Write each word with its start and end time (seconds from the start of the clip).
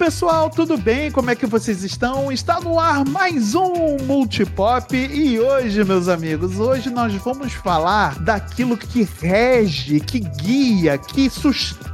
pessoal, 0.00 0.48
tudo 0.48 0.78
bem? 0.78 1.10
Como 1.10 1.28
é 1.28 1.36
que 1.36 1.44
vocês 1.44 1.84
estão? 1.84 2.32
Está 2.32 2.58
no 2.58 2.80
ar 2.80 3.04
mais 3.04 3.54
um 3.54 3.98
Multipop 4.06 4.96
e 4.96 5.38
hoje, 5.38 5.84
meus 5.84 6.08
amigos, 6.08 6.58
hoje 6.58 6.88
nós 6.88 7.12
vamos 7.16 7.52
falar 7.52 8.18
daquilo 8.18 8.78
que 8.78 9.06
rege, 9.20 10.00
que 10.00 10.20
guia, 10.20 10.96
que 10.96 11.28
sustenta. 11.28 11.89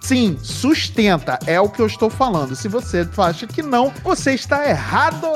Sim, 0.00 0.38
sustenta, 0.42 1.38
é 1.46 1.60
o 1.60 1.68
que 1.68 1.80
eu 1.80 1.86
estou 1.86 2.10
falando. 2.10 2.54
Se 2.54 2.68
você 2.68 3.06
acha 3.16 3.46
que 3.46 3.62
não, 3.62 3.92
você 4.02 4.34
está 4.34 4.68
errado! 4.68 5.28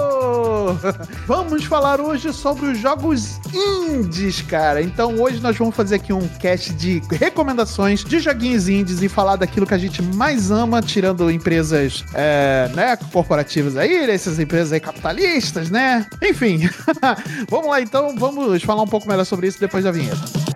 vamos 1.26 1.64
falar 1.64 2.00
hoje 2.00 2.32
sobre 2.32 2.66
os 2.66 2.78
jogos 2.78 3.40
indies, 3.52 4.42
cara. 4.42 4.82
Então 4.82 5.20
hoje 5.20 5.40
nós 5.40 5.56
vamos 5.56 5.74
fazer 5.74 5.96
aqui 5.96 6.12
um 6.12 6.26
cast 6.28 6.72
de 6.72 7.02
recomendações 7.10 8.04
de 8.04 8.20
joguinhos 8.20 8.68
indies 8.68 9.02
e 9.02 9.08
falar 9.08 9.36
daquilo 9.36 9.66
que 9.66 9.74
a 9.74 9.78
gente 9.78 10.02
mais 10.02 10.50
ama, 10.50 10.80
tirando 10.80 11.30
empresas 11.30 11.52
empresas 11.62 12.04
é, 12.14 12.70
né, 12.74 12.96
corporativas 13.12 13.76
aí, 13.76 14.10
essas 14.10 14.38
empresas 14.38 14.72
aí 14.72 14.80
capitalistas, 14.80 15.70
né? 15.70 16.06
Enfim, 16.22 16.68
vamos 17.48 17.68
lá 17.68 17.80
então, 17.80 18.14
vamos 18.16 18.62
falar 18.62 18.82
um 18.82 18.88
pouco 18.88 19.08
melhor 19.08 19.24
sobre 19.24 19.46
isso 19.46 19.60
depois 19.60 19.84
da 19.84 19.90
vinheta. 19.90 20.51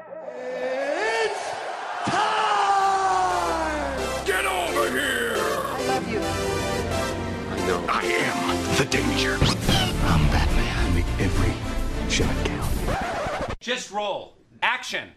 Just 13.66 13.90
roll. 13.90 14.36
Action. 14.62 15.08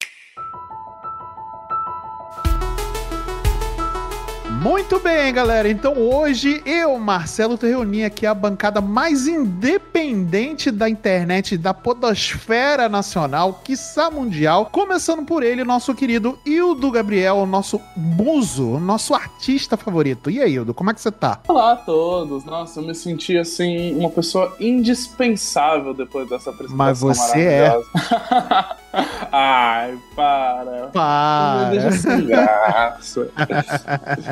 Muito 4.62 5.00
bem, 5.00 5.34
galera. 5.34 5.70
Então 5.70 5.94
hoje 5.98 6.62
eu, 6.66 7.00
Marcelo, 7.00 7.58
te 7.58 7.66
reuni 7.66 8.04
aqui 8.04 8.26
a 8.26 8.34
bancada 8.34 8.82
mais 8.82 9.26
independente 9.26 10.70
da 10.70 10.90
internet, 10.90 11.58
da 11.58 11.74
podosfera 11.74 12.90
nacional, 12.90 13.62
quiçá 13.64 14.12
mundial. 14.12 14.66
Começando 14.66 15.26
por 15.26 15.44
ele, 15.44 15.64
nosso 15.64 15.96
querido 15.96 16.38
Hildo 16.46 16.92
Gabriel, 16.92 17.46
nosso 17.46 17.80
muso, 17.96 18.80
nosso 18.80 19.14
artista 19.14 19.78
favorito. 19.78 20.30
E 20.30 20.42
aí, 20.42 20.56
Hildo, 20.56 20.74
como 20.74 20.92
é 20.92 20.94
que 20.94 21.00
você 21.00 21.12
tá? 21.12 21.40
Olá 21.48 21.72
a 21.72 21.76
todos. 21.78 22.44
Nossa, 22.44 22.82
eu 22.82 22.84
me 22.86 22.94
senti, 22.94 23.38
assim, 23.38 23.96
uma 23.98 24.10
pessoa 24.10 24.58
indispensável 24.60 25.94
depois 25.94 26.28
dessa 26.28 26.50
apresentação 26.50 26.78
Mas 26.78 27.00
você 27.00 27.40
é. 27.40 27.80
Ai, 29.32 29.98
para. 30.16 30.90
Para. 30.92 31.70
Deixa 31.70 31.92
sem 31.92 32.26
graça. 32.26 33.30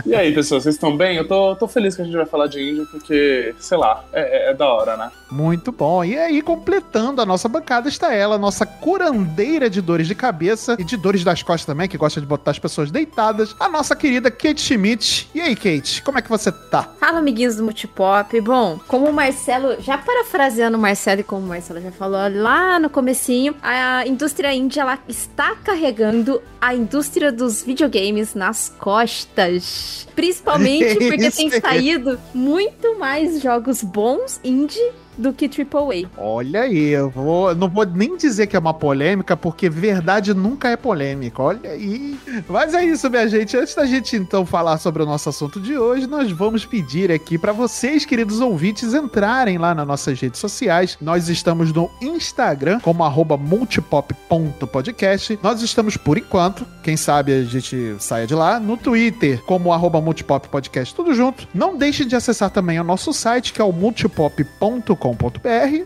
e 0.05 0.15
aí, 0.15 0.33
pessoal, 0.33 0.59
vocês 0.59 0.75
estão 0.75 0.95
bem? 0.97 1.17
Eu 1.17 1.27
tô, 1.27 1.55
tô 1.55 1.67
feliz 1.67 1.95
que 1.95 2.01
a 2.01 2.05
gente 2.05 2.17
vai 2.17 2.25
falar 2.25 2.47
de 2.47 2.61
índio, 2.61 2.87
porque, 2.87 3.53
sei 3.59 3.77
lá, 3.77 4.03
é, 4.11 4.21
é, 4.21 4.51
é, 4.51 4.53
da 4.53 4.67
hora, 4.67 4.97
né? 4.97 5.11
Muito 5.29 5.71
bom. 5.71 6.03
E 6.03 6.17
aí, 6.17 6.41
completando 6.41 7.21
a 7.21 7.25
nossa 7.25 7.47
bancada, 7.47 7.87
está 7.87 8.13
ela, 8.13 8.37
nossa 8.37 8.65
curandeira 8.65 9.69
de 9.69 9.81
dores 9.81 10.07
de 10.07 10.15
cabeça 10.15 10.75
e 10.79 10.83
de 10.83 10.97
dores 10.97 11.23
das 11.23 11.43
costas 11.43 11.65
também, 11.65 11.87
que 11.87 11.97
gosta 11.97 12.19
de 12.19 12.25
botar 12.25 12.51
as 12.51 12.59
pessoas 12.59 12.89
deitadas, 12.89 13.55
a 13.59 13.69
nossa 13.69 13.95
querida 13.95 14.31
Kate 14.31 14.61
Schmidt. 14.61 15.29
E 15.35 15.41
aí, 15.41 15.55
Kate, 15.55 16.01
como 16.01 16.17
é 16.17 16.21
que 16.21 16.29
você 16.29 16.51
tá? 16.51 16.83
Fala, 16.99 17.19
amiguinhos 17.19 17.57
do 17.57 17.63
Multipop. 17.63 18.41
Bom, 18.41 18.79
como 18.87 19.07
o 19.07 19.13
Marcelo, 19.13 19.79
já 19.81 19.97
parafraseando 19.97 20.77
o 20.77 20.81
Marcelo 20.81 21.21
e 21.21 21.23
como 21.23 21.45
o 21.45 21.49
Marcelo 21.49 21.79
já 21.79 21.91
falou 21.91 22.19
lá 22.33 22.79
no 22.79 22.89
comecinho, 22.89 23.55
a 23.61 24.07
indústria 24.07 24.46
indie, 24.53 24.79
ela 24.79 24.99
está 25.07 25.55
carregando 25.55 26.41
a 26.59 26.73
indústria 26.73 27.31
dos 27.31 27.63
videogames 27.63 28.33
nas 28.33 28.69
costas. 28.77 30.07
Principalmente 30.15 30.95
porque 31.07 31.31
tem 31.31 31.49
saído 31.49 32.19
muito 32.33 32.97
mais 32.97 33.41
jogos 33.41 33.81
bons 33.83 34.39
indie 34.43 34.91
do 35.17 35.33
que 35.33 35.45
AAA. 35.45 36.09
Olha 36.17 36.61
aí, 36.61 36.89
eu 36.89 37.09
vou, 37.09 37.53
não 37.55 37.67
vou 37.67 37.85
nem 37.85 38.15
dizer 38.15 38.47
que 38.47 38.55
é 38.55 38.59
uma 38.59 38.73
polêmica, 38.73 39.35
porque 39.35 39.69
verdade 39.69 40.33
nunca 40.33 40.69
é 40.69 40.77
polêmica. 40.77 41.41
Olha 41.41 41.71
aí. 41.71 42.17
Mas 42.47 42.73
é 42.73 42.85
isso, 42.85 43.09
minha 43.09 43.27
gente. 43.27 43.57
Antes 43.57 43.75
da 43.75 43.85
gente 43.85 44.15
então 44.15 44.45
falar 44.45 44.77
sobre 44.77 45.03
o 45.03 45.05
nosso 45.05 45.29
assunto 45.29 45.59
de 45.59 45.77
hoje, 45.77 46.07
nós 46.07 46.31
vamos 46.31 46.65
pedir 46.65 47.11
aqui 47.11 47.37
para 47.37 47.51
vocês, 47.51 48.05
queridos 48.05 48.39
ouvintes, 48.39 48.93
entrarem 48.93 49.57
lá 49.57 49.73
nas 49.73 49.87
nossas 49.87 50.19
redes 50.19 50.39
sociais. 50.39 50.97
Nós 51.01 51.29
estamos 51.29 51.73
no 51.73 51.89
Instagram 52.01 52.79
como 52.81 53.07
multipop.podcast. 53.37 55.39
Nós 55.41 55.61
estamos 55.61 55.97
por 55.97 56.17
enquanto, 56.17 56.65
quem 56.83 56.97
sabe 56.97 57.33
a 57.33 57.43
gente 57.43 57.95
saia 57.99 58.27
de 58.27 58.35
lá, 58.35 58.59
no 58.59 58.77
Twitter 58.77 59.41
como 59.43 59.75
multipoppodcast, 60.01 60.93
tudo 60.93 61.13
junto. 61.13 61.47
Não 61.53 61.77
deixe 61.77 62.05
de 62.05 62.15
acessar 62.15 62.49
também 62.49 62.79
o 62.79 62.83
nosso 62.83 63.13
site 63.13 63.53
que 63.53 63.61
é 63.61 63.63
o 63.63 63.71
multipop.com 63.71 65.06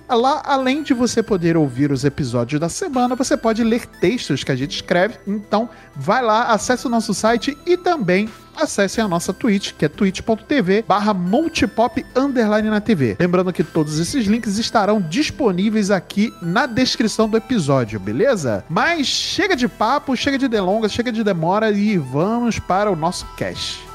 Lá, 0.10 0.42
além 0.46 0.84
de 0.84 0.94
você 0.94 1.22
poder 1.22 1.58
ouvir 1.58 1.92
os 1.92 2.04
episódios 2.04 2.60
da 2.60 2.70
semana, 2.70 3.16
você 3.16 3.36
pode 3.36 3.64
ler 3.64 3.86
textos 3.86 4.44
que 4.44 4.52
a 4.52 4.56
gente 4.56 4.76
escreve. 4.76 5.18
Então, 5.28 5.70
vai 5.96 6.22
lá, 6.22 6.48
acesse 6.48 6.88
o 6.88 6.90
nosso 6.90 7.14
site 7.14 7.58
e 7.66 7.78
também 7.78 8.30
acessem 8.56 9.04
a 9.04 9.08
nossa 9.08 9.34
Twitch, 9.34 9.74
que 9.74 9.86
é 9.86 9.90
twitch.tv 9.90 10.84
barra 10.88 11.14
multipop 11.14 12.06
underline 12.16 12.70
na 12.70 12.82
TV. 12.82 13.16
Lembrando 13.20 13.54
que 13.54 13.64
todos 13.64 14.00
esses 14.00 14.26
links 14.26 14.58
estarão 14.58 15.02
disponíveis 15.02 15.90
aqui 15.90 16.34
na 16.42 16.66
descrição 16.66 17.30
do 17.30 17.38
episódio, 17.38 18.00
beleza? 18.00 18.64
Mas 18.70 19.08
chega 19.08 19.56
de 19.56 19.68
papo, 19.68 20.16
chega 20.16 20.38
de 20.38 20.48
delongas, 20.48 20.92
chega 20.92 21.12
de 21.12 21.24
demora 21.24 21.72
e 21.72 21.98
vamos 21.98 22.60
para 22.60 22.92
o 22.92 22.96
nosso 22.96 23.26
cast. 23.36 23.91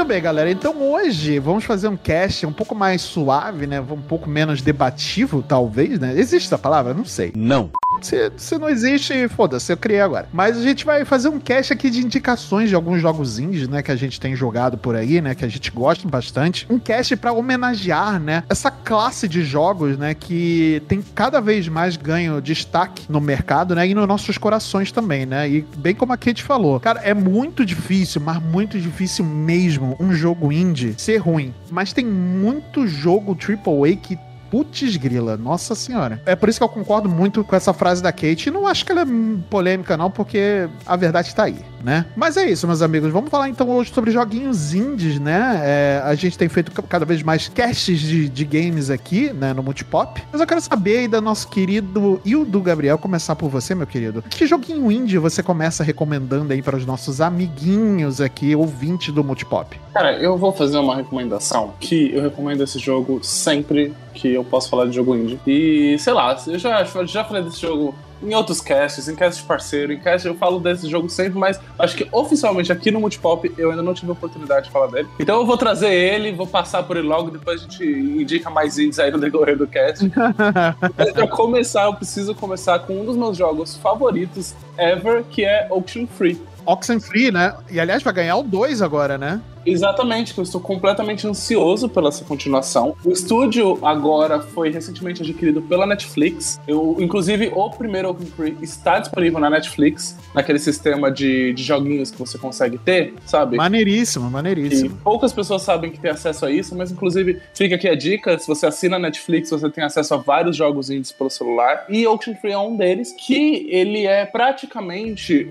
Muito 0.00 0.08
bem, 0.08 0.22
galera. 0.22 0.50
Então 0.50 0.80
hoje 0.80 1.38
vamos 1.38 1.62
fazer 1.64 1.86
um 1.86 1.96
cast 1.96 2.46
um 2.46 2.52
pouco 2.54 2.74
mais 2.74 3.02
suave, 3.02 3.66
né? 3.66 3.82
Um 3.82 4.00
pouco 4.00 4.30
menos 4.30 4.62
debativo, 4.62 5.44
talvez, 5.46 5.98
né? 5.98 6.14
Existe 6.18 6.46
essa 6.46 6.56
palavra? 6.56 6.94
Não 6.94 7.04
sei. 7.04 7.32
Não. 7.36 7.70
Se, 8.00 8.32
se 8.34 8.56
não 8.56 8.70
existe, 8.70 9.28
foda-se, 9.28 9.70
eu 9.70 9.76
criei 9.76 10.00
agora. 10.00 10.26
Mas 10.32 10.56
a 10.56 10.62
gente 10.62 10.86
vai 10.86 11.04
fazer 11.04 11.28
um 11.28 11.38
cast 11.38 11.74
aqui 11.74 11.90
de 11.90 12.00
indicações 12.00 12.70
de 12.70 12.74
alguns 12.74 13.02
jogos 13.02 13.38
indies, 13.38 13.68
né? 13.68 13.82
Que 13.82 13.92
a 13.92 13.96
gente 13.96 14.18
tem 14.18 14.34
jogado 14.34 14.78
por 14.78 14.96
aí, 14.96 15.20
né? 15.20 15.34
Que 15.34 15.44
a 15.44 15.48
gente 15.48 15.70
gosta 15.70 16.08
bastante. 16.08 16.66
Um 16.70 16.78
cast 16.78 17.14
para 17.16 17.34
homenagear, 17.34 18.18
né? 18.18 18.42
Essa 18.48 18.70
classe 18.70 19.28
de 19.28 19.42
jogos, 19.42 19.98
né? 19.98 20.14
Que 20.14 20.82
tem 20.88 21.02
cada 21.14 21.42
vez 21.42 21.68
mais 21.68 21.98
ganho 21.98 22.40
destaque 22.40 23.04
no 23.06 23.20
mercado, 23.20 23.74
né? 23.74 23.86
E 23.86 23.94
nos 23.94 24.08
nossos 24.08 24.38
corações 24.38 24.90
também, 24.90 25.26
né? 25.26 25.46
E 25.46 25.60
bem 25.76 25.94
como 25.94 26.14
a 26.14 26.16
Kate 26.16 26.42
falou, 26.42 26.80
cara, 26.80 27.00
é 27.00 27.12
muito 27.12 27.66
difícil, 27.66 28.22
mas 28.22 28.42
muito 28.42 28.80
difícil 28.80 29.26
mesmo 29.26 29.89
um 29.98 30.12
jogo 30.12 30.52
indie 30.52 30.94
ser 30.98 31.18
ruim. 31.18 31.54
Mas 31.70 31.92
tem 31.92 32.04
muito 32.04 32.86
jogo 32.86 33.36
AAA 33.36 33.96
que 33.96 34.18
Putz 34.50 34.96
grila, 34.96 35.36
nossa 35.36 35.76
senhora. 35.76 36.20
É 36.26 36.34
por 36.34 36.48
isso 36.48 36.58
que 36.58 36.64
eu 36.64 36.68
concordo 36.68 37.08
muito 37.08 37.44
com 37.44 37.54
essa 37.54 37.72
frase 37.72 38.02
da 38.02 38.10
Kate. 38.10 38.48
E 38.48 38.50
não 38.50 38.66
acho 38.66 38.84
que 38.84 38.90
ela 38.90 39.02
é 39.02 39.06
polêmica, 39.48 39.96
não, 39.96 40.10
porque 40.10 40.68
a 40.84 40.96
verdade 40.96 41.32
tá 41.32 41.44
aí, 41.44 41.56
né? 41.82 42.06
Mas 42.16 42.36
é 42.36 42.48
isso, 42.48 42.66
meus 42.66 42.82
amigos. 42.82 43.10
Vamos 43.12 43.30
falar 43.30 43.48
então 43.48 43.68
hoje 43.68 43.92
sobre 43.92 44.10
joguinhos 44.10 44.74
indies, 44.74 45.18
né? 45.18 45.60
É, 45.62 46.02
a 46.04 46.14
gente 46.14 46.36
tem 46.36 46.48
feito 46.48 46.70
cada 46.82 47.04
vez 47.04 47.22
mais 47.22 47.48
casts 47.48 48.00
de, 48.00 48.28
de, 48.28 48.44
games 48.44 48.90
aqui, 48.90 49.32
né, 49.32 49.52
no 49.52 49.62
Multipop. 49.62 50.22
Mas 50.32 50.40
eu 50.40 50.46
quero 50.46 50.60
saber 50.60 50.98
aí 50.98 51.08
do 51.08 51.20
nosso 51.20 51.48
querido 51.48 52.20
Hildo 52.24 52.60
Gabriel, 52.60 52.98
começar 52.98 53.36
por 53.36 53.48
você, 53.48 53.74
meu 53.74 53.86
querido. 53.86 54.22
Que 54.28 54.46
joguinho 54.46 54.90
indie 54.90 55.18
você 55.18 55.42
começa 55.42 55.84
recomendando 55.84 56.52
aí 56.52 56.62
para 56.62 56.76
os 56.76 56.84
nossos 56.84 57.20
amiguinhos 57.20 58.20
aqui, 58.20 58.54
ouvintes 58.54 59.12
do 59.12 59.22
Multipop? 59.22 59.78
Cara, 59.92 60.18
eu 60.18 60.36
vou 60.36 60.52
fazer 60.52 60.78
uma 60.78 60.96
recomendação 60.96 61.74
que 61.78 62.12
eu 62.12 62.22
recomendo 62.22 62.62
esse 62.62 62.78
jogo 62.78 63.20
sempre 63.22 63.94
que 64.14 64.32
eu 64.34 64.44
posso 64.44 64.68
falar 64.68 64.86
de 64.86 64.94
jogo 64.94 65.14
indie. 65.14 65.38
E, 65.46 65.98
sei 65.98 66.12
lá, 66.12 66.36
eu 66.46 66.58
já, 66.58 66.84
já 66.84 67.24
falei 67.24 67.42
desse 67.42 67.60
jogo 67.60 67.94
em 68.22 68.34
outros 68.34 68.60
casts, 68.60 69.08
em 69.08 69.14
casts 69.14 69.42
de 69.42 69.48
parceiro, 69.48 69.92
em 69.92 69.98
casts 69.98 70.24
eu 70.24 70.34
falo 70.34 70.60
desse 70.60 70.88
jogo 70.88 71.08
sempre, 71.08 71.38
mas 71.38 71.60
acho 71.78 71.96
que 71.96 72.08
oficialmente 72.12 72.72
aqui 72.72 72.90
no 72.90 73.00
Multipop 73.00 73.52
eu 73.56 73.70
ainda 73.70 73.82
não 73.82 73.94
tive 73.94 74.10
a 74.10 74.12
oportunidade 74.12 74.66
de 74.66 74.72
falar 74.72 74.88
dele. 74.88 75.08
Então 75.18 75.40
eu 75.40 75.46
vou 75.46 75.56
trazer 75.56 75.92
ele, 75.92 76.32
vou 76.32 76.46
passar 76.46 76.82
por 76.82 76.96
ele 76.96 77.06
logo, 77.06 77.30
depois 77.30 77.60
a 77.60 77.62
gente 77.64 77.84
indica 77.84 78.50
mais 78.50 78.78
indies 78.78 78.98
aí 78.98 79.10
no 79.10 79.18
decorrer 79.18 79.56
do 79.56 79.66
cast. 79.66 80.10
mas 80.96 81.12
pra 81.12 81.28
começar, 81.28 81.84
eu 81.84 81.94
preciso 81.94 82.34
começar 82.34 82.78
com 82.80 83.00
um 83.00 83.04
dos 83.04 83.16
meus 83.16 83.36
jogos 83.36 83.76
favoritos 83.76 84.54
ever, 84.76 85.24
que 85.24 85.44
é 85.44 85.66
Auction 85.70 86.06
Free. 86.06 86.40
Oxenfree, 86.66 87.32
né? 87.32 87.54
E 87.70 87.80
aliás, 87.80 88.02
vai 88.02 88.12
ganhar 88.12 88.36
o 88.36 88.42
2 88.42 88.82
agora, 88.82 89.18
né? 89.18 89.40
Exatamente, 89.64 90.34
que 90.34 90.40
eu 90.40 90.44
estou 90.44 90.60
completamente 90.60 91.26
ansioso 91.26 91.88
pela 91.88 92.08
essa 92.08 92.24
continuação. 92.24 92.94
O 93.04 93.10
estúdio 93.10 93.78
agora 93.82 94.40
foi 94.40 94.70
recentemente 94.70 95.22
adquirido 95.22 95.62
pela 95.62 95.86
Netflix. 95.86 96.60
Eu, 96.66 96.96
inclusive, 96.98 97.50
o 97.54 97.70
primeiro 97.70 98.10
Open 98.10 98.26
Free 98.26 98.56
está 98.62 98.98
disponível 98.98 99.38
na 99.40 99.50
Netflix, 99.50 100.18
naquele 100.34 100.58
sistema 100.58 101.10
de, 101.10 101.52
de 101.52 101.62
joguinhos 101.62 102.10
que 102.10 102.18
você 102.18 102.38
consegue 102.38 102.78
ter, 102.78 103.14
sabe? 103.24 103.56
Maneiríssimo, 103.56 104.30
maneiríssimo. 104.30 104.86
E 104.86 105.02
poucas 105.02 105.32
pessoas 105.32 105.62
sabem 105.62 105.90
que 105.90 106.00
tem 106.00 106.10
acesso 106.10 106.46
a 106.46 106.50
isso, 106.50 106.76
mas 106.76 106.90
inclusive 106.90 107.40
fica 107.54 107.74
aqui 107.74 107.88
a 107.88 107.94
dica: 107.94 108.38
se 108.38 108.46
você 108.46 108.66
assina 108.66 108.96
a 108.96 108.98
Netflix, 108.98 109.50
você 109.50 109.68
tem 109.70 109.84
acesso 109.84 110.14
a 110.14 110.16
vários 110.16 110.56
jogos 110.56 110.90
indies 110.90 111.12
pelo 111.12 111.30
celular. 111.30 111.84
E 111.88 112.06
Ocean 112.06 112.34
Free 112.34 112.52
é 112.52 112.58
um 112.58 112.76
deles, 112.76 113.12
que 113.12 113.66
ele 113.70 114.06
é 114.06 114.24
praticamente 114.24 115.48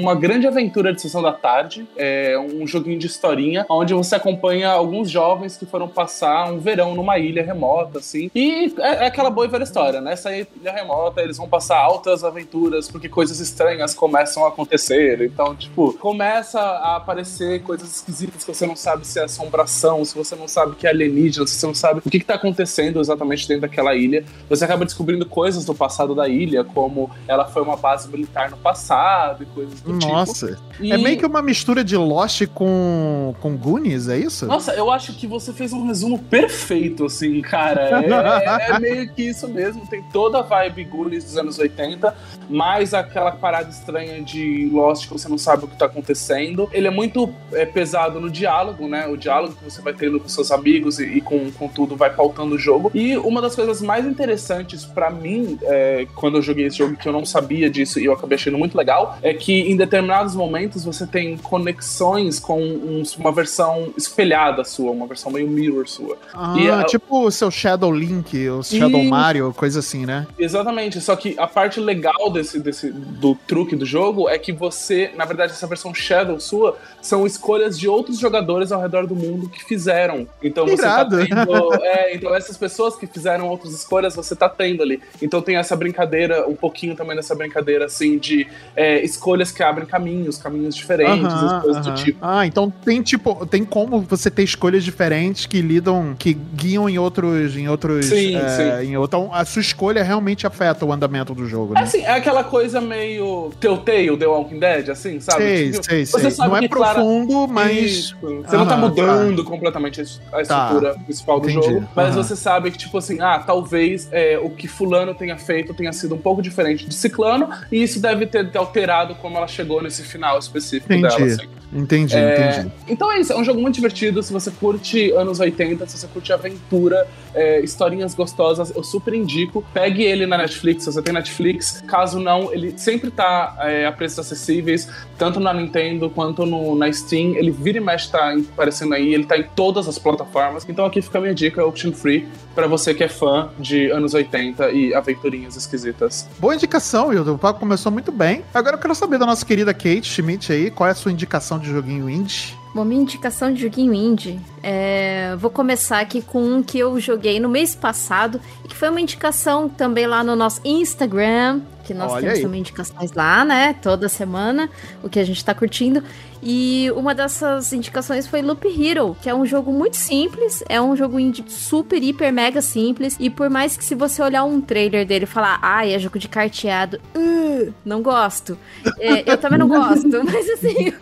uma 0.00 0.14
grande 0.14 0.46
aventura 0.46 0.92
de 0.92 1.00
sessão 1.00 1.22
da 1.22 1.32
tarde. 1.32 1.86
É 1.96 2.38
um 2.38 2.66
joguinho 2.66 2.98
de 2.98 3.06
historinha, 3.06 3.49
onde 3.68 3.94
você 3.94 4.14
acompanha 4.14 4.70
alguns 4.70 5.10
jovens 5.10 5.56
que 5.56 5.66
foram 5.66 5.88
passar 5.88 6.52
um 6.52 6.58
verão 6.58 6.94
numa 6.94 7.18
ilha 7.18 7.42
remota, 7.42 7.98
assim. 7.98 8.30
E 8.34 8.72
é, 8.78 9.04
é 9.04 9.06
aquela 9.06 9.30
boa 9.30 9.46
e 9.46 9.50
velha 9.50 9.64
história, 9.64 10.00
né? 10.00 10.12
Essa 10.12 10.34
ilha 10.34 10.72
remota, 10.72 11.20
eles 11.20 11.36
vão 11.36 11.48
passar 11.48 11.78
altas 11.78 12.24
aventuras, 12.24 12.88
porque 12.88 13.08
coisas 13.08 13.40
estranhas 13.40 13.94
começam 13.94 14.44
a 14.44 14.48
acontecer. 14.48 15.22
Então, 15.22 15.54
tipo, 15.54 15.92
começa 15.94 16.60
a 16.60 16.96
aparecer 16.96 17.62
coisas 17.62 17.96
esquisitas 17.96 18.44
que 18.44 18.54
você 18.54 18.66
não 18.66 18.76
sabe 18.76 19.06
se 19.06 19.18
é 19.18 19.24
assombração, 19.24 20.04
se 20.04 20.14
você 20.14 20.36
não 20.36 20.48
sabe 20.48 20.76
que 20.76 20.86
é 20.86 20.90
alienígena, 20.90 21.46
se 21.46 21.54
você 21.54 21.66
não 21.66 21.74
sabe 21.74 22.00
o 22.04 22.10
que, 22.10 22.16
está 22.16 22.34
acontecendo 22.34 23.00
exatamente 23.00 23.48
dentro 23.48 23.62
daquela 23.62 23.94
ilha. 23.94 24.24
Você 24.48 24.64
acaba 24.64 24.84
descobrindo 24.84 25.26
coisas 25.26 25.64
do 25.64 25.74
passado 25.74 26.14
da 26.14 26.28
ilha, 26.28 26.62
como 26.64 27.10
ela 27.26 27.46
foi 27.46 27.62
uma 27.62 27.76
base 27.76 28.08
militar 28.08 28.50
no 28.50 28.56
passado 28.56 29.42
e 29.42 29.46
coisas 29.46 29.80
do 29.80 29.92
Nossa. 29.92 30.48
tipo. 30.48 30.62
Nossa. 30.80 30.94
É 30.94 30.96
meio 30.96 31.18
que 31.18 31.26
uma 31.26 31.42
mistura 31.42 31.82
de 31.84 31.96
Lost 31.96 32.46
com, 32.54 33.34
com 33.40 33.56
Goonies, 33.56 34.08
é 34.08 34.18
isso? 34.18 34.46
Nossa, 34.46 34.72
eu 34.74 34.90
acho 34.90 35.14
que 35.14 35.26
você 35.26 35.52
fez 35.52 35.72
um 35.72 35.86
resumo 35.86 36.18
perfeito, 36.18 37.06
assim, 37.06 37.40
cara. 37.40 38.02
É, 38.02 38.70
é, 38.70 38.76
é 38.76 38.78
meio 38.78 39.12
que 39.12 39.22
isso 39.22 39.48
mesmo. 39.48 39.86
Tem 39.86 40.02
toda 40.02 40.38
a 40.38 40.42
vibe 40.42 40.84
Goonies 40.84 41.24
dos 41.24 41.36
anos 41.36 41.58
80, 41.58 42.14
mais 42.48 42.94
aquela 42.94 43.32
parada 43.32 43.70
estranha 43.70 44.22
de 44.22 44.68
Lost 44.72 45.06
que 45.06 45.12
você 45.12 45.28
não 45.28 45.38
sabe 45.38 45.64
o 45.64 45.68
que 45.68 45.76
tá 45.76 45.86
acontecendo. 45.86 46.68
Ele 46.72 46.86
é 46.86 46.90
muito 46.90 47.32
é, 47.52 47.64
pesado 47.64 48.20
no 48.20 48.30
diálogo, 48.30 48.86
né? 48.86 49.06
O 49.06 49.16
diálogo 49.16 49.54
que 49.54 49.64
você 49.64 49.80
vai 49.80 49.92
tendo 49.92 50.20
com 50.20 50.28
seus 50.28 50.50
amigos 50.52 50.98
e, 50.98 51.04
e 51.04 51.20
com, 51.20 51.50
com 51.52 51.68
tudo 51.68 51.96
vai 51.96 52.10
pautando 52.14 52.54
o 52.54 52.58
jogo. 52.58 52.90
E 52.94 53.16
uma 53.16 53.40
das 53.40 53.54
coisas 53.54 53.80
mais 53.80 54.06
interessantes 54.06 54.84
para 54.84 55.10
mim, 55.10 55.58
é, 55.62 56.06
quando 56.14 56.36
eu 56.38 56.42
joguei 56.42 56.66
esse 56.66 56.78
jogo, 56.78 56.96
que 56.96 57.08
eu 57.08 57.12
não 57.12 57.24
sabia 57.24 57.70
disso 57.70 57.98
e 57.98 58.04
eu 58.04 58.12
acabei 58.12 58.36
achando 58.36 58.58
muito 58.58 58.76
legal, 58.76 59.18
é 59.22 59.32
que 59.32 59.60
em 59.60 59.76
determinados 59.76 60.34
momentos 60.34 60.84
você 60.84 61.06
tem 61.06 61.36
conexões 61.36 62.38
com 62.38 62.60
um, 62.60 63.02
uma 63.18 63.29
versão 63.32 63.92
espelhada 63.96 64.64
sua, 64.64 64.90
uma 64.90 65.06
versão 65.06 65.30
meio 65.30 65.48
mirror 65.48 65.86
sua. 65.88 66.16
Ah, 66.34 66.54
e 66.56 66.84
tipo 66.84 67.26
o 67.26 67.30
seu 67.30 67.50
Shadow 67.50 67.92
Link, 67.92 68.48
o 68.48 68.62
Shadow 68.62 69.00
e... 69.00 69.08
Mario, 69.08 69.52
coisa 69.56 69.80
assim, 69.80 70.06
né? 70.06 70.26
Exatamente, 70.38 71.00
só 71.00 71.16
que 71.16 71.34
a 71.38 71.46
parte 71.46 71.80
legal 71.80 72.30
desse, 72.32 72.58
desse 72.58 72.90
do 72.90 73.34
truque 73.34 73.76
do 73.76 73.84
jogo 73.84 74.28
é 74.28 74.38
que 74.38 74.52
você, 74.52 75.10
na 75.16 75.24
verdade, 75.24 75.52
essa 75.52 75.66
versão 75.66 75.94
Shadow 75.94 76.38
sua 76.40 76.76
são 77.02 77.26
escolhas 77.26 77.78
de 77.78 77.88
outros 77.88 78.18
jogadores 78.18 78.72
ao 78.72 78.80
redor 78.80 79.06
do 79.06 79.14
mundo 79.14 79.48
que 79.48 79.64
fizeram. 79.64 80.26
Então 80.42 80.66
você 80.66 80.82
tá 80.82 81.00
Irado. 81.00 81.18
tá 81.18 81.26
tendo. 81.26 81.74
é, 81.84 82.14
então 82.14 82.34
essas 82.34 82.56
pessoas 82.56 82.96
que 82.96 83.06
fizeram 83.06 83.48
outras 83.48 83.74
escolhas, 83.74 84.14
você 84.14 84.34
tá 84.36 84.48
tendo 84.48 84.82
ali. 84.82 85.00
Então 85.20 85.42
tem 85.42 85.56
essa 85.56 85.76
brincadeira, 85.76 86.48
um 86.48 86.54
pouquinho 86.54 86.94
também 86.94 87.16
dessa 87.16 87.34
brincadeira, 87.34 87.86
assim, 87.86 88.18
de 88.18 88.46
é, 88.76 89.02
escolhas 89.04 89.50
que 89.50 89.62
abrem 89.62 89.86
caminhos, 89.86 90.38
caminhos 90.38 90.74
diferentes, 90.74 91.32
uh 91.32 91.36
-huh, 91.36 91.60
coisas 91.62 91.86
uh 91.86 91.90
-huh. 91.90 91.94
do 91.94 92.04
tipo. 92.04 92.18
Ah, 92.22 92.46
então 92.46 92.70
tem 92.84 93.02
tipo, 93.02 93.19
tem 93.50 93.64
como 93.64 94.00
você 94.00 94.30
ter 94.30 94.42
escolhas 94.42 94.84
diferentes 94.84 95.46
que 95.46 95.60
lidam, 95.60 96.14
que 96.18 96.34
guiam 96.34 96.88
em 96.88 96.98
outros. 96.98 97.56
Em 97.56 97.68
outros 97.68 98.06
sim, 98.06 98.36
é, 98.36 98.48
sim. 98.48 98.92
Em, 98.92 99.02
então 99.02 99.30
a 99.32 99.44
sua 99.44 99.60
escolha 99.60 100.02
realmente 100.02 100.46
afeta 100.46 100.84
o 100.84 100.92
andamento 100.92 101.34
do 101.34 101.46
jogo. 101.46 101.74
Né? 101.74 101.80
É 101.80 101.84
assim, 101.84 102.00
é 102.02 102.12
aquela 102.12 102.44
coisa 102.44 102.80
meio 102.80 103.52
Telltale, 103.60 104.16
The 104.16 104.26
Walking 104.26 104.58
Dead, 104.58 104.88
assim, 104.88 105.20
sabe? 105.20 105.42
Sei, 105.42 105.70
tipo, 105.70 105.84
sei, 105.84 106.06
você 106.06 106.20
sei. 106.20 106.30
Sabe 106.30 106.48
Não 106.48 106.56
é 106.56 106.68
profundo, 106.68 107.48
mas. 107.48 107.80
Isso. 107.80 108.16
Você 108.20 108.56
não 108.56 108.66
tá 108.66 108.76
mudando 108.76 109.44
tá. 109.44 109.50
completamente 109.50 110.00
a 110.00 110.40
estrutura 110.40 110.94
tá. 110.94 111.00
principal 111.00 111.40
do 111.40 111.50
Entendi. 111.50 111.66
jogo. 111.66 111.88
Mas 111.94 112.14
você 112.14 112.36
sabe 112.36 112.70
que, 112.70 112.78
tipo 112.78 112.96
assim, 112.98 113.20
ah, 113.20 113.38
talvez 113.38 114.08
é, 114.12 114.38
o 114.38 114.50
que 114.50 114.68
fulano 114.68 115.14
tenha 115.14 115.36
feito 115.36 115.74
tenha 115.74 115.92
sido 115.92 116.14
um 116.14 116.18
pouco 116.18 116.42
diferente 116.42 116.86
de 116.86 116.94
ciclano, 116.94 117.48
e 117.70 117.82
isso 117.82 118.00
deve 118.00 118.26
ter 118.26 118.50
alterado 118.56 119.14
como 119.16 119.36
ela 119.36 119.48
chegou 119.48 119.82
nesse 119.82 120.02
final 120.02 120.38
específico 120.38 120.92
entendi, 120.92 121.16
dela. 121.16 121.32
Assim. 121.32 121.60
Entendi, 121.72 122.16
é, 122.16 122.50
entendi. 122.50 122.72
Então 122.88 123.09
é 123.12 123.20
isso, 123.20 123.32
é 123.32 123.36
um 123.36 123.44
jogo 123.44 123.60
muito 123.60 123.74
divertido. 123.74 124.22
Se 124.22 124.32
você 124.32 124.50
curte 124.50 125.10
anos 125.12 125.40
80, 125.40 125.86
se 125.86 125.98
você 125.98 126.06
curte 126.06 126.32
aventura, 126.32 127.06
é, 127.34 127.60
historinhas 127.60 128.14
gostosas, 128.14 128.74
eu 128.74 128.82
super 128.82 129.14
indico. 129.14 129.64
Pegue 129.72 130.02
ele 130.02 130.26
na 130.26 130.38
Netflix, 130.38 130.84
se 130.84 130.92
você 130.92 131.02
tem 131.02 131.12
Netflix. 131.12 131.82
Caso 131.86 132.18
não, 132.18 132.52
ele 132.52 132.74
sempre 132.76 133.10
tá 133.10 133.56
é, 133.60 133.86
a 133.86 133.92
preços 133.92 134.18
acessíveis, 134.18 134.88
tanto 135.16 135.40
na 135.40 135.52
Nintendo 135.52 136.10
quanto 136.10 136.44
no, 136.44 136.74
na 136.74 136.92
Steam. 136.92 137.34
Ele 137.34 137.50
vira 137.50 137.78
e 137.78 137.80
mexe 137.80 138.10
tá 138.10 138.34
aparecendo 138.52 138.94
aí, 138.94 139.14
ele 139.14 139.24
tá 139.24 139.38
em 139.38 139.44
todas 139.54 139.88
as 139.88 139.98
plataformas. 139.98 140.66
Então 140.68 140.84
aqui 140.84 141.00
fica 141.00 141.18
a 141.18 141.20
minha 141.20 141.34
dica, 141.34 141.64
Option 141.64 141.92
Free, 141.92 142.28
para 142.54 142.66
você 142.66 142.92
que 142.94 143.04
é 143.04 143.08
fã 143.08 143.50
de 143.58 143.90
anos 143.90 144.14
80 144.14 144.70
e 144.70 144.94
aventurinhas 144.94 145.56
esquisitas. 145.56 146.28
Boa 146.38 146.54
indicação, 146.54 147.08
Wilton. 147.08 147.34
O 147.34 147.38
papo 147.38 147.60
começou 147.60 147.90
muito 147.92 148.10
bem. 148.12 148.44
Agora 148.52 148.76
eu 148.76 148.80
quero 148.80 148.94
saber 148.94 149.18
da 149.18 149.26
nossa 149.26 149.44
querida 149.44 149.72
Kate 149.72 150.04
Schmidt 150.04 150.52
aí, 150.52 150.70
qual 150.70 150.88
é 150.88 150.92
a 150.92 150.94
sua 150.94 151.12
indicação 151.12 151.58
de 151.58 151.70
joguinho 151.70 152.08
indie? 152.08 152.59
Bom, 152.72 152.84
minha 152.84 153.02
indicação 153.02 153.52
de 153.52 153.62
joguinho 153.62 153.92
indie, 153.92 154.38
é... 154.62 155.34
vou 155.36 155.50
começar 155.50 155.98
aqui 155.98 156.22
com 156.22 156.40
um 156.40 156.62
que 156.62 156.78
eu 156.78 157.00
joguei 157.00 157.40
no 157.40 157.48
mês 157.48 157.74
passado 157.74 158.40
e 158.64 158.68
que 158.68 158.76
foi 158.76 158.88
uma 158.88 159.00
indicação 159.00 159.68
também 159.68 160.06
lá 160.06 160.22
no 160.22 160.36
nosso 160.36 160.60
Instagram, 160.64 161.62
que 161.84 161.92
nós 161.92 162.12
Olha 162.12 162.20
temos 162.20 162.36
aí. 162.36 162.42
também 162.42 162.60
indicações 162.60 163.12
lá, 163.12 163.44
né? 163.44 163.74
Toda 163.82 164.08
semana, 164.08 164.70
o 165.02 165.08
que 165.08 165.18
a 165.18 165.24
gente 165.24 165.44
tá 165.44 165.52
curtindo. 165.52 166.04
E 166.42 166.90
uma 166.92 167.14
dessas 167.14 167.72
indicações 167.72 168.26
foi 168.26 168.40
Loop 168.40 168.66
Hero, 168.66 169.16
que 169.20 169.28
é 169.28 169.34
um 169.34 169.44
jogo 169.44 169.70
muito 169.72 169.96
simples, 169.96 170.64
é 170.68 170.80
um 170.80 170.96
jogo 170.96 171.18
super, 171.48 172.02
hiper, 172.02 172.32
mega 172.32 172.62
simples. 172.62 173.16
E 173.20 173.28
por 173.28 173.50
mais 173.50 173.76
que 173.76 173.84
se 173.84 173.94
você 173.94 174.22
olhar 174.22 174.44
um 174.44 174.60
trailer 174.60 175.06
dele 175.06 175.24
e 175.24 175.26
falar, 175.26 175.58
ai, 175.60 175.92
ah, 175.92 175.96
é 175.96 175.98
jogo 175.98 176.18
de 176.18 176.28
carteado, 176.28 176.98
uh, 177.14 177.74
não 177.84 178.02
gosto. 178.02 178.56
É, 178.98 179.30
eu 179.30 179.36
também 179.36 179.58
não 179.58 179.68
gosto, 179.68 180.08
mas 180.24 180.48
assim, 180.48 180.94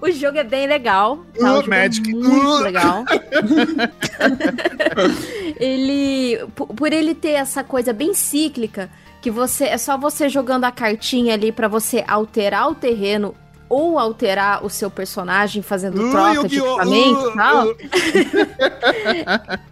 o 0.00 0.10
jogo 0.10 0.36
é 0.36 0.44
bem 0.44 0.66
legal. 0.66 1.24
Tá? 1.38 1.58
Uh, 1.58 1.68
Magic. 1.68 2.10
É 2.10 2.14
muito 2.14 2.46
uh. 2.46 2.60
legal. 2.60 3.04
ele, 5.58 6.38
por 6.56 6.92
ele 6.92 7.14
ter 7.14 7.32
essa 7.32 7.64
coisa 7.64 7.94
bem 7.94 8.12
cíclica, 8.12 8.90
que 9.22 9.30
você 9.30 9.64
é 9.64 9.78
só 9.78 9.96
você 9.96 10.28
jogando 10.28 10.64
a 10.64 10.72
cartinha 10.72 11.32
ali 11.32 11.50
para 11.50 11.68
você 11.68 12.04
alterar 12.06 12.68
o 12.68 12.74
terreno 12.74 13.34
ou 13.72 13.98
alterar 13.98 14.62
o 14.62 14.68
seu 14.68 14.90
personagem 14.90 15.62
fazendo 15.62 16.06
uh, 16.06 16.10
troca 16.10 16.46
de 16.46 16.58
equipamento 16.58 17.30
e 17.30 17.34
tal. 17.34 17.68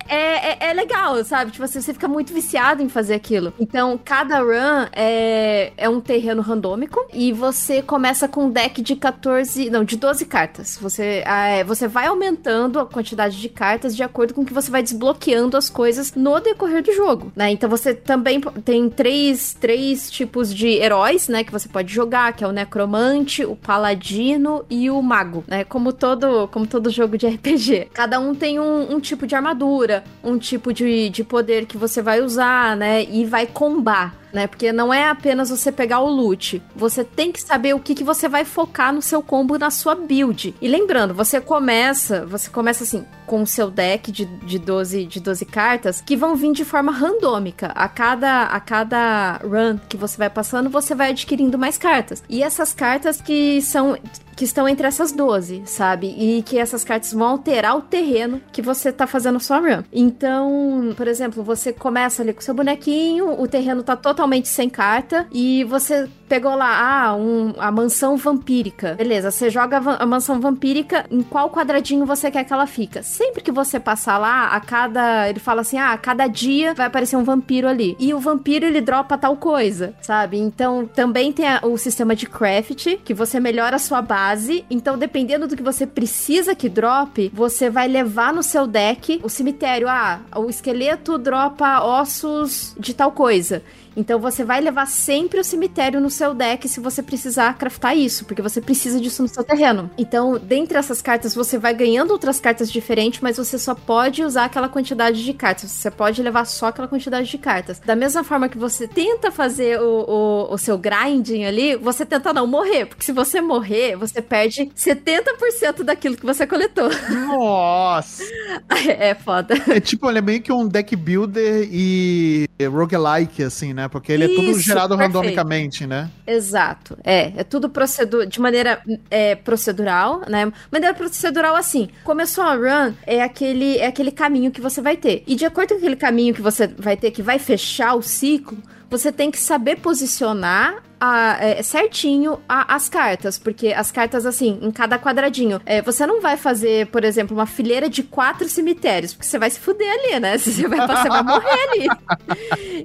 é, 0.09 0.53
é, 0.53 0.57
é, 0.71 0.75
legal, 0.75 1.23
sabe? 1.25 1.51
Tipo 1.51 1.65
assim, 1.65 1.81
você 1.81 1.93
fica 1.93 2.09
muito 2.09 2.33
viciado 2.33 2.83
em 2.83 2.89
fazer 2.89 3.15
aquilo. 3.15 3.53
Então, 3.59 3.99
cada 4.03 4.41
run 4.41 4.87
é, 4.93 5.73
é 5.77 5.89
um 5.89 6.01
terreno 6.01 6.43
randômico 6.43 7.05
e 7.13 7.33
você 7.33 7.83
começa 7.83 8.29
com 8.29 8.47
um 8.47 8.51
deck 8.51 8.81
de 8.83 8.97
14, 8.97 9.71
não, 9.71 9.85
de 9.85 9.97
12 9.97 10.25
cartas. 10.27 10.79
Você, 10.81 11.23
é, 11.27 11.65
você 11.65 11.87
vai 11.87 12.07
aumentando 12.07 12.79
a 12.79 12.87
quantidade 12.87 13.41
de 13.41 13.49
cartas 13.49 13.95
de 13.95 14.03
acordo 14.03 14.35
com 14.35 14.45
que 14.45 14.53
você 14.53 14.71
vai 14.71 14.83
desbloqueando 14.83 15.57
as 15.57 15.69
coisas 15.69 16.15
no 16.15 16.41
decorrer 16.41 16.83
do 16.83 16.93
jogo, 16.93 17.33
né? 17.35 17.51
Então 17.51 17.69
você 17.69 17.95
também 17.95 18.41
tem 18.65 18.89
três, 18.89 19.55
três 19.55 20.11
tipos 20.11 20.55
de 20.55 20.69
heróis, 20.69 21.29
né, 21.29 21.45
que 21.45 21.53
você 21.53 21.69
pode 21.69 21.93
jogar, 21.93 22.33
que 22.33 22.45
é 22.45 22.47
o 22.47 22.53
necromante, 22.53 23.45
o 23.45 23.57
paladino 23.57 24.11
paladino 24.11 24.65
e 24.69 24.91
o 24.91 25.01
mago, 25.01 25.45
né? 25.47 25.65
Como 25.65 25.93
todo, 25.93 26.49
como 26.49 26.67
todo 26.67 26.91
jogo 26.91 27.17
de 27.17 27.27
RPG. 27.29 27.89
Cada 27.93 28.19
um 28.21 28.35
tem 28.35 28.59
um, 28.61 28.95
um 28.95 29.01
tipo 29.01 29.27
de 29.27 29.35
armadura, 29.35 30.05
um 30.23 30.39
tipo 30.39 30.60
de, 30.73 31.09
de 31.09 31.25
poder 31.25 31.67
que 31.67 31.79
você 31.79 32.03
vai 32.03 32.21
usar, 32.21 32.77
né? 32.77 33.05
E 33.05 33.25
vai 33.25 33.47
combar 33.47 34.21
né? 34.33 34.47
Porque 34.47 34.73
não 34.73 34.93
é 34.93 35.09
apenas 35.09 35.51
você 35.51 35.71
pegar 35.71 36.01
o 36.01 36.09
loot. 36.09 36.63
Você 36.75 37.05
tem 37.05 37.33
que 37.33 37.41
saber 37.41 37.75
o 37.75 37.81
que, 37.81 37.95
que 37.95 38.05
você 38.05 38.29
vai 38.29 38.45
focar 38.45 38.93
no 38.93 39.03
seu 39.03 39.23
combo, 39.23 39.59
na 39.59 39.71
sua 39.71 39.95
build. 39.95 40.55
E 40.61 40.69
lembrando, 40.69 41.15
você 41.15 41.41
começa, 41.41 42.25
você 42.27 42.49
começa 42.49 42.85
assim, 42.85 43.05
com 43.27 43.43
o 43.43 43.47
seu 43.47 43.71
deck 43.71 44.11
de, 44.11 44.25
de, 44.25 44.59
12, 44.59 45.05
de 45.05 45.21
12 45.21 45.45
cartas, 45.45 46.01
que 46.01 46.17
vão 46.17 46.35
vir 46.37 46.53
de 46.53 46.65
forma 46.65 46.93
randômica. 46.93 47.69
A 47.75 47.89
cada, 47.89 48.45
a 48.45 48.61
cada 48.61 49.41
run 49.43 49.79
que 49.89 49.97
você 49.97 50.17
vai 50.17 50.31
passando, 50.31 50.71
você 50.71 50.95
vai 50.95 51.11
adquirindo 51.11 51.59
mais 51.59 51.77
cartas. 51.77 52.23
E 52.29 52.43
essas 52.43 52.73
cartas 52.73 53.21
que 53.21 53.61
são 53.63 53.97
que 54.41 54.45
estão 54.47 54.67
entre 54.67 54.87
essas 54.87 55.13
12, 55.13 55.65
sabe? 55.67 56.15
E 56.19 56.41
que 56.41 56.59
essas 56.59 56.83
cartas 56.83 57.13
vão 57.13 57.27
alterar 57.27 57.77
o 57.77 57.83
terreno 57.83 58.41
que 58.51 58.63
você 58.63 58.91
tá 58.91 59.07
fazendo 59.07 59.39
sua 59.39 59.59
run. 59.59 59.83
Então, 59.93 60.95
por 60.97 61.07
exemplo, 61.07 61.43
você 61.43 61.75
começa 61.75 62.23
ali 62.23 62.33
com 62.33 62.41
seu 62.41 62.55
bonequinho, 62.55 63.39
o 63.39 63.47
terreno 63.47 63.83
tá 63.83 63.97
totalmente 63.97 64.49
sem 64.49 64.71
carta 64.71 65.27
e 65.31 65.63
você 65.65 66.09
pegou 66.27 66.55
lá, 66.55 67.09
ah, 67.09 67.17
um, 67.17 67.55
a 67.59 67.73
mansão 67.73 68.17
vampírica. 68.17 68.95
Beleza, 68.95 69.33
você 69.33 69.51
joga 69.51 69.79
a, 69.79 70.05
a 70.05 70.07
mansão 70.07 70.41
vampírica, 70.41 71.05
em 71.11 71.23
qual 71.23 71.51
quadradinho 71.51 72.07
você 72.07 72.31
quer 72.31 72.45
que 72.45 72.53
ela 72.53 72.69
fica? 72.69 73.03
Sempre 73.03 73.43
que 73.43 73.51
você 73.51 73.81
passar 73.81 74.17
lá, 74.17 74.47
a 74.47 74.61
cada. 74.61 75.29
Ele 75.29 75.41
fala 75.41 75.63
assim, 75.63 75.77
ah, 75.77 75.91
a 75.91 75.99
cada 75.99 76.29
dia 76.29 76.73
vai 76.73 76.87
aparecer 76.87 77.17
um 77.17 77.25
vampiro 77.25 77.67
ali. 77.67 77.97
E 77.99 78.15
o 78.15 78.21
vampiro 78.21 78.65
ele 78.65 78.81
dropa 78.81 79.19
tal 79.19 79.37
coisa, 79.37 79.93
sabe? 80.01 80.39
Então 80.39 80.87
também 80.87 81.33
tem 81.33 81.49
a, 81.49 81.61
o 81.65 81.77
sistema 81.77 82.15
de 82.15 82.27
craft, 82.27 82.99
que 83.05 83.13
você 83.13 83.41
melhora 83.41 83.75
a 83.75 83.81
sua 83.81 84.01
base. 84.01 84.30
Então, 84.71 84.99
dependendo 84.99 85.47
do 85.47 85.57
que 85.57 85.63
você 85.63 85.87
precisa 85.87 86.55
que 86.55 86.69
drope, 86.69 87.31
você 87.35 87.71
vai 87.71 87.89
levar 87.89 88.33
no 88.33 88.43
seu 88.43 88.67
deck 88.67 89.21
o 89.23 89.29
cemitério. 89.29 89.89
Ah, 89.89 90.21
o 90.37 90.49
esqueleto 90.49 91.19
dropa 91.19 91.83
ossos 91.83 92.75
de 92.79 92.95
tal 92.95 93.13
coisa. 93.13 93.63
Então 93.97 94.19
você 94.19 94.45
vai 94.45 94.61
levar 94.61 94.87
sempre 94.87 95.41
o 95.41 95.45
cemitério 95.45 96.01
no 96.01 96.11
seu 96.11 96.35
deck 96.35 96.69
se 96.69 96.81
você 96.81 97.03
precisar 97.03 97.57
craftar 97.57 97.97
isso, 97.97 98.25
porque 98.25 98.43
você 98.43 98.61
precisa 98.61 99.01
disso 99.01 99.23
no 99.23 99.29
seu 99.29 99.45
terreno. 99.45 99.91
Então, 99.99 100.39
dentre 100.39 100.79
essas 100.79 101.03
cartas, 101.03 101.35
você 101.35 101.59
vai 101.59 101.75
ganhando 101.75 102.11
outras 102.11 102.41
cartas 102.41 102.71
diferentes, 102.71 103.21
mas 103.21 103.37
você 103.37 103.59
só 103.59 103.75
pode 103.75 104.23
usar 104.23 104.45
aquela 104.45 104.69
quantidade 104.69 105.25
de 105.25 105.33
cartas. 105.35 105.71
Você 105.71 105.91
pode 105.91 106.23
levar 106.23 106.45
só 106.45 106.67
aquela 106.67 106.89
quantidade 106.89 107.29
de 107.29 107.39
cartas. 107.39 107.79
Da 107.81 107.97
mesma 107.97 108.25
forma 108.25 108.49
que 108.49 108.59
você 108.59 108.87
tenta 108.87 109.31
fazer 109.31 109.81
o, 109.81 110.05
o, 110.09 110.55
o 110.55 110.59
seu 110.59 110.79
grinding 110.79 111.45
ali, 111.45 111.77
você 111.77 112.05
tenta 112.05 112.33
não 112.33 112.47
morrer, 112.47 112.87
porque 112.87 113.05
se 113.05 113.13
você 113.13 113.41
morrer, 113.41 113.97
você 113.97 114.23
perde 114.23 114.67
70% 114.77 115.83
daquilo 115.83 116.17
que 116.17 116.27
você 116.27 116.47
coletou. 116.47 116.91
Nossa! 117.11 118.23
é 118.89 119.15
foda. 119.15 119.55
É 119.69 119.81
tipo, 119.81 120.09
ele 120.09 120.19
é 120.19 120.23
meio 120.23 120.43
que 120.43 120.53
um 120.53 120.67
deck 120.67 120.95
builder 120.97 121.69
e 121.71 122.49
roguelike, 122.69 123.43
assim, 123.43 123.73
né? 123.73 123.80
Porque 123.89 124.13
ele 124.13 124.27
Isso, 124.27 124.33
é 124.33 124.37
tudo 124.37 124.61
gerado 124.61 124.97
perfeito. 124.97 125.19
randomicamente, 125.19 125.87
né? 125.87 126.11
Exato. 126.27 126.97
É, 127.05 127.33
é 127.37 127.45
tudo 127.45 127.69
procedur 127.69 128.27
de 128.27 128.41
maneira 128.41 128.83
é, 129.11 129.35
procedural, 129.35 130.23
né? 130.29 130.53
Maneira 130.71 130.95
procedural 130.95 131.57
assim. 131.57 131.89
Começou 132.05 132.45
a 132.45 132.55
run, 132.55 132.95
é 133.07 133.23
aquele, 133.23 133.79
é 133.79 133.87
aquele 133.87 134.11
caminho 134.11 134.51
que 134.51 134.61
você 134.61 134.81
vai 134.81 134.97
ter. 134.97 135.23
E 135.27 135.35
de 135.35 135.45
acordo 135.45 135.71
com 135.71 135.77
aquele 135.77 135.97
caminho 135.97 136.35
que 136.35 136.43
você 136.43 136.67
vai 136.67 136.97
ter, 136.97 137.11
que 137.11 137.23
vai 137.23 137.39
fechar 137.39 137.95
o 137.95 138.03
ciclo, 138.03 138.59
você 138.91 139.13
tem 139.13 139.31
que 139.31 139.39
saber 139.39 139.77
posicionar 139.77 140.83
a, 141.01 141.39
é, 141.43 141.63
certinho 141.63 142.41
a, 142.47 142.75
as 142.75 142.89
cartas, 142.89 143.39
porque 143.39 143.69
as 143.69 143.91
cartas, 143.91 144.27
assim, 144.27 144.59
em 144.61 144.71
cada 144.71 144.99
quadradinho. 144.99 145.61
É, 145.65 145.81
você 145.81 146.07
não 146.07 146.21
vai 146.21 146.37
fazer, 146.37 146.89
por 146.89 147.05
exemplo, 147.05 147.35
uma 147.35 147.47
fileira 147.47 147.89
de 147.89 148.03
quatro 148.03 148.47
cemitérios, 148.49 149.15
porque 149.15 149.27
você 149.27 149.39
vai 149.39 149.49
se 149.49 149.59
fuder 149.59 149.91
ali, 149.91 150.21
né? 150.21 150.37
Você 150.51 150.67
vai, 150.67 150.81
você 150.81 151.09
vai 151.09 151.23
morrer 151.23 151.69
ali. 151.71 151.89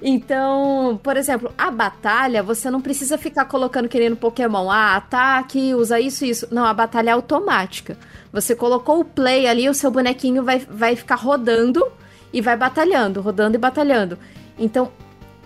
Então, 0.02 1.00
por 1.02 1.16
exemplo, 1.16 1.52
a 1.58 1.70
batalha, 1.70 2.42
você 2.42 2.70
não 2.70 2.80
precisa 2.80 3.18
ficar 3.18 3.46
colocando 3.46 3.88
querendo 3.88 4.16
Pokémon. 4.16 4.70
Ah, 4.70 4.96
ataque, 4.96 5.74
usa 5.74 5.98
isso 5.98 6.24
e 6.24 6.30
isso. 6.30 6.46
Não, 6.50 6.64
a 6.64 6.72
batalha 6.72 7.10
é 7.10 7.12
automática. 7.12 7.98
Você 8.32 8.54
colocou 8.54 9.00
o 9.00 9.04
play 9.04 9.46
ali, 9.46 9.68
o 9.68 9.74
seu 9.74 9.90
bonequinho 9.90 10.44
vai, 10.44 10.58
vai 10.58 10.94
ficar 10.94 11.16
rodando 11.16 11.84
e 12.32 12.40
vai 12.40 12.56
batalhando, 12.56 13.20
rodando 13.20 13.56
e 13.56 13.58
batalhando. 13.58 14.18
Então, 14.58 14.92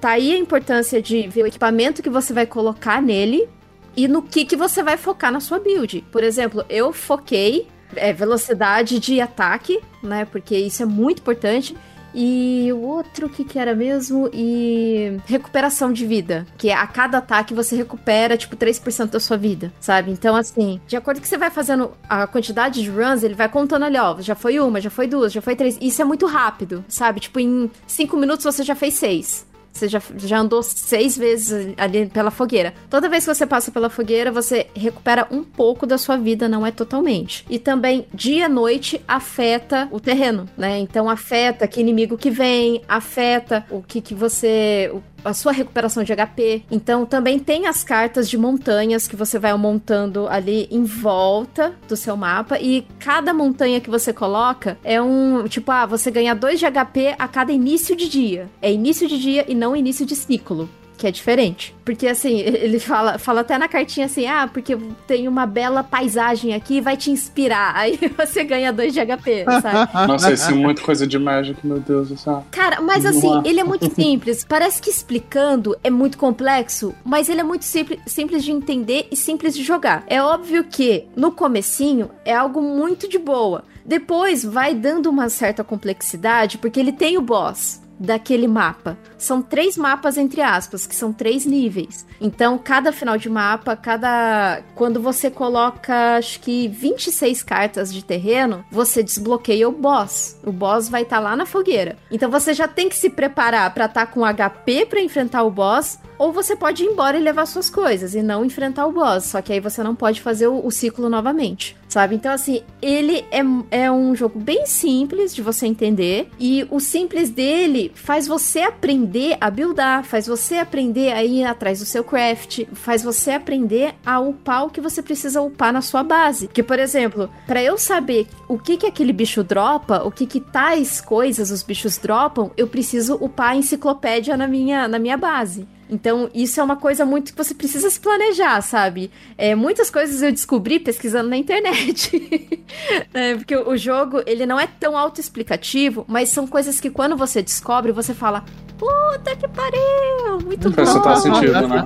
Tá 0.00 0.10
aí 0.10 0.32
a 0.32 0.38
importância 0.38 1.00
de 1.02 1.28
ver 1.28 1.42
o 1.42 1.46
equipamento 1.46 2.02
que 2.02 2.08
você 2.08 2.32
vai 2.32 2.46
colocar 2.46 3.02
nele 3.02 3.48
e 3.96 4.08
no 4.08 4.22
que, 4.22 4.44
que 4.44 4.56
você 4.56 4.82
vai 4.82 4.96
focar 4.96 5.30
na 5.30 5.40
sua 5.40 5.58
build. 5.58 6.04
Por 6.10 6.24
exemplo, 6.24 6.64
eu 6.68 6.92
foquei 6.92 7.66
é, 7.94 8.12
velocidade 8.12 8.98
de 8.98 9.20
ataque, 9.20 9.80
né? 10.02 10.24
Porque 10.24 10.56
isso 10.56 10.82
é 10.82 10.86
muito 10.86 11.18
importante. 11.18 11.76
E 12.12 12.68
o 12.72 12.80
outro, 12.80 13.28
que, 13.28 13.44
que 13.44 13.58
era 13.58 13.74
mesmo? 13.74 14.28
E 14.32 15.16
recuperação 15.26 15.92
de 15.92 16.04
vida. 16.04 16.46
Que 16.58 16.70
a 16.70 16.86
cada 16.86 17.18
ataque 17.18 17.54
você 17.54 17.76
recupera, 17.76 18.36
tipo, 18.36 18.56
3% 18.56 19.10
da 19.10 19.20
sua 19.20 19.36
vida, 19.36 19.72
sabe? 19.78 20.10
Então, 20.10 20.34
assim, 20.34 20.80
de 20.88 20.96
acordo 20.96 21.20
que 21.20 21.28
você 21.28 21.38
vai 21.38 21.50
fazendo 21.50 21.92
a 22.08 22.26
quantidade 22.26 22.82
de 22.82 22.90
runs, 22.90 23.22
ele 23.22 23.34
vai 23.34 23.48
contando 23.48 23.84
ali, 23.84 23.96
ó, 23.96 24.20
já 24.20 24.34
foi 24.34 24.58
uma, 24.58 24.80
já 24.80 24.90
foi 24.90 25.06
duas, 25.06 25.32
já 25.32 25.40
foi 25.40 25.54
três. 25.54 25.78
Isso 25.80 26.02
é 26.02 26.04
muito 26.04 26.26
rápido, 26.26 26.84
sabe? 26.88 27.20
Tipo, 27.20 27.38
em 27.38 27.70
5 27.86 28.16
minutos 28.16 28.44
você 28.44 28.64
já 28.64 28.74
fez 28.74 28.94
seis. 28.94 29.46
Você 29.72 29.88
já, 29.88 30.02
já 30.16 30.38
andou 30.38 30.62
seis 30.62 31.16
vezes 31.16 31.74
ali 31.76 32.06
pela 32.06 32.30
fogueira. 32.30 32.74
Toda 32.88 33.08
vez 33.08 33.24
que 33.24 33.34
você 33.34 33.46
passa 33.46 33.70
pela 33.70 33.88
fogueira, 33.88 34.30
você 34.30 34.66
recupera 34.74 35.26
um 35.30 35.42
pouco 35.42 35.86
da 35.86 35.96
sua 35.96 36.16
vida, 36.16 36.48
não 36.48 36.66
é 36.66 36.70
totalmente. 36.70 37.44
E 37.48 37.58
também, 37.58 38.06
dia 38.12 38.46
e 38.46 38.48
noite 38.48 39.00
afeta 39.06 39.88
o 39.90 40.00
terreno, 40.00 40.48
né? 40.56 40.78
Então 40.78 41.08
afeta 41.08 41.66
que 41.66 41.80
inimigo 41.80 42.18
que 42.18 42.30
vem, 42.30 42.82
afeta 42.88 43.64
o 43.70 43.82
que, 43.82 44.00
que 44.00 44.14
você 44.14 44.92
a 45.24 45.32
sua 45.32 45.52
recuperação 45.52 46.02
de 46.02 46.14
HP. 46.14 46.62
Então 46.70 47.06
também 47.06 47.38
tem 47.38 47.66
as 47.66 47.84
cartas 47.84 48.28
de 48.28 48.38
montanhas 48.38 49.06
que 49.06 49.16
você 49.16 49.38
vai 49.38 49.54
montando 49.56 50.26
ali 50.28 50.68
em 50.70 50.84
volta 50.84 51.74
do 51.88 51.96
seu 51.96 52.16
mapa 52.16 52.58
e 52.58 52.86
cada 52.98 53.32
montanha 53.34 53.80
que 53.80 53.90
você 53.90 54.12
coloca 54.12 54.78
é 54.84 55.00
um, 55.00 55.46
tipo, 55.48 55.70
ah, 55.70 55.86
você 55.86 56.10
ganha 56.10 56.34
2 56.34 56.58
de 56.58 56.66
HP 56.66 57.14
a 57.18 57.28
cada 57.28 57.52
início 57.52 57.96
de 57.96 58.08
dia. 58.08 58.48
É 58.62 58.72
início 58.72 59.08
de 59.08 59.18
dia 59.18 59.44
e 59.48 59.54
não 59.54 59.76
início 59.76 60.06
de 60.06 60.16
ciclo 60.16 60.68
que 61.00 61.06
é 61.06 61.10
diferente. 61.10 61.74
Porque 61.84 62.06
assim, 62.06 62.38
ele 62.44 62.78
fala, 62.78 63.18
fala 63.18 63.40
até 63.40 63.56
na 63.56 63.66
cartinha 63.66 64.06
assim: 64.06 64.26
ah, 64.26 64.48
porque 64.52 64.76
tem 65.06 65.26
uma 65.26 65.46
bela 65.46 65.82
paisagem 65.82 66.54
aqui 66.54 66.80
vai 66.80 66.96
te 66.96 67.10
inspirar. 67.10 67.74
Aí 67.80 67.98
você 68.16 68.44
ganha 68.44 68.72
2 68.72 68.92
de 68.92 69.00
HP, 69.00 69.44
sabe? 69.62 69.90
Nossa, 70.06 70.32
isso 70.32 70.50
é 70.50 70.54
muito 70.54 70.82
coisa 70.82 71.06
de 71.06 71.18
Magic, 71.18 71.66
meu 71.66 71.80
Deus 71.80 72.10
do 72.10 72.18
céu. 72.18 72.44
Cara, 72.50 72.80
mas 72.80 73.06
assim, 73.06 73.40
ele 73.44 73.60
é 73.60 73.64
muito 73.64 73.92
simples. 73.94 74.44
Parece 74.44 74.80
que 74.82 74.90
explicando 74.90 75.76
é 75.82 75.90
muito 75.90 76.18
complexo, 76.18 76.94
mas 77.04 77.28
ele 77.28 77.40
é 77.40 77.44
muito 77.44 77.64
simples, 77.64 77.98
simples 78.06 78.44
de 78.44 78.52
entender 78.52 79.08
e 79.10 79.16
simples 79.16 79.56
de 79.56 79.62
jogar. 79.62 80.04
É 80.06 80.22
óbvio 80.22 80.64
que 80.64 81.06
no 81.16 81.32
comecinho 81.32 82.10
é 82.24 82.34
algo 82.34 82.60
muito 82.60 83.08
de 83.08 83.18
boa. 83.18 83.64
Depois 83.84 84.44
vai 84.44 84.74
dando 84.74 85.08
uma 85.08 85.28
certa 85.30 85.64
complexidade, 85.64 86.58
porque 86.58 86.78
ele 86.78 86.92
tem 86.92 87.16
o 87.16 87.22
boss 87.22 87.80
daquele 88.00 88.48
mapa. 88.48 88.96
São 89.18 89.42
três 89.42 89.76
mapas, 89.76 90.16
entre 90.16 90.40
aspas, 90.40 90.86
que 90.86 90.94
são 90.94 91.12
três 91.12 91.44
níveis. 91.44 92.06
Então, 92.18 92.56
cada 92.56 92.90
final 92.90 93.18
de 93.18 93.28
mapa, 93.28 93.76
cada. 93.76 94.62
Quando 94.74 95.00
você 95.00 95.30
coloca, 95.30 96.16
acho 96.16 96.40
que 96.40 96.66
26 96.68 97.42
cartas 97.42 97.92
de 97.92 98.02
terreno, 98.02 98.64
você 98.70 99.02
desbloqueia 99.02 99.68
o 99.68 99.72
boss. 99.72 100.38
O 100.44 100.50
boss 100.50 100.88
vai 100.88 101.02
estar 101.02 101.16
tá 101.16 101.22
lá 101.22 101.36
na 101.36 101.44
fogueira. 101.44 101.98
Então, 102.10 102.30
você 102.30 102.54
já 102.54 102.66
tem 102.66 102.88
que 102.88 102.96
se 102.96 103.10
preparar 103.10 103.72
para 103.74 103.84
estar 103.84 104.06
tá 104.06 104.12
com 104.12 104.22
HP 104.24 104.86
para 104.86 105.00
enfrentar 105.00 105.42
o 105.42 105.50
boss 105.50 105.98
ou 106.20 106.32
você 106.32 106.54
pode 106.54 106.84
ir 106.84 106.86
embora 106.86 107.16
e 107.16 107.22
levar 107.22 107.46
suas 107.46 107.70
coisas 107.70 108.14
e 108.14 108.22
não 108.22 108.44
enfrentar 108.44 108.86
o 108.86 108.92
boss. 108.92 109.24
Só 109.24 109.40
que 109.40 109.52
aí 109.52 109.60
você 109.60 109.82
não 109.82 109.94
pode 109.94 110.20
fazer 110.20 110.48
o, 110.48 110.66
o 110.66 110.70
ciclo 110.70 111.08
novamente. 111.08 111.79
Sabe? 111.90 112.14
Então, 112.14 112.32
assim, 112.32 112.62
ele 112.80 113.24
é, 113.32 113.40
é 113.72 113.90
um 113.90 114.14
jogo 114.14 114.38
bem 114.38 114.64
simples 114.64 115.34
de 115.34 115.42
você 115.42 115.66
entender. 115.66 116.30
E 116.38 116.64
o 116.70 116.78
simples 116.78 117.30
dele 117.30 117.90
faz 117.96 118.28
você 118.28 118.60
aprender 118.60 119.36
a 119.40 119.50
buildar, 119.50 120.04
faz 120.04 120.28
você 120.28 120.58
aprender 120.58 121.12
a 121.12 121.24
ir 121.24 121.44
atrás 121.44 121.80
do 121.80 121.84
seu 121.84 122.04
craft, 122.04 122.64
faz 122.74 123.02
você 123.02 123.32
aprender 123.32 123.96
a 124.06 124.20
upar 124.20 124.66
o 124.66 124.70
que 124.70 124.80
você 124.80 125.02
precisa 125.02 125.42
upar 125.42 125.72
na 125.72 125.82
sua 125.82 126.04
base. 126.04 126.46
Que, 126.46 126.62
por 126.62 126.78
exemplo, 126.78 127.28
para 127.44 127.60
eu 127.60 127.76
saber 127.76 128.28
o 128.48 128.56
que 128.56 128.76
que 128.76 128.86
aquele 128.86 129.12
bicho 129.12 129.42
dropa, 129.42 130.04
o 130.04 130.12
que 130.12 130.26
que 130.26 130.40
tais 130.40 131.00
coisas 131.00 131.50
os 131.50 131.64
bichos 131.64 131.98
dropam, 131.98 132.52
eu 132.56 132.68
preciso 132.68 133.16
upar 133.16 133.50
a 133.50 133.56
enciclopédia 133.56 134.36
na 134.36 134.46
minha, 134.46 134.86
na 134.86 134.98
minha 135.00 135.16
base. 135.16 135.66
Então, 135.90 136.30
isso 136.32 136.60
é 136.60 136.62
uma 136.62 136.76
coisa 136.76 137.04
muito 137.04 137.32
que 137.32 137.36
você 137.36 137.52
precisa 137.52 137.90
se 137.90 137.98
planejar, 137.98 138.60
sabe? 138.62 139.10
É, 139.36 139.54
muitas 139.54 139.90
coisas 139.90 140.22
eu 140.22 140.30
descobri 140.30 140.78
pesquisando 140.78 141.28
na 141.28 141.36
internet. 141.36 142.62
é, 143.12 143.34
porque 143.34 143.56
o 143.56 143.76
jogo, 143.76 144.22
ele 144.24 144.46
não 144.46 144.58
é 144.58 144.66
tão 144.66 144.96
autoexplicativo, 144.96 146.04
mas 146.06 146.28
são 146.28 146.46
coisas 146.46 146.80
que 146.80 146.90
quando 146.90 147.16
você 147.16 147.42
descobre, 147.42 147.90
você 147.90 148.14
fala, 148.14 148.44
puta 148.78 149.34
que 149.36 149.48
pariu! 149.48 150.40
Muito 150.44 150.70
bom! 150.70 151.02
Faz 151.02 151.22
sentido, 151.22 151.66
né? 151.66 151.84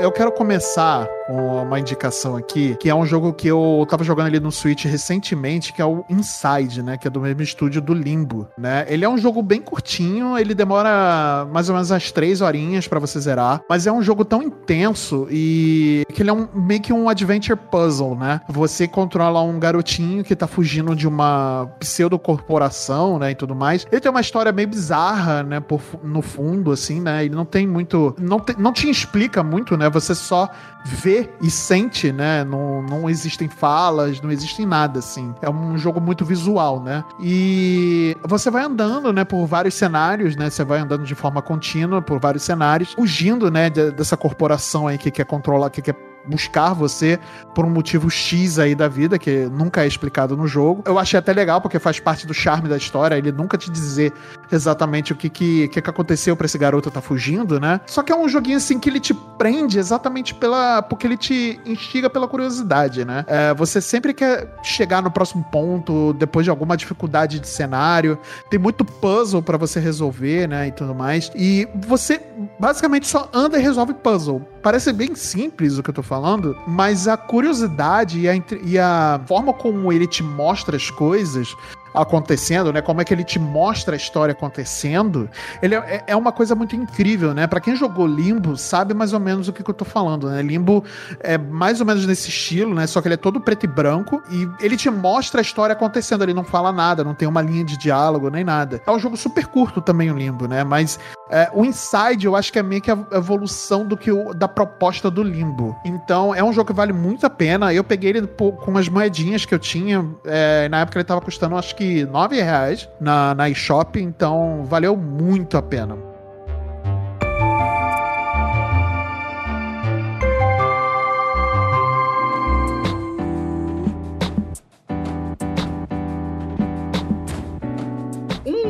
Eu 0.00 0.12
quero 0.12 0.30
começar 0.30 1.08
uma 1.28 1.78
indicação 1.78 2.36
aqui, 2.36 2.76
que 2.80 2.88
é 2.88 2.94
um 2.94 3.04
jogo 3.04 3.32
que 3.32 3.48
eu 3.48 3.86
tava 3.88 4.02
jogando 4.02 4.26
ali 4.26 4.40
no 4.40 4.50
Switch 4.50 4.84
recentemente, 4.84 5.72
que 5.72 5.82
é 5.82 5.84
o 5.84 6.04
Inside, 6.08 6.82
né? 6.82 6.96
Que 6.96 7.06
é 7.06 7.10
do 7.10 7.20
mesmo 7.20 7.42
estúdio 7.42 7.80
do 7.80 7.92
Limbo, 7.92 8.48
né? 8.56 8.86
Ele 8.88 9.04
é 9.04 9.08
um 9.08 9.18
jogo 9.18 9.42
bem 9.42 9.60
curtinho, 9.60 10.38
ele 10.38 10.54
demora 10.54 11.46
mais 11.52 11.68
ou 11.68 11.74
menos 11.74 11.90
umas 11.90 12.10
três 12.10 12.40
horinhas 12.40 12.88
para 12.88 12.98
você 12.98 13.20
zerar, 13.20 13.60
mas 13.68 13.86
é 13.86 13.92
um 13.92 14.02
jogo 14.02 14.24
tão 14.24 14.42
intenso 14.42 15.28
e 15.30 16.04
que 16.14 16.22
ele 16.22 16.30
é 16.30 16.32
um, 16.32 16.48
meio 16.54 16.80
que 16.80 16.92
um 16.92 17.08
adventure 17.08 17.58
puzzle, 17.70 18.16
né? 18.16 18.40
Você 18.48 18.88
controla 18.88 19.42
um 19.42 19.58
garotinho 19.58 20.24
que 20.24 20.34
tá 20.34 20.46
fugindo 20.46 20.96
de 20.96 21.06
uma 21.06 21.68
pseudo-corporação, 21.78 23.18
né? 23.18 23.32
E 23.32 23.34
tudo 23.34 23.54
mais. 23.54 23.86
Ele 23.90 24.00
tem 24.00 24.10
uma 24.10 24.20
história 24.20 24.50
meio 24.50 24.68
bizarra, 24.68 25.42
né? 25.42 25.60
Por, 25.60 25.80
no 26.02 26.22
fundo, 26.22 26.72
assim, 26.72 27.00
né? 27.00 27.24
Ele 27.24 27.34
não 27.34 27.44
tem 27.44 27.66
muito. 27.66 28.14
Não, 28.18 28.40
te, 28.40 28.58
não 28.58 28.72
te 28.72 28.88
explica 28.88 29.42
muito, 29.42 29.76
né? 29.76 29.90
Você 29.90 30.14
só 30.14 30.50
vê 30.84 31.17
e 31.40 31.50
sente, 31.50 32.12
né? 32.12 32.44
Não, 32.44 32.82
não 32.82 33.08
existem 33.08 33.48
falas, 33.48 34.20
não 34.20 34.30
existem 34.30 34.66
nada, 34.66 34.98
assim. 34.98 35.34
É 35.40 35.48
um 35.48 35.78
jogo 35.78 36.00
muito 36.00 36.24
visual, 36.24 36.82
né? 36.82 37.04
E 37.20 38.16
você 38.24 38.50
vai 38.50 38.64
andando, 38.64 39.12
né, 39.12 39.24
por 39.24 39.46
vários 39.46 39.74
cenários, 39.74 40.36
né? 40.36 40.50
Você 40.50 40.64
vai 40.64 40.80
andando 40.80 41.04
de 41.04 41.14
forma 41.14 41.40
contínua 41.40 42.02
por 42.02 42.18
vários 42.18 42.42
cenários, 42.42 42.92
fugindo, 42.92 43.50
né, 43.50 43.70
dessa 43.70 44.16
corporação 44.16 44.86
aí 44.86 44.98
que 44.98 45.10
quer 45.10 45.24
controlar, 45.24 45.70
que 45.70 45.82
quer 45.82 45.96
buscar 46.28 46.72
você 46.74 47.18
por 47.54 47.64
um 47.64 47.70
motivo 47.70 48.10
X 48.10 48.58
aí 48.58 48.74
da 48.74 48.86
vida, 48.86 49.18
que 49.18 49.46
nunca 49.46 49.82
é 49.82 49.86
explicado 49.86 50.36
no 50.36 50.46
jogo. 50.46 50.82
Eu 50.84 50.98
achei 50.98 51.18
até 51.18 51.32
legal, 51.32 51.60
porque 51.60 51.78
faz 51.78 51.98
parte 51.98 52.26
do 52.26 52.34
charme 52.34 52.68
da 52.68 52.76
história, 52.76 53.16
ele 53.16 53.32
nunca 53.32 53.56
te 53.56 53.70
dizer 53.70 54.12
exatamente 54.50 55.12
o 55.12 55.16
que 55.16 55.28
que, 55.28 55.68
que, 55.68 55.78
aconteceu 55.78 56.36
para 56.36 56.46
esse 56.46 56.58
garoto 56.58 56.90
tá 56.90 57.00
fugindo, 57.00 57.60
né? 57.60 57.80
Só 57.86 58.02
que 58.02 58.12
é 58.12 58.16
um 58.16 58.28
joguinho 58.28 58.56
assim 58.56 58.78
que 58.78 58.88
ele 58.88 59.00
te 59.00 59.14
prende 59.14 59.78
exatamente 59.78 60.34
pela. 60.34 60.82
porque 60.82 61.06
ele 61.06 61.16
te 61.16 61.60
instiga 61.64 62.10
pela 62.10 62.26
curiosidade, 62.26 63.04
né? 63.04 63.24
É, 63.26 63.54
você 63.54 63.80
sempre 63.80 64.12
quer 64.12 64.54
chegar 64.62 65.02
no 65.02 65.10
próximo 65.10 65.44
ponto, 65.50 66.12
depois 66.14 66.44
de 66.44 66.50
alguma 66.50 66.76
dificuldade 66.76 67.38
de 67.40 67.48
cenário. 67.48 68.18
Tem 68.50 68.58
muito 68.58 68.84
puzzle 68.84 69.42
para 69.42 69.56
você 69.56 69.80
resolver, 69.80 70.48
né? 70.48 70.68
E 70.68 70.72
tudo 70.72 70.94
mais. 70.94 71.30
E 71.34 71.68
você 71.86 72.20
basicamente 72.58 73.06
só 73.06 73.28
anda 73.32 73.58
e 73.58 73.62
resolve 73.62 73.94
puzzle. 73.94 74.46
Parece 74.62 74.92
bem 74.92 75.14
simples 75.14 75.78
o 75.78 75.82
que 75.82 75.90
eu 75.90 75.94
tô 75.94 76.02
falando, 76.02 76.56
mas 76.66 77.06
a 77.06 77.16
curiosidade 77.16 78.20
e 78.20 78.28
a, 78.28 78.34
e 78.64 78.78
a 78.78 79.20
forma 79.26 79.52
como 79.52 79.92
ele 79.92 80.06
te 80.06 80.22
mostra 80.22 80.76
as 80.76 80.90
coisas 80.90 81.56
acontecendo, 81.94 82.72
né? 82.72 82.80
Como 82.80 83.00
é 83.00 83.04
que 83.04 83.12
ele 83.12 83.24
te 83.24 83.38
mostra 83.38 83.94
a 83.94 83.96
história 83.96 84.32
acontecendo. 84.32 85.28
Ele 85.60 85.74
é, 85.74 86.04
é 86.06 86.16
uma 86.16 86.32
coisa 86.32 86.54
muito 86.54 86.76
incrível, 86.76 87.34
né? 87.34 87.46
Para 87.46 87.60
quem 87.60 87.74
jogou 87.74 88.06
Limbo, 88.06 88.56
sabe 88.56 88.94
mais 88.94 89.12
ou 89.12 89.20
menos 89.20 89.48
o 89.48 89.52
que, 89.52 89.62
que, 89.62 89.70
eu 89.70 89.74
tô 89.74 89.84
falando, 89.84 90.28
né? 90.30 90.42
Limbo 90.42 90.84
é 91.20 91.36
mais 91.36 91.80
ou 91.80 91.86
menos 91.86 92.06
nesse 92.06 92.28
estilo, 92.28 92.74
né? 92.74 92.86
Só 92.86 93.00
que 93.00 93.08
ele 93.08 93.14
é 93.14 93.18
todo 93.18 93.40
preto 93.40 93.64
e 93.64 93.66
branco 93.66 94.22
e 94.30 94.48
ele 94.60 94.76
te 94.76 94.88
mostra 94.88 95.40
a 95.40 95.42
história 95.42 95.72
acontecendo. 95.72 96.22
Ele 96.22 96.34
não 96.34 96.44
fala 96.44 96.72
nada, 96.72 97.02
não 97.02 97.14
tem 97.14 97.28
uma 97.28 97.42
linha 97.42 97.64
de 97.64 97.76
diálogo 97.76 98.30
nem 98.30 98.44
nada. 98.44 98.80
É 98.86 98.90
um 98.90 98.98
jogo 98.98 99.16
super 99.16 99.46
curto 99.46 99.80
também, 99.80 100.10
o 100.10 100.16
Limbo, 100.16 100.46
né? 100.46 100.64
Mas 100.64 100.98
é, 101.30 101.50
o 101.52 101.64
Inside 101.64 102.26
eu 102.26 102.36
acho 102.36 102.52
que 102.52 102.58
é 102.58 102.62
meio 102.62 102.80
que 102.80 102.90
a 102.90 102.98
evolução 103.12 103.86
do 103.86 103.96
que 103.96 104.10
o, 104.10 104.32
da 104.32 104.48
proposta 104.48 105.10
do 105.10 105.22
Limbo. 105.22 105.76
Então 106.08 106.34
é 106.34 106.42
um 106.42 106.50
jogo 106.54 106.68
que 106.68 106.72
vale 106.72 106.94
muito 106.94 107.26
a 107.26 107.28
pena. 107.28 107.74
Eu 107.74 107.84
peguei 107.84 108.08
ele 108.08 108.26
com 108.26 108.70
umas 108.70 108.88
moedinhas 108.88 109.44
que 109.44 109.54
eu 109.54 109.58
tinha. 109.58 110.02
É, 110.24 110.66
na 110.70 110.80
época 110.80 110.96
ele 110.96 111.04
tava 111.04 111.20
custando 111.20 111.54
acho 111.54 111.76
que 111.76 112.06
9 112.06 112.40
reais 112.40 112.88
na, 112.98 113.34
na 113.34 113.50
eShop, 113.50 114.00
então 114.00 114.64
valeu 114.64 114.96
muito 114.96 115.58
a 115.58 115.60
pena. 115.60 115.98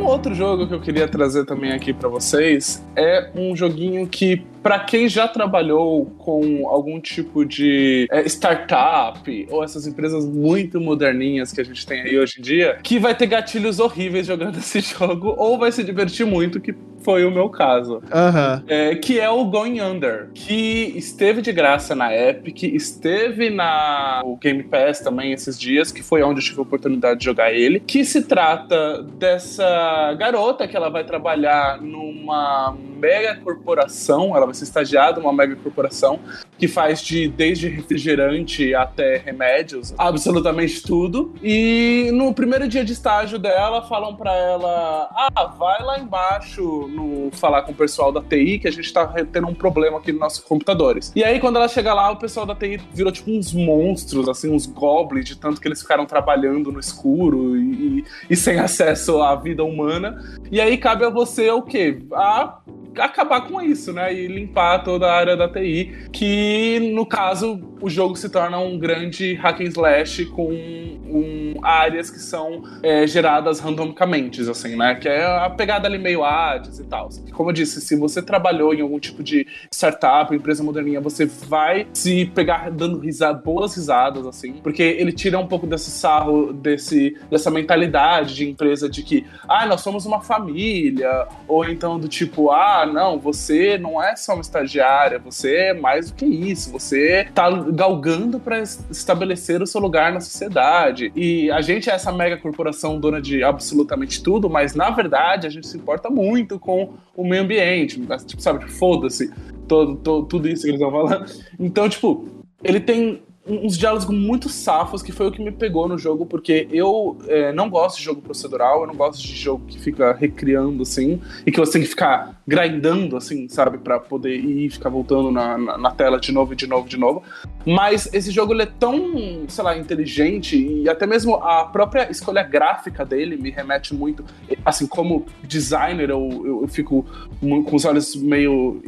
outro 0.09 0.35
jogo 0.35 0.67
que 0.67 0.75
eu 0.75 0.81
queria 0.81 1.07
trazer 1.07 1.45
também 1.45 1.71
aqui 1.71 1.93
para 1.93 2.09
vocês 2.09 2.85
é 2.97 3.31
um 3.37 3.55
joguinho 3.55 4.07
que 4.09 4.45
para 4.69 4.81
quem 4.81 5.09
já 5.09 5.27
trabalhou 5.27 6.05
com 6.19 6.69
algum 6.69 7.01
tipo 7.01 7.43
de 7.43 8.07
é, 8.11 8.27
startup 8.27 9.47
ou 9.51 9.65
essas 9.65 9.87
empresas 9.87 10.27
muito 10.27 10.79
moderninhas 10.79 11.51
que 11.53 11.61
a 11.63 11.65
gente 11.65 11.87
tem 11.87 12.03
aí 12.03 12.19
hoje 12.19 12.35
em 12.39 12.43
dia, 12.43 12.79
que 12.83 12.99
vai 12.99 13.15
ter 13.15 13.29
gatilhos 13.29 13.81
horríveis 13.81 14.27
jogando 14.27 14.59
esse 14.61 14.81
jogo 14.81 15.35
ou 15.39 15.57
vai 15.57 15.73
se 15.73 15.83
divertir 15.83 16.27
muito, 16.27 16.61
que 16.61 16.75
foi 17.01 17.25
o 17.25 17.31
meu 17.31 17.49
caso. 17.49 17.95
Uhum. 17.95 18.63
É, 18.67 18.95
que 18.97 19.19
é 19.19 19.29
o 19.29 19.45
Going 19.45 19.81
Under, 19.81 20.29
que 20.35 20.93
esteve 20.97 21.41
de 21.41 21.53
graça 21.53 21.95
na 21.95 22.15
Epic, 22.15 22.63
esteve 22.63 23.51
na 23.51 24.23
o 24.25 24.37
Game 24.37 24.63
Pass 24.63 25.01
também 25.01 25.33
esses 25.33 25.59
dias, 25.59 25.93
que 25.93 26.03
foi 26.03 26.23
onde 26.23 26.41
eu 26.41 26.45
tive 26.45 26.59
a 26.59 26.63
oportunidade 26.63 27.21
de 27.21 27.25
jogar 27.25 27.53
ele, 27.53 27.81
que 27.81 28.05
se 28.05 28.23
trata 28.23 29.03
dessa 29.03 30.15
garota 30.19 30.67
que 30.67 30.77
ela 30.77 30.91
vai 30.91 31.05
trabalhar 31.05 31.81
numa 31.81 32.77
mega 32.99 33.37
corporação, 33.37 34.37
ela 34.37 34.47
vai 34.47 34.55
ser 34.55 34.65
estagiada 34.65 35.21
numa 35.21 35.33
mega 35.33 35.57
corporação 35.57 36.19
que 36.59 36.67
faz 36.67 37.01
de 37.01 37.29
desde 37.29 37.69
refrigerante 37.69 38.75
até 38.75 39.17
remédios, 39.19 39.95
absolutamente 39.97 40.83
tudo. 40.83 41.35
E 41.43 42.11
no 42.13 42.35
primeiro 42.35 42.69
dia 42.69 42.85
de 42.85 42.93
estágio 42.93 43.39
dela, 43.39 43.83
falam 43.83 44.17
para 44.17 44.35
ela: 44.35 45.09
"Ah, 45.13 45.45
vai 45.45 45.83
lá 45.83 45.99
embaixo 45.99 46.88
no 46.89 47.31
falar 47.33 47.63
com 47.63 47.73
o 47.73 47.75
pessoal 47.75 48.11
da 48.11 48.21
TI 48.21 48.59
que 48.59 48.69
a 48.69 48.71
gente 48.71 48.93
tá 48.93 49.07
tendo 49.31 49.47
um 49.47 49.55
problema 49.55 49.99
aqui 49.99 50.13
nos 50.13 50.21
nossos 50.21 50.45
computadores". 50.45 51.13
E 51.15 51.23
aí 51.23 51.39
quando 51.41 51.57
ela 51.57 51.69
chega 51.69 51.93
lá, 51.95 52.11
o 52.11 52.17
pessoal 52.17 52.47
da 52.47 52.55
TI 52.55 52.81
virou 52.93 53.13
tipo 53.13 53.31
uns 53.31 53.53
monstros, 53.53 54.29
assim, 54.29 54.51
uns 54.51 54.67
goblins 54.67 55.27
de 55.27 55.37
tanto 55.37 55.61
que 55.61 55.69
eles 55.69 55.81
ficaram 55.81 56.07
trabalhando 56.07 56.73
no 56.73 56.81
escuro 56.81 57.57
e, 57.57 58.05
e 58.29 58.37
sem 58.37 58.59
acesso 58.61 59.21
à 59.23 59.35
vida 59.37 59.65
humana. 59.65 60.23
E 60.51 60.61
aí 60.61 60.77
cabe 60.77 61.05
a 61.05 61.11
você 61.11 61.51
o 61.51 61.63
quê? 61.63 61.99
A 62.13 62.59
acabar 63.01 63.43
com 63.43 63.61
isso, 63.61 63.93
né? 63.93 64.13
E 64.13 64.27
limpar 64.27 64.83
toda 64.85 65.07
a 65.07 65.15
área 65.15 65.37
da 65.37 65.49
TI, 65.49 66.09
que 66.13 66.93
no 66.95 67.07
caso 67.07 67.61
o 67.81 67.89
jogo 67.89 68.17
se 68.17 68.29
torna 68.29 68.59
um 68.59 68.79
grande 68.79 69.35
hack 69.35 69.61
and 69.61 69.69
slash 69.69 70.27
com 70.27 70.51
um, 70.51 71.55
áreas 71.63 72.11
que 72.11 72.19
são 72.19 72.63
é, 72.83 73.07
geradas 73.07 73.61
randomicamente, 73.61 74.41
assim, 74.49 74.77
né? 74.77 74.95
Que 74.95 75.09
é 75.09 75.25
a 75.25 75.51
pegada 75.51 75.89
ali 75.89 75.99
meio 75.99 76.25
Hades 76.25 76.79
e 76.79 76.85
tal. 76.85 77.09
Como 77.33 77.51
eu 77.51 77.55
disse, 77.55 77.81
se 77.81 77.97
você 77.97 78.23
trabalhou 78.23 78.75
em 78.75 78.81
algum 78.81 78.99
tipo 78.99 79.23
de 79.23 79.47
startup, 79.73 80.35
empresa 80.35 80.63
moderninha, 80.63 81.01
você 81.01 81.27
vai 81.27 81.87
se 81.93 82.27
pegar 82.27 82.71
dando 82.71 82.99
risada, 82.99 83.39
boas 83.39 83.75
risadas, 83.75 84.27
assim, 84.27 84.55
porque 84.55 84.83
ele 84.83 85.13
tira 85.13 85.39
um 85.39 85.47
pouco 85.47 85.67
desse 85.67 85.91
sarro, 85.91 86.53
desse, 86.53 87.17
dessa 87.31 87.51
mentalidade 87.51 88.35
de 88.35 88.49
empresa 88.49 88.89
de 88.89 89.03
que, 89.03 89.27
ah, 89.49 89.67
nós 89.67 89.81
somos 89.81 90.07
uma 90.07 90.21
família, 90.21 91.27
ou 91.47 91.65
então 91.65 91.99
do 91.99 92.09
tipo, 92.09 92.51
ah, 92.51 92.88
não, 92.89 93.19
você 93.19 93.79
não 93.79 94.03
é 94.03 94.17
só 94.17 94.35
uma 94.35 94.41
estagiária, 94.41 95.19
você 95.19 95.55
é 95.57 95.75
mais 95.75 96.11
do 96.11 96.17
que 96.17 96.27
isso, 96.27 96.71
você 96.71 97.29
tá 97.35 97.51
galgando 97.51 98.41
para 98.41 98.61
estabelecer 98.61 99.63
o 99.63 99.67
seu 99.67 99.81
lugar 99.81 100.13
na 100.13 100.21
sociedade. 100.21 101.13
E 101.15 101.51
a 101.51 101.61
gente 101.61 101.91
é 101.91 101.95
essa 101.95 102.13
mega 102.13 102.37
corporação 102.37 102.99
dona 102.99 103.21
de 103.21 103.43
absolutamente 103.43 104.23
tudo, 104.23 104.49
mas 104.49 104.75
na 104.75 104.91
verdade 104.91 105.47
a 105.47 105.51
gente 105.51 105.67
se 105.67 105.77
importa 105.77 106.11
muito 106.11 106.59
com 106.59 106.95
o 107.17 107.25
meio 107.25 107.43
ambiente, 107.43 108.01
tipo, 108.27 108.43
sabe, 108.43 108.69
foda-se 108.71 109.33
todo, 109.67 110.25
tudo 110.25 110.49
isso 110.49 110.63
que 110.63 110.71
eles 110.71 110.81
estão 110.81 110.91
falando. 110.91 111.27
Então, 111.59 111.89
tipo, 111.89 112.27
ele 112.63 112.81
tem 112.81 113.23
uns 113.49 113.77
diálogos 113.77 114.07
muito 114.07 114.49
safos, 114.49 115.03
que 115.03 115.13
foi 115.13 115.29
o 115.29 115.33
que 115.33 115.43
me 115.43 115.51
pegou 115.51 115.89
no 115.89 115.97
jogo, 115.97 116.27
porque 116.27 116.69
eu 116.71 117.17
é, 117.27 117.53
não 117.53 117.69
gosto 117.71 117.99
de 117.99 118.05
jogo 118.05 118.21
procedural, 118.21 118.83
eu 118.83 118.87
não 118.87 118.95
gosto 118.95 119.23
de 119.23 119.35
jogo 119.35 119.65
que 119.67 119.79
fica 119.79 120.13
recriando, 120.13 120.83
assim, 120.83 121.21
e 121.47 121.51
que 121.51 121.59
você 121.59 121.73
tem 121.73 121.83
que 121.83 121.89
ficar 121.89 122.41
grindando, 122.47 123.17
assim, 123.17 123.49
sabe, 123.49 123.79
para 123.79 123.99
poder 123.99 124.37
ir 124.37 124.71
ficar 124.71 124.91
voltando 124.91 125.31
na, 125.31 125.57
na, 125.57 125.79
na, 125.79 125.91
tela 125.91 126.21
de 126.21 126.33
novo, 126.33 126.55
de 126.55 126.67
novo, 126.67 126.89
de 126.89 126.97
novo. 126.97 127.23
Mas 127.67 128.13
esse 128.13 128.31
jogo, 128.31 128.53
ele 128.53 128.63
é 128.63 128.67
tão, 128.67 129.45
sei 129.49 129.65
lá, 129.65 129.77
inteligente, 129.77 130.57
e 130.57 130.89
até 130.89 131.07
mesmo 131.07 131.37
a 131.37 131.65
própria 131.65 132.11
escolha 132.11 132.43
gráfica 132.43 133.05
dele 133.05 133.37
me 133.37 133.51
remete 133.51 133.95
muito, 133.95 134.25
assim, 134.65 134.87
como 134.87 135.27
designer, 135.43 136.11
eu, 136.11 136.29
eu, 136.45 136.63
eu 136.63 136.69
fico 136.69 137.05
com 137.41 137.77
os 137.77 137.85
olhos 137.85 138.15
meio 138.17 138.83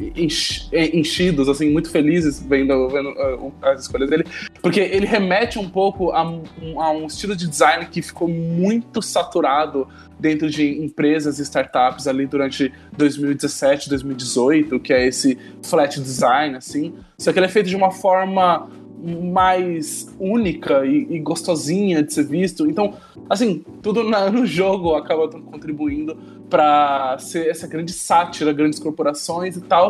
enchidos, 0.93 1.47
assim, 1.49 1.69
muito 1.71 1.89
felizes 1.89 2.41
vendo, 2.41 2.89
vendo 2.89 3.09
uh, 3.09 3.53
as 3.61 3.81
escolhas 3.81 4.09
dele, 4.09 4.25
porque 4.61 4.79
ele 4.79 5.05
remete 5.05 5.57
um 5.57 5.67
pouco 5.67 6.11
a, 6.11 6.21
a, 6.21 6.91
um 6.91 7.07
estilo 7.07 7.35
de 7.35 7.47
design 7.47 7.87
que 7.87 8.01
ficou 8.01 8.27
muito 8.27 9.01
saturado 9.01 9.87
dentro 10.19 10.49
de 10.49 10.83
empresas 10.83 11.39
e 11.39 11.41
startups 11.41 12.07
ali 12.07 12.27
durante 12.27 12.71
2017, 12.95 13.89
2018, 13.89 14.79
que 14.79 14.93
é 14.93 15.07
esse 15.07 15.37
flat 15.63 15.99
design, 15.99 16.55
assim. 16.55 16.93
Só 17.17 17.33
que 17.33 17.39
ele 17.39 17.47
é 17.47 17.49
feito 17.49 17.69
de 17.69 17.75
uma 17.75 17.89
forma 17.89 18.69
mais 19.01 20.13
única 20.19 20.85
e, 20.85 21.07
e 21.09 21.19
gostosinha 21.19 22.03
de 22.03 22.13
ser 22.13 22.25
visto. 22.25 22.69
Então, 22.69 22.93
assim, 23.27 23.65
tudo 23.81 24.03
na, 24.03 24.29
no 24.31 24.45
jogo 24.45 24.93
acaba 24.93 25.27
contribuindo 25.27 26.15
para 26.49 27.17
ser 27.17 27.47
essa 27.47 27.67
grande 27.67 27.93
sátira, 27.93 28.53
grandes 28.53 28.77
corporações 28.77 29.57
e 29.57 29.61
tal. 29.61 29.87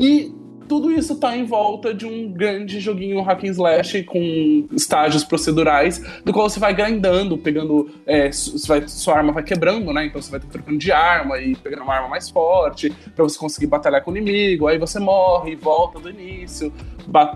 E 0.00 0.32
tudo 0.68 0.90
isso 0.90 1.16
tá 1.16 1.36
em 1.36 1.44
volta 1.44 1.94
de 1.94 2.06
um 2.06 2.30
grande 2.30 2.80
joguinho 2.80 3.20
hack 3.22 3.44
and 3.44 3.50
slash 3.50 4.02
com 4.04 4.66
estágios 4.72 5.24
procedurais, 5.24 6.02
do 6.24 6.32
qual 6.32 6.48
você 6.48 6.58
vai 6.58 6.74
grindando, 6.74 7.36
pegando. 7.38 7.90
É, 8.06 8.30
vai, 8.66 8.86
sua 8.88 9.16
arma 9.16 9.32
vai 9.32 9.42
quebrando, 9.42 9.92
né? 9.92 10.06
Então 10.06 10.20
você 10.20 10.30
vai 10.30 10.40
trocando 10.40 10.78
de 10.78 10.92
arma 10.92 11.38
e 11.38 11.54
pegando 11.56 11.82
uma 11.82 11.94
arma 11.94 12.08
mais 12.08 12.28
forte 12.30 12.90
para 13.14 13.24
você 13.24 13.38
conseguir 13.38 13.66
batalhar 13.66 14.02
com 14.02 14.10
o 14.10 14.16
inimigo. 14.16 14.66
Aí 14.66 14.78
você 14.78 14.98
morre, 14.98 15.56
volta 15.56 15.98
do 15.98 16.10
início, 16.10 16.72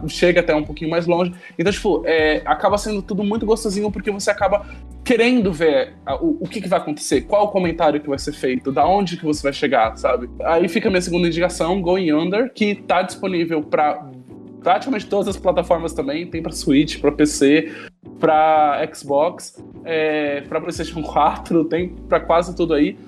chega 0.08 0.40
até 0.40 0.54
um 0.54 0.64
pouquinho 0.64 0.90
mais 0.90 1.06
longe. 1.06 1.32
Então, 1.58 1.72
tipo, 1.72 2.02
é, 2.06 2.42
acaba 2.44 2.78
sendo 2.78 3.02
tudo 3.02 3.22
muito 3.22 3.46
gostosinho 3.46 3.90
porque 3.90 4.10
você 4.10 4.30
acaba 4.30 4.66
querendo 5.08 5.50
ver 5.50 5.94
o, 6.20 6.44
o 6.44 6.46
que, 6.46 6.60
que, 6.60 6.68
vai 6.68 6.78
acontecer, 6.78 7.22
qual 7.22 7.46
o 7.46 7.48
comentário 7.48 7.98
que 7.98 8.06
vai 8.06 8.18
ser 8.18 8.32
feito, 8.32 8.70
da 8.70 8.86
onde 8.86 9.16
que 9.16 9.24
você 9.24 9.42
vai 9.42 9.54
chegar, 9.54 9.96
sabe? 9.96 10.28
Aí 10.44 10.68
fica 10.68 10.88
a 10.88 10.90
minha 10.90 11.00
segunda 11.00 11.26
indicação, 11.26 11.80
Going 11.80 12.12
Under, 12.12 12.52
que 12.52 12.74
tá 12.74 13.00
disponível 13.00 13.62
para 13.62 14.06
praticamente 14.62 15.06
todas 15.06 15.28
as 15.28 15.38
plataformas 15.38 15.94
também, 15.94 16.26
tem 16.26 16.42
para 16.42 16.52
Switch, 16.52 17.00
para 17.00 17.10
PC, 17.10 17.72
para 18.20 18.86
Xbox, 18.92 19.64
é, 19.82 20.42
para 20.42 20.60
PlayStation 20.60 21.02
4, 21.02 21.64
tem 21.64 21.88
para 21.88 22.20
quase 22.20 22.54
tudo 22.54 22.74
aí. 22.74 22.98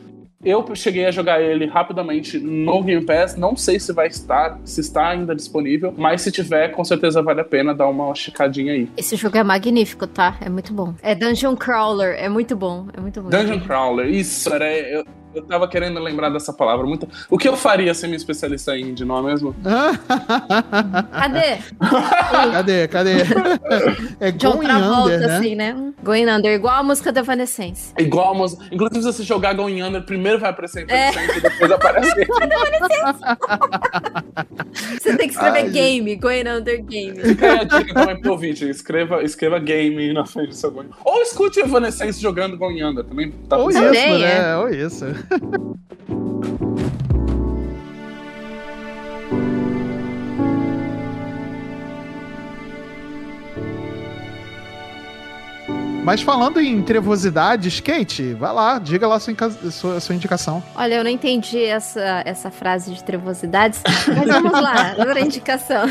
Eu 0.42 0.64
cheguei 0.74 1.04
a 1.04 1.10
jogar 1.10 1.42
ele 1.42 1.66
rapidamente 1.66 2.38
no 2.38 2.82
Game 2.82 3.04
Pass. 3.04 3.36
Não 3.36 3.54
sei 3.54 3.78
se 3.78 3.92
vai 3.92 4.06
estar, 4.06 4.58
se 4.64 4.80
está 4.80 5.08
ainda 5.10 5.34
disponível, 5.36 5.92
mas 5.94 6.22
se 6.22 6.32
tiver, 6.32 6.68
com 6.68 6.82
certeza 6.82 7.20
vale 7.20 7.42
a 7.42 7.44
pena 7.44 7.74
dar 7.74 7.86
uma 7.88 8.14
checadinha 8.14 8.72
aí. 8.72 8.88
Esse 8.96 9.16
jogo 9.16 9.36
é 9.36 9.44
magnífico, 9.44 10.06
tá? 10.06 10.38
É 10.40 10.48
muito 10.48 10.72
bom. 10.72 10.94
É 11.02 11.14
Dungeon 11.14 11.54
Crawler, 11.54 12.16
é 12.18 12.30
muito 12.30 12.56
bom, 12.56 12.86
é 12.96 13.00
muito 13.00 13.20
bom. 13.20 13.28
Dungeon 13.28 13.60
Crawler, 13.60 14.06
isso, 14.06 14.50
era, 14.50 14.72
eu, 14.72 15.04
eu 15.34 15.42
tava 15.42 15.68
querendo 15.68 16.00
lembrar 16.00 16.28
dessa 16.30 16.52
palavra 16.52 16.86
muito. 16.86 17.08
O 17.28 17.38
que 17.38 17.48
eu 17.48 17.56
faria 17.56 17.94
ser 17.94 18.06
minha 18.08 18.16
especialista 18.16 18.76
em 18.76 18.90
indie, 18.90 19.04
não 19.04 19.18
é 19.18 19.22
mesmo? 19.22 19.54
Cadê? 21.12 21.58
cadê? 22.52 22.88
Cadê? 22.88 23.10
É 24.18 24.32
John 24.32 24.54
Going 24.54 24.66
Travolta, 24.66 25.14
Under, 25.14 25.20
né? 25.20 25.36
assim, 25.36 25.54
né? 25.54 25.92
Going 26.02 26.28
Under, 26.28 26.52
igual 26.52 26.76
a 26.76 26.82
música 26.82 27.12
da 27.12 27.20
Evanescence. 27.20 27.92
Igual 27.98 28.32
a 28.32 28.34
música. 28.34 28.64
Inclusive, 28.72 29.02
se 29.02 29.12
você 29.12 29.22
jogar 29.22 29.52
Going 29.54 29.82
Under, 29.82 30.02
primeiro 30.02 30.38
vai 30.38 30.50
aparecer 30.50 30.82
Evanescence 30.82 31.32
é. 31.32 31.38
e 31.38 31.40
depois 31.40 31.70
aparece. 31.70 32.10
você 35.00 35.16
tem 35.16 35.28
que 35.28 35.34
escrever 35.34 35.60
Ai, 35.60 35.70
game, 35.70 36.16
Going 36.16 36.48
Under 36.48 36.82
Game. 36.84 37.20
Fica 37.20 37.52
aí 37.52 37.58
a 37.60 37.64
dica 37.64 37.94
também 37.94 38.20
pro 38.20 38.36
vídeo. 38.36 38.68
Escreva, 38.68 39.22
escreva 39.22 39.58
game 39.58 40.12
na 40.12 40.26
frente 40.26 40.48
do 40.48 40.54
seu 40.54 40.70
Going 40.70 40.90
Ou 41.04 41.22
escute 41.22 41.60
Evanescence 41.60 42.20
jogando 42.20 42.56
Going 42.56 42.82
Under, 42.82 43.04
também 43.04 43.30
tá 43.48 43.56
Ou 43.56 43.70
isso, 43.70 43.80
né? 43.80 44.50
É. 44.50 44.56
Ou 44.56 44.68
isso. 44.68 45.04
Mas 56.10 56.22
falando 56.22 56.60
em 56.60 56.82
trevosidades, 56.82 57.78
Kate, 57.78 58.34
vai 58.34 58.52
lá, 58.52 58.78
diga 58.78 59.06
lá 59.06 59.14
a 59.14 59.20
sua, 59.20 59.50
sua, 59.70 60.00
sua, 60.00 60.14
indicação. 60.14 60.60
Olha, 60.74 60.94
eu 60.96 61.04
não 61.04 61.10
entendi 61.10 61.62
essa, 61.62 62.22
essa 62.24 62.50
frase 62.50 62.92
de 62.92 63.04
trevosidades, 63.04 63.80
mas 64.08 64.26
vamos 64.26 64.52
lá, 64.52 64.94
outra 64.98 65.20
indicação. 65.20 65.86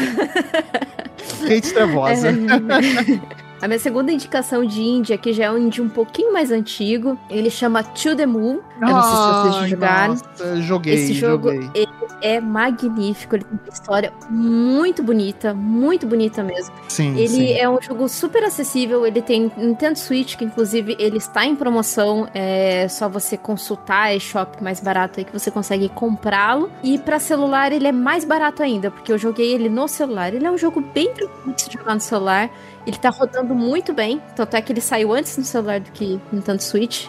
Kate 1.47 1.73
Trevosa. 1.73 2.29
A 3.61 3.67
minha 3.67 3.79
segunda 3.79 4.11
indicação 4.11 4.63
de 4.65 4.81
indie 4.81 5.13
aqui 5.13 5.33
já 5.33 5.45
é 5.45 5.51
um 5.51 5.57
indie 5.57 5.81
um 5.81 5.89
pouquinho 5.89 6.31
mais 6.31 6.49
antigo. 6.49 7.17
Ele 7.29 7.49
chama 7.49 7.83
To 7.83 8.15
The 8.15 8.25
Moon. 8.25 8.59
Eu 8.81 8.87
não 8.87 9.01
sei 9.01 9.11
se 9.11 9.51
vocês 9.57 9.69
jogaram. 9.69 10.13
Nossa, 10.13 10.61
joguei, 10.61 10.93
Esse 10.93 11.13
jogo 11.13 11.51
joguei. 11.51 11.87
é 12.21 12.39
magnífico. 12.39 13.35
Ele 13.35 13.43
tem 13.43 13.59
uma 13.61 13.73
história 13.73 14.13
muito 14.29 15.03
bonita, 15.03 15.53
muito 15.53 16.07
bonita 16.07 16.41
mesmo. 16.41 16.73
Sim, 16.87 17.17
ele 17.17 17.27
sim. 17.27 17.51
é 17.51 17.69
um 17.69 17.81
jogo 17.81 18.07
super 18.07 18.45
acessível. 18.45 19.05
Ele 19.05 19.21
tem 19.21 19.51
Nintendo 19.57 19.99
Switch, 19.99 20.37
que 20.37 20.45
inclusive 20.45 20.95
ele 20.97 21.17
está 21.17 21.45
em 21.45 21.53
promoção. 21.53 22.29
É 22.33 22.87
só 22.87 23.09
você 23.09 23.35
consultar 23.35 24.03
a 24.03 24.15
eShop 24.15 24.63
mais 24.63 24.79
barato 24.79 25.19
aí 25.19 25.25
que 25.25 25.33
você 25.37 25.51
consegue 25.51 25.89
comprá-lo. 25.89 26.71
E 26.81 26.97
para 26.97 27.19
celular 27.19 27.73
ele 27.73 27.87
é 27.87 27.91
mais 27.91 28.23
barato 28.23 28.63
ainda, 28.63 28.89
porque 28.89 29.11
eu 29.11 29.17
joguei 29.17 29.51
ele 29.51 29.67
no 29.67 29.85
celular. 29.89 30.33
Ele 30.33 30.45
é 30.45 30.51
um 30.51 30.57
jogo 30.57 30.79
bem 30.79 31.13
tranquilo 31.13 31.53
de 31.53 31.77
jogar 31.77 31.93
no 31.93 32.01
celular. 32.01 32.49
Ele 32.85 32.97
tá 32.97 33.09
rodando 33.09 33.53
muito 33.53 33.93
bem, 33.93 34.21
tanto 34.35 34.55
é 34.55 34.61
que 34.61 34.71
ele 34.71 34.81
saiu 34.81 35.13
antes 35.13 35.37
no 35.37 35.43
celular 35.43 35.79
do 35.79 35.91
que 35.91 36.19
no 36.31 36.39
Nintendo 36.39 36.61
Switch. 36.61 37.07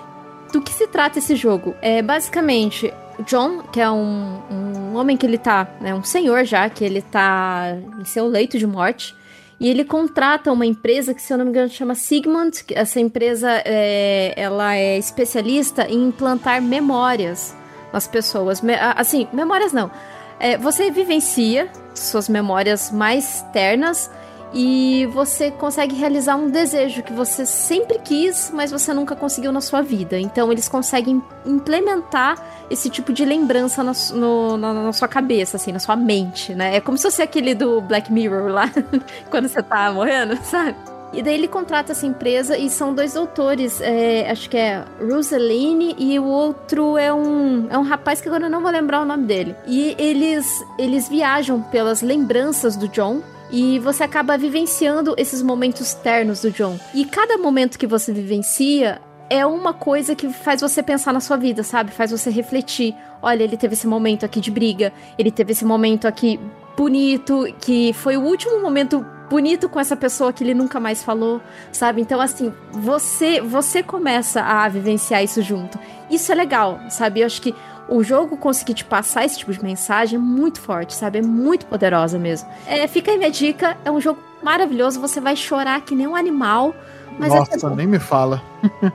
Do 0.52 0.60
que 0.60 0.72
se 0.72 0.86
trata 0.86 1.18
esse 1.18 1.36
jogo? 1.36 1.74
É 1.80 2.02
basicamente 2.02 2.92
John, 3.26 3.62
que 3.72 3.80
é 3.80 3.90
um, 3.90 4.40
um 4.50 4.96
homem 4.96 5.16
que 5.16 5.26
ele 5.26 5.38
tá, 5.38 5.68
né, 5.80 5.94
um 5.94 6.02
senhor 6.02 6.44
já, 6.44 6.68
que 6.68 6.84
ele 6.84 7.02
tá 7.02 7.76
em 7.98 8.04
seu 8.04 8.26
leito 8.26 8.58
de 8.58 8.66
morte. 8.66 9.14
E 9.58 9.68
ele 9.68 9.84
contrata 9.84 10.50
uma 10.50 10.64
empresa 10.64 11.12
que, 11.12 11.20
se 11.20 11.32
eu 11.32 11.36
não 11.36 11.44
me 11.44 11.50
engano, 11.50 11.68
chama 11.68 11.94
Sigmund. 11.94 12.64
Essa 12.70 12.98
empresa 12.98 13.62
é, 13.64 14.32
ela 14.34 14.74
é 14.74 14.96
especialista 14.96 15.86
em 15.86 16.08
implantar 16.08 16.62
memórias 16.62 17.54
nas 17.92 18.08
pessoas. 18.08 18.62
Me, 18.62 18.74
assim, 18.74 19.28
memórias 19.34 19.70
não. 19.70 19.90
É, 20.38 20.56
você 20.56 20.90
vivencia 20.90 21.70
suas 21.94 22.26
memórias 22.26 22.90
mais 22.90 23.44
ternas 23.52 24.10
e 24.52 25.06
você 25.12 25.50
consegue 25.50 25.94
realizar 25.94 26.36
um 26.36 26.50
desejo 26.50 27.02
que 27.02 27.12
você 27.12 27.46
sempre 27.46 27.98
quis, 27.98 28.50
mas 28.52 28.70
você 28.70 28.92
nunca 28.92 29.14
conseguiu 29.14 29.52
na 29.52 29.60
sua 29.60 29.80
vida. 29.80 30.18
Então 30.18 30.50
eles 30.50 30.68
conseguem 30.68 31.22
implementar 31.46 32.36
esse 32.68 32.90
tipo 32.90 33.12
de 33.12 33.24
lembrança 33.24 33.82
na, 33.84 33.92
no, 34.12 34.56
na, 34.56 34.72
na, 34.74 34.92
sua 34.92 35.08
cabeça, 35.08 35.56
assim, 35.56 35.72
na 35.72 35.78
sua 35.78 35.96
mente, 35.96 36.54
né? 36.54 36.76
É 36.76 36.80
como 36.80 36.96
se 36.96 37.04
fosse 37.04 37.22
aquele 37.22 37.54
do 37.54 37.80
Black 37.80 38.12
Mirror 38.12 38.50
lá, 38.50 38.70
quando 39.30 39.48
você 39.48 39.62
tá 39.62 39.92
morrendo, 39.92 40.36
sabe? 40.42 40.76
E 41.12 41.22
daí 41.22 41.34
ele 41.34 41.48
contrata 41.48 41.90
essa 41.90 42.06
empresa 42.06 42.56
e 42.56 42.70
são 42.70 42.94
dois 42.94 43.14
doutores, 43.14 43.80
é, 43.80 44.30
acho 44.30 44.48
que 44.48 44.56
é 44.56 44.84
Rosaline 45.00 45.96
e 45.98 46.16
o 46.20 46.24
outro 46.24 46.96
é 46.96 47.12
um, 47.12 47.66
é 47.68 47.76
um 47.76 47.82
rapaz 47.82 48.20
que 48.20 48.28
agora 48.28 48.46
eu 48.46 48.50
não 48.50 48.60
vou 48.60 48.70
lembrar 48.70 49.00
o 49.00 49.04
nome 49.04 49.24
dele. 49.24 49.56
E 49.66 49.96
eles, 49.98 50.64
eles 50.78 51.08
viajam 51.08 51.60
pelas 51.62 52.00
lembranças 52.00 52.76
do 52.76 52.86
John 52.86 53.22
e 53.50 53.78
você 53.78 54.04
acaba 54.04 54.38
vivenciando 54.38 55.14
esses 55.16 55.42
momentos 55.42 55.94
ternos 55.94 56.42
do 56.42 56.50
John. 56.50 56.78
E 56.94 57.04
cada 57.04 57.36
momento 57.38 57.78
que 57.78 57.86
você 57.86 58.12
vivencia 58.12 59.00
é 59.28 59.46
uma 59.46 59.72
coisa 59.72 60.14
que 60.14 60.28
faz 60.28 60.60
você 60.60 60.82
pensar 60.82 61.12
na 61.12 61.20
sua 61.20 61.36
vida, 61.36 61.62
sabe? 61.62 61.92
Faz 61.92 62.10
você 62.10 62.30
refletir. 62.30 62.94
Olha, 63.22 63.44
ele 63.44 63.56
teve 63.56 63.74
esse 63.74 63.86
momento 63.86 64.24
aqui 64.24 64.40
de 64.40 64.50
briga, 64.50 64.92
ele 65.16 65.30
teve 65.30 65.52
esse 65.52 65.64
momento 65.64 66.08
aqui 66.08 66.38
bonito, 66.76 67.44
que 67.60 67.92
foi 67.92 68.16
o 68.16 68.22
último 68.22 68.60
momento 68.60 69.04
bonito 69.30 69.68
com 69.68 69.78
essa 69.78 69.94
pessoa 69.94 70.32
que 70.32 70.42
ele 70.42 70.54
nunca 70.54 70.80
mais 70.80 71.04
falou, 71.04 71.40
sabe? 71.70 72.00
Então 72.00 72.20
assim, 72.20 72.52
você 72.72 73.40
você 73.40 73.82
começa 73.82 74.42
a 74.42 74.68
vivenciar 74.68 75.22
isso 75.22 75.40
junto. 75.40 75.78
Isso 76.10 76.32
é 76.32 76.34
legal, 76.34 76.80
sabe? 76.88 77.20
Eu 77.20 77.26
acho 77.26 77.40
que 77.40 77.54
o 77.90 78.02
jogo 78.04 78.36
conseguir 78.36 78.74
te 78.74 78.84
passar 78.84 79.24
esse 79.24 79.38
tipo 79.38 79.52
de 79.52 79.62
mensagem 79.62 80.16
é 80.16 80.22
muito 80.22 80.60
forte, 80.60 80.94
sabe? 80.94 81.18
É 81.18 81.22
muito 81.22 81.66
poderosa 81.66 82.18
mesmo. 82.18 82.48
É, 82.66 82.86
fica 82.86 83.10
aí 83.10 83.18
minha 83.18 83.30
dica, 83.30 83.76
é 83.84 83.90
um 83.90 84.00
jogo 84.00 84.20
maravilhoso, 84.42 85.00
você 85.00 85.20
vai 85.20 85.34
chorar 85.36 85.80
que 85.82 85.94
nem 85.94 86.06
um 86.06 86.14
animal. 86.14 86.74
Mas 87.18 87.32
é 87.32 87.36
Nossa, 87.36 87.66
é 87.66 87.76
nem 87.76 87.86
me 87.86 87.98
fala. 87.98 88.40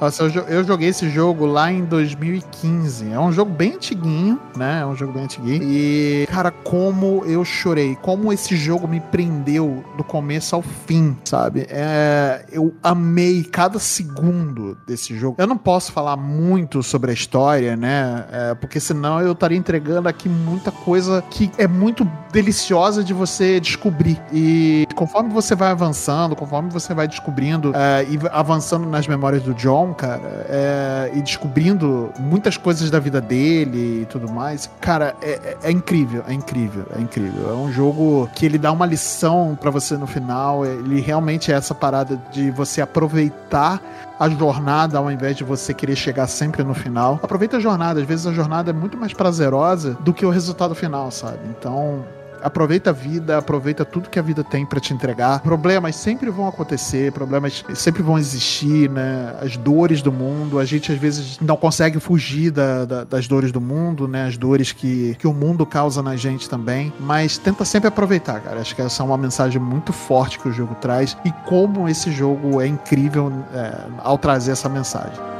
Nossa, 0.00 0.24
eu, 0.24 0.30
eu, 0.42 0.64
joguei 0.64 0.88
esse 0.88 1.08
jogo 1.08 1.46
lá 1.46 1.72
em 1.72 1.84
2015. 1.84 3.10
É 3.10 3.18
um 3.18 3.32
jogo 3.32 3.50
bem 3.50 3.74
antiguinho, 3.74 4.38
né? 4.56 4.80
É 4.82 4.86
um 4.86 4.94
jogo 4.94 5.12
bem 5.12 5.24
antiguinho. 5.24 5.62
E, 5.62 6.26
cara, 6.30 6.50
como 6.50 7.22
eu 7.26 7.44
chorei. 7.44 7.96
Como 8.02 8.32
esse 8.32 8.56
jogo 8.56 8.86
me 8.86 9.00
prendeu 9.00 9.84
do 9.96 10.04
começo 10.04 10.54
ao 10.54 10.62
fim, 10.62 11.16
sabe? 11.24 11.66
É, 11.70 12.44
eu 12.52 12.74
amei 12.82 13.42
cada 13.42 13.78
segundo 13.78 14.76
desse 14.86 15.16
jogo. 15.16 15.36
Eu 15.38 15.46
não 15.46 15.56
posso 15.56 15.92
falar 15.92 16.16
muito 16.16 16.82
sobre 16.82 17.10
a 17.10 17.14
história, 17.14 17.74
né? 17.74 18.26
É, 18.30 18.54
porque 18.54 18.78
senão 18.78 19.20
eu 19.20 19.32
estaria 19.32 19.56
entregando 19.56 20.08
aqui 20.08 20.28
muita 20.28 20.70
coisa 20.70 21.22
que 21.30 21.50
é 21.56 21.66
muito 21.66 22.06
deliciosa 22.32 23.02
de 23.02 23.14
você 23.14 23.58
descobrir. 23.60 24.20
E 24.32 24.86
conforme 24.94 25.32
você 25.32 25.54
vai 25.54 25.70
avançando, 25.70 26.36
conforme 26.36 26.70
você 26.70 26.92
vai 26.92 27.08
descobrindo 27.08 27.72
é, 27.74 28.04
e 28.04 28.18
avançando 28.30 28.86
nas 28.86 29.06
memórias 29.06 29.42
do 29.42 29.54
John, 29.54 29.85
cara, 29.94 30.46
é, 30.48 31.10
e 31.14 31.22
descobrindo 31.22 32.10
muitas 32.18 32.56
coisas 32.56 32.90
da 32.90 32.98
vida 32.98 33.20
dele 33.20 34.02
e 34.02 34.06
tudo 34.06 34.30
mais, 34.30 34.70
cara, 34.80 35.14
é, 35.22 35.30
é, 35.30 35.56
é 35.64 35.70
incrível, 35.70 36.24
é 36.26 36.32
incrível, 36.32 36.86
é 36.96 37.00
incrível. 37.00 37.50
É 37.50 37.54
um 37.54 37.72
jogo 37.72 38.28
que 38.34 38.46
ele 38.46 38.58
dá 38.58 38.72
uma 38.72 38.86
lição 38.86 39.56
para 39.60 39.70
você 39.70 39.96
no 39.96 40.06
final, 40.06 40.64
ele 40.64 41.00
realmente 41.00 41.52
é 41.52 41.54
essa 41.54 41.74
parada 41.74 42.20
de 42.32 42.50
você 42.50 42.80
aproveitar 42.80 43.80
a 44.18 44.28
jornada 44.28 44.98
ao 44.98 45.10
invés 45.10 45.36
de 45.36 45.44
você 45.44 45.74
querer 45.74 45.96
chegar 45.96 46.26
sempre 46.26 46.62
no 46.62 46.74
final. 46.74 47.20
Aproveita 47.22 47.58
a 47.58 47.60
jornada, 47.60 48.00
às 48.00 48.06
vezes 48.06 48.26
a 48.26 48.32
jornada 48.32 48.70
é 48.70 48.72
muito 48.72 48.96
mais 48.96 49.12
prazerosa 49.12 49.96
do 50.00 50.12
que 50.12 50.24
o 50.24 50.30
resultado 50.30 50.74
final, 50.74 51.10
sabe? 51.10 51.38
Então, 51.50 52.04
aproveita 52.42 52.90
a 52.90 52.92
vida, 52.92 53.38
aproveita 53.38 53.84
tudo 53.84 54.08
que 54.08 54.18
a 54.18 54.22
vida 54.22 54.42
tem 54.44 54.64
para 54.64 54.80
te 54.80 54.92
entregar. 54.92 55.40
Problemas 55.40 55.96
sempre 55.96 56.30
vão 56.30 56.48
acontecer, 56.48 57.12
problemas 57.12 57.64
sempre 57.74 58.02
vão 58.02 58.18
existir, 58.18 58.90
né? 58.90 59.34
As 59.40 59.56
dores 59.56 60.02
do 60.02 60.12
mundo, 60.12 60.58
a 60.58 60.64
gente 60.64 60.92
às 60.92 60.98
vezes 60.98 61.38
não 61.40 61.56
consegue 61.56 61.98
fugir 62.00 62.50
da, 62.50 62.84
da, 62.84 63.04
das 63.04 63.26
dores 63.26 63.52
do 63.52 63.60
mundo, 63.60 64.06
né? 64.08 64.26
As 64.26 64.36
dores 64.36 64.72
que, 64.72 65.14
que 65.18 65.26
o 65.26 65.32
mundo 65.32 65.64
causa 65.66 66.02
na 66.02 66.16
gente 66.16 66.48
também, 66.48 66.92
mas 67.00 67.38
tenta 67.38 67.64
sempre 67.64 67.88
aproveitar, 67.88 68.40
cara. 68.40 68.60
Acho 68.60 68.74
que 68.74 68.82
essa 68.82 69.02
é 69.02 69.06
uma 69.06 69.18
mensagem 69.18 69.60
muito 69.60 69.92
forte 69.92 70.38
que 70.38 70.48
o 70.48 70.52
jogo 70.52 70.74
traz 70.76 71.16
e 71.24 71.32
como 71.46 71.88
esse 71.88 72.10
jogo 72.10 72.60
é 72.60 72.66
incrível 72.66 73.32
é, 73.52 73.86
ao 73.98 74.18
trazer 74.18 74.52
essa 74.52 74.68
mensagem. 74.68 75.35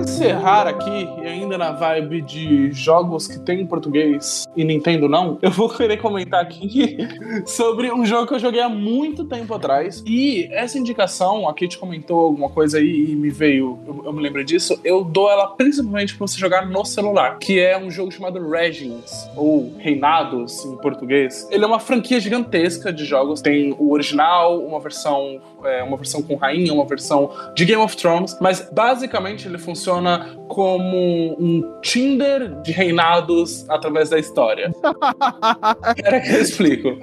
Encerrar 0.00 0.66
aqui, 0.66 1.08
e 1.22 1.26
ainda 1.26 1.56
na 1.56 1.72
vibe 1.72 2.22
de 2.22 2.72
jogos 2.72 3.26
que 3.26 3.38
tem 3.38 3.60
em 3.60 3.66
português 3.66 4.44
e 4.56 4.64
Nintendo 4.64 5.08
não, 5.08 5.38
eu 5.42 5.50
vou 5.50 5.68
querer 5.68 5.98
comentar 5.98 6.40
aqui 6.40 6.98
sobre 7.46 7.92
um 7.92 8.04
jogo 8.04 8.26
que 8.26 8.34
eu 8.34 8.38
joguei 8.38 8.60
há 8.60 8.68
muito 8.68 9.24
tempo 9.24 9.54
atrás. 9.54 10.02
E 10.06 10.48
essa 10.52 10.78
indicação, 10.78 11.48
a 11.48 11.54
Kate 11.54 11.78
comentou 11.78 12.20
alguma 12.20 12.48
coisa 12.48 12.78
aí 12.78 13.10
e 13.10 13.16
me 13.16 13.30
veio, 13.30 13.78
eu, 13.86 14.02
eu 14.06 14.12
me 14.12 14.22
lembro 14.22 14.44
disso, 14.44 14.78
eu 14.82 15.04
dou 15.04 15.30
ela 15.30 15.48
principalmente 15.48 16.16
para 16.16 16.26
você 16.26 16.38
jogar 16.38 16.66
no 16.66 16.84
celular, 16.84 17.38
que 17.38 17.60
é 17.60 17.78
um 17.78 17.90
jogo 17.90 18.10
chamado 18.10 18.48
Regins, 18.48 19.28
ou 19.36 19.72
Reinados 19.78 20.64
em 20.64 20.76
português. 20.76 21.46
Ele 21.50 21.64
é 21.64 21.66
uma 21.66 21.80
franquia 21.80 22.18
gigantesca 22.18 22.92
de 22.92 23.04
jogos, 23.04 23.40
tem 23.40 23.74
o 23.78 23.92
original, 23.92 24.58
uma 24.60 24.80
versão, 24.80 25.40
é, 25.64 25.82
uma 25.82 25.96
versão 25.96 26.22
com 26.22 26.36
rainha, 26.36 26.72
uma 26.72 26.84
versão 26.84 27.30
de 27.54 27.64
Game 27.64 27.82
of 27.82 27.96
Thrones, 27.96 28.36
mas 28.40 28.68
basicamente 28.72 29.46
ele 29.46 29.58
funciona 29.58 29.99
como 30.48 31.36
um 31.38 31.78
Tinder 31.80 32.60
de 32.62 32.72
reinados 32.72 33.64
através 33.68 34.10
da 34.10 34.18
história. 34.18 34.72
Era 36.04 36.20
que 36.20 36.32
eu 36.32 36.42
explico. 36.42 36.98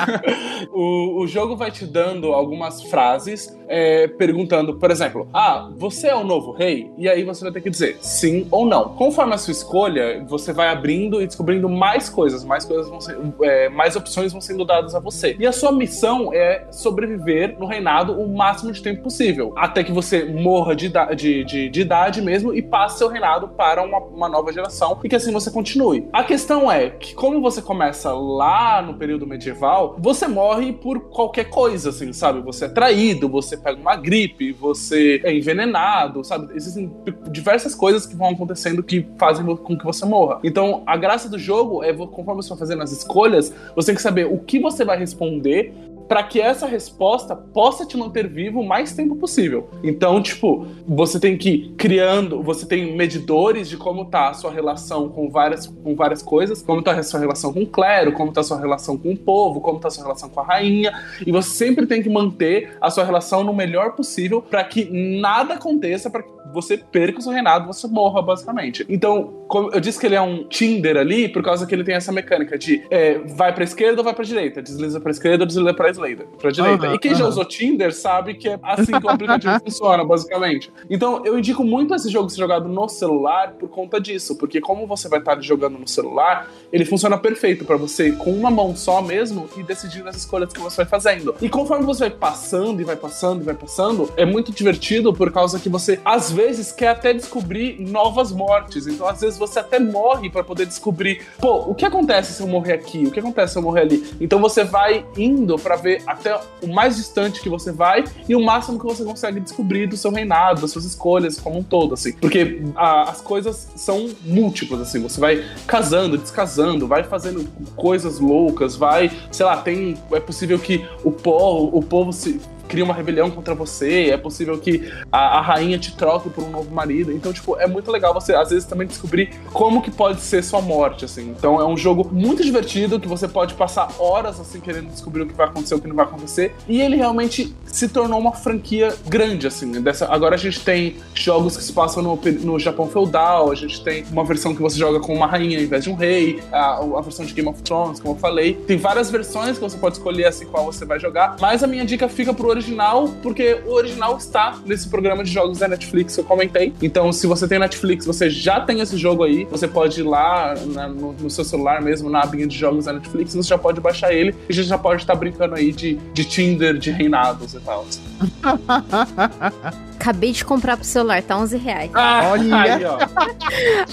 o, 0.72 1.22
o 1.22 1.26
jogo 1.26 1.56
vai 1.56 1.70
te 1.70 1.86
dando 1.86 2.32
algumas 2.32 2.82
frases 2.82 3.56
é, 3.68 4.06
perguntando, 4.08 4.78
por 4.78 4.90
exemplo, 4.90 5.28
ah, 5.32 5.70
você 5.76 6.08
é 6.08 6.14
o 6.14 6.24
novo 6.24 6.52
rei? 6.52 6.90
E 6.96 7.08
aí 7.08 7.24
você 7.24 7.44
vai 7.44 7.52
ter 7.52 7.60
que 7.60 7.70
dizer 7.70 7.98
sim 8.00 8.46
ou 8.50 8.66
não. 8.66 8.90
Conforme 8.90 9.34
a 9.34 9.38
sua 9.38 9.52
escolha, 9.52 10.24
você 10.28 10.52
vai 10.52 10.68
abrindo 10.68 11.20
e 11.20 11.26
descobrindo 11.26 11.68
mais 11.68 12.08
coisas, 12.08 12.44
mais 12.44 12.64
coisas 12.64 12.88
vão 12.88 13.00
ser, 13.00 13.18
é, 13.42 13.68
mais 13.68 13.96
opções 13.96 14.32
vão 14.32 14.40
sendo 14.40 14.64
dadas 14.64 14.94
a 14.94 15.00
você. 15.00 15.36
E 15.38 15.46
a 15.46 15.52
sua 15.52 15.72
missão 15.72 16.32
é 16.32 16.66
sobreviver 16.70 17.56
no 17.58 17.66
reinado 17.66 18.20
o 18.20 18.36
máximo 18.36 18.72
de 18.72 18.82
tempo 18.82 19.02
possível, 19.02 19.52
até 19.56 19.82
que 19.82 19.92
você 19.92 20.24
morra 20.24 20.74
de, 20.74 20.92
de, 21.16 21.44
de, 21.44 21.68
de 21.68 21.80
idade 21.80 22.05
mesmo 22.20 22.54
e 22.54 22.62
passe 22.62 22.98
seu 22.98 23.08
reinado 23.08 23.48
para 23.48 23.82
uma, 23.82 23.98
uma 23.98 24.28
nova 24.28 24.52
geração 24.52 24.98
e 25.02 25.08
que 25.08 25.16
assim 25.16 25.32
você 25.32 25.50
continue. 25.50 26.08
A 26.12 26.24
questão 26.24 26.70
é 26.70 26.90
que 26.90 27.14
como 27.14 27.40
você 27.40 27.60
começa 27.60 28.12
lá 28.12 28.82
no 28.82 28.94
período 28.94 29.26
medieval, 29.26 29.96
você 29.98 30.26
morre 30.26 30.72
por 30.72 31.00
qualquer 31.08 31.44
coisa, 31.44 31.90
assim, 31.90 32.12
sabe? 32.12 32.40
Você 32.40 32.66
é 32.66 32.68
traído, 32.68 33.28
você 33.28 33.56
pega 33.56 33.80
uma 33.80 33.96
gripe, 33.96 34.52
você 34.52 35.20
é 35.24 35.34
envenenado, 35.34 36.24
sabe? 36.24 36.54
Existem 36.54 36.92
diversas 37.30 37.74
coisas 37.74 38.06
que 38.06 38.14
vão 38.14 38.30
acontecendo 38.30 38.82
que 38.82 39.06
fazem 39.18 39.44
com 39.56 39.76
que 39.76 39.84
você 39.84 40.04
morra. 40.04 40.38
Então, 40.42 40.82
a 40.86 40.96
graça 40.96 41.28
do 41.28 41.38
jogo 41.38 41.82
é, 41.82 41.92
conforme 41.92 42.42
você 42.42 42.50
vai 42.50 42.58
fazendo 42.58 42.82
as 42.82 42.92
escolhas, 42.92 43.52
você 43.74 43.86
tem 43.86 43.96
que 43.96 44.02
saber 44.02 44.26
o 44.26 44.38
que 44.38 44.58
você 44.58 44.84
vai 44.84 44.98
responder 44.98 45.74
para 46.08 46.22
que 46.22 46.40
essa 46.40 46.66
resposta 46.66 47.34
possa 47.34 47.84
te 47.86 47.96
manter 47.96 48.28
vivo 48.28 48.60
o 48.60 48.66
mais 48.66 48.92
tempo 48.92 49.16
possível. 49.16 49.68
Então, 49.82 50.22
tipo, 50.22 50.66
você 50.86 51.18
tem 51.18 51.36
que 51.36 51.50
ir 51.50 51.68
criando, 51.76 52.42
você 52.42 52.66
tem 52.66 52.96
medidores 52.96 53.68
de 53.68 53.76
como 53.76 54.04
tá 54.04 54.30
a 54.30 54.34
sua 54.34 54.50
relação 54.50 55.08
com 55.08 55.28
várias, 55.28 55.66
com 55.66 55.94
várias 55.94 56.22
coisas, 56.22 56.62
como 56.62 56.82
tá 56.82 56.92
a 56.92 57.02
sua 57.02 57.20
relação 57.20 57.52
com 57.52 57.62
o 57.62 57.66
clero, 57.66 58.12
como 58.12 58.32
tá 58.32 58.40
a 58.40 58.44
sua 58.44 58.58
relação 58.58 58.96
com 58.96 59.12
o 59.12 59.16
povo, 59.16 59.60
como 59.60 59.78
tá 59.78 59.88
a 59.88 59.90
sua 59.90 60.04
relação 60.04 60.28
com 60.28 60.40
a 60.40 60.44
rainha, 60.44 60.92
e 61.26 61.32
você 61.32 61.50
sempre 61.50 61.86
tem 61.86 62.02
que 62.02 62.08
manter 62.08 62.76
a 62.80 62.90
sua 62.90 63.04
relação 63.04 63.42
no 63.44 63.52
melhor 63.52 63.92
possível 63.92 64.40
para 64.42 64.62
que 64.64 64.84
nada 65.20 65.54
aconteça, 65.54 66.10
para 66.10 66.22
que 66.22 66.36
você 66.52 66.76
perca 66.76 67.18
o 67.18 67.22
seu 67.22 67.32
reinado, 67.32 67.66
você 67.66 67.86
morra, 67.86 68.22
basicamente. 68.22 68.86
Então, 68.88 69.46
eu 69.72 69.80
disse 69.80 69.98
que 69.98 70.06
ele 70.06 70.14
é 70.14 70.20
um 70.20 70.44
Tinder 70.44 70.96
ali, 70.96 71.28
por 71.28 71.42
causa 71.42 71.66
que 71.66 71.74
ele 71.74 71.84
tem 71.84 71.94
essa 71.94 72.12
mecânica 72.12 72.56
de 72.58 72.82
é, 72.90 73.18
vai 73.18 73.52
pra 73.54 73.64
esquerda 73.64 74.00
ou 74.00 74.04
vai 74.04 74.14
pra 74.14 74.24
direita, 74.24 74.62
desliza 74.62 75.00
pra 75.00 75.10
esquerda 75.10 75.42
ou 75.42 75.46
desliza 75.46 75.74
pra 75.74 75.90
direita. 75.96 76.24
Pra 76.38 76.50
direita. 76.50 76.88
Uhum, 76.88 76.94
e 76.94 76.98
quem 76.98 77.12
uhum. 77.12 77.18
já 77.18 77.26
usou 77.26 77.44
Tinder 77.44 77.94
sabe 77.94 78.34
que 78.34 78.48
é 78.48 78.58
assim 78.62 78.92
que 78.98 79.06
o 79.06 79.10
aplicativo 79.10 79.58
funciona, 79.64 80.04
basicamente. 80.04 80.72
Então, 80.88 81.24
eu 81.24 81.38
indico 81.38 81.64
muito 81.64 81.94
esse 81.94 82.08
jogo 82.08 82.30
ser 82.30 82.38
jogado 82.38 82.68
no 82.68 82.88
celular 82.88 83.52
por 83.52 83.68
conta 83.68 84.00
disso, 84.00 84.36
porque 84.36 84.60
como 84.60 84.86
você 84.86 85.08
vai 85.08 85.18
estar 85.18 85.40
jogando 85.40 85.78
no 85.78 85.88
celular, 85.88 86.50
ele 86.72 86.84
funciona 86.84 87.16
perfeito 87.18 87.64
para 87.64 87.76
você, 87.76 88.12
com 88.12 88.30
uma 88.32 88.50
mão 88.50 88.74
só 88.76 89.00
mesmo, 89.02 89.48
e 89.56 89.62
decidir 89.62 90.06
as 90.06 90.16
escolhas 90.16 90.52
que 90.52 90.60
você 90.60 90.76
vai 90.78 90.86
fazendo. 90.86 91.34
E 91.40 91.48
conforme 91.48 91.84
você 91.84 92.00
vai 92.00 92.10
passando 92.10 92.80
e 92.80 92.84
vai 92.84 92.96
passando 92.96 93.42
e 93.42 93.44
vai 93.44 93.54
passando, 93.54 94.10
é 94.16 94.24
muito 94.24 94.52
divertido 94.52 95.12
por 95.12 95.32
causa 95.32 95.58
que 95.58 95.68
você, 95.68 96.00
às 96.04 96.30
vezes, 96.30 96.72
quer 96.72 96.88
até 96.88 97.12
descobrir 97.12 97.80
novas 97.80 98.32
mortes. 98.32 98.86
Então, 98.86 99.06
às 99.06 99.20
vezes, 99.20 99.38
você 99.38 99.60
até 99.60 99.78
morre 99.78 100.30
para 100.30 100.44
poder 100.44 100.66
descobrir, 100.66 101.22
pô, 101.40 101.70
o 101.70 101.74
que 101.74 101.84
acontece 101.84 102.34
se 102.34 102.42
eu 102.42 102.46
morrer 102.46 102.74
aqui? 102.74 103.06
O 103.06 103.10
que 103.10 103.20
acontece 103.20 103.52
se 103.52 103.58
eu 103.58 103.62
morrer 103.62 103.82
ali? 103.82 104.04
Então, 104.20 104.40
você 104.40 104.64
vai 104.64 105.04
indo 105.16 105.56
para 105.58 105.76
ver 105.76 105.85
até 106.06 106.38
o 106.62 106.68
mais 106.68 106.96
distante 106.96 107.40
que 107.40 107.48
você 107.48 107.72
vai 107.72 108.04
e 108.28 108.34
o 108.34 108.44
máximo 108.44 108.78
que 108.78 108.84
você 108.84 109.04
consegue 109.04 109.40
descobrir 109.40 109.86
do 109.86 109.96
seu 109.96 110.10
reinado, 110.10 110.60
das 110.60 110.70
suas 110.70 110.84
escolhas 110.84 111.38
como 111.38 111.58
um 111.58 111.62
todo, 111.62 111.94
assim. 111.94 112.12
Porque 112.12 112.62
a, 112.74 113.10
as 113.10 113.20
coisas 113.20 113.68
são 113.76 114.10
múltiplas, 114.24 114.80
assim. 114.80 115.00
Você 115.02 115.20
vai 115.20 115.44
casando, 115.66 116.18
descasando, 116.18 116.86
vai 116.86 117.04
fazendo 117.04 117.46
coisas 117.74 118.18
loucas, 118.18 118.76
vai, 118.76 119.10
sei 119.30 119.46
lá, 119.46 119.56
tem. 119.58 119.96
É 120.12 120.20
possível 120.20 120.58
que 120.58 120.84
o 121.04 121.10
povo, 121.10 121.76
o 121.76 121.82
povo 121.82 122.12
se 122.12 122.40
cria 122.68 122.84
uma 122.84 122.94
rebelião 122.94 123.30
contra 123.30 123.54
você, 123.54 124.10
é 124.10 124.16
possível 124.16 124.58
que 124.58 124.90
a, 125.10 125.38
a, 125.38 125.40
rainha 125.40 125.78
te 125.78 125.94
troque 125.96 126.28
por 126.28 126.44
um 126.44 126.50
novo 126.50 126.70
marido. 126.74 127.12
Então, 127.12 127.32
tipo, 127.32 127.56
é 127.58 127.66
muito 127.66 127.90
legal 127.90 128.12
você, 128.12 128.34
às 128.34 128.50
vezes, 128.50 128.64
também 128.64 128.86
descobrir 128.86 129.30
como 129.52 129.82
que 129.82 129.90
pode 129.90 130.20
ser 130.20 130.42
sua 130.42 130.60
morte, 130.60 131.04
assim. 131.04 131.30
Então, 131.30 131.60
é 131.60 131.66
um 131.66 131.76
jogo 131.76 132.08
muito 132.12 132.42
divertido, 132.42 133.00
que 133.00 133.08
você 133.08 133.28
pode 133.28 133.54
passar 133.54 133.88
horas, 133.98 134.40
assim, 134.40 134.60
querendo 134.60 134.90
descobrir 134.90 135.22
o 135.22 135.26
que 135.26 135.34
vai 135.34 135.46
acontecer, 135.46 135.74
o 135.74 135.80
que 135.80 135.88
não 135.88 135.96
vai 135.96 136.04
acontecer. 136.04 136.54
E 136.68 136.80
ele 136.80 136.96
realmente 136.96 137.54
se 137.64 137.88
tornou 137.88 138.18
uma 138.18 138.32
franquia 138.32 138.94
grande, 139.06 139.46
assim. 139.46 139.70
Dessa, 139.80 140.06
agora 140.06 140.34
a 140.34 140.38
gente 140.38 140.60
tem 140.60 140.96
jogos 141.14 141.56
que 141.56 141.62
se 141.62 141.72
passam 141.72 142.02
no, 142.02 142.18
no 142.40 142.58
Japão 142.58 142.88
feudal, 142.88 143.50
a 143.50 143.54
gente 143.54 143.82
tem 143.82 144.04
uma 144.10 144.24
versão 144.24 144.54
que 144.54 144.62
você 144.62 144.78
joga 144.78 145.00
com 145.00 145.14
uma 145.14 145.26
rainha 145.26 145.58
ao 145.58 145.64
invés 145.64 145.84
de 145.84 145.90
um 145.90 145.94
rei, 145.94 146.40
a, 146.52 146.78
a 146.78 147.00
versão 147.00 147.24
de 147.24 147.32
Game 147.32 147.48
of 147.48 147.62
Thrones, 147.62 148.00
como 148.00 148.14
eu 148.14 148.18
falei. 148.18 148.54
Tem 148.66 148.76
várias 148.76 149.10
versões 149.10 149.58
que 149.58 149.60
você 149.60 149.76
pode 149.76 149.96
escolher, 149.96 150.26
assim, 150.26 150.46
qual 150.46 150.64
você 150.64 150.84
vai 150.84 150.98
jogar. 150.98 151.36
Mas 151.40 151.62
a 151.62 151.66
minha 151.66 151.84
dica 151.84 152.08
fica 152.08 152.32
pro 152.32 152.55
original, 152.56 153.08
porque 153.22 153.60
o 153.66 153.72
original 153.72 154.16
está 154.16 154.58
nesse 154.64 154.88
programa 154.88 155.22
de 155.22 155.30
jogos 155.30 155.58
da 155.58 155.68
Netflix 155.68 156.14
que 156.14 156.20
eu 156.20 156.24
comentei. 156.24 156.72
Então, 156.82 157.12
se 157.12 157.26
você 157.26 157.46
tem 157.46 157.58
Netflix, 157.58 158.06
você 158.06 158.30
já 158.30 158.60
tem 158.60 158.80
esse 158.80 158.96
jogo 158.96 159.24
aí, 159.24 159.44
você 159.44 159.68
pode 159.68 160.00
ir 160.00 160.04
lá 160.04 160.54
na, 160.66 160.88
no, 160.88 161.12
no, 161.12 161.30
seu 161.30 161.44
celular 161.44 161.82
mesmo, 161.82 162.10
na 162.10 162.22
abinha 162.22 162.46
de 162.46 162.56
jogos 162.56 162.86
da 162.86 162.92
Netflix, 162.92 163.34
você 163.34 163.48
já 163.48 163.58
pode 163.58 163.80
baixar 163.80 164.12
ele 164.12 164.34
e 164.48 164.52
já, 164.52 164.62
já 164.62 164.78
pode 164.78 165.02
estar 165.02 165.14
brincando 165.14 165.54
aí 165.54 165.72
de, 165.72 165.94
de 166.12 166.24
Tinder, 166.24 166.78
de 166.78 166.90
reinados 166.90 167.54
e 167.54 167.60
tal. 167.60 167.86
Acabei 169.98 170.32
de 170.32 170.44
comprar 170.44 170.76
pro 170.76 170.84
celular, 170.86 171.22
tá 171.22 171.36
11 171.36 171.56
reais. 171.56 171.90
Ah, 171.94 172.30
Olha! 172.32 172.62
Aí, 172.62 172.70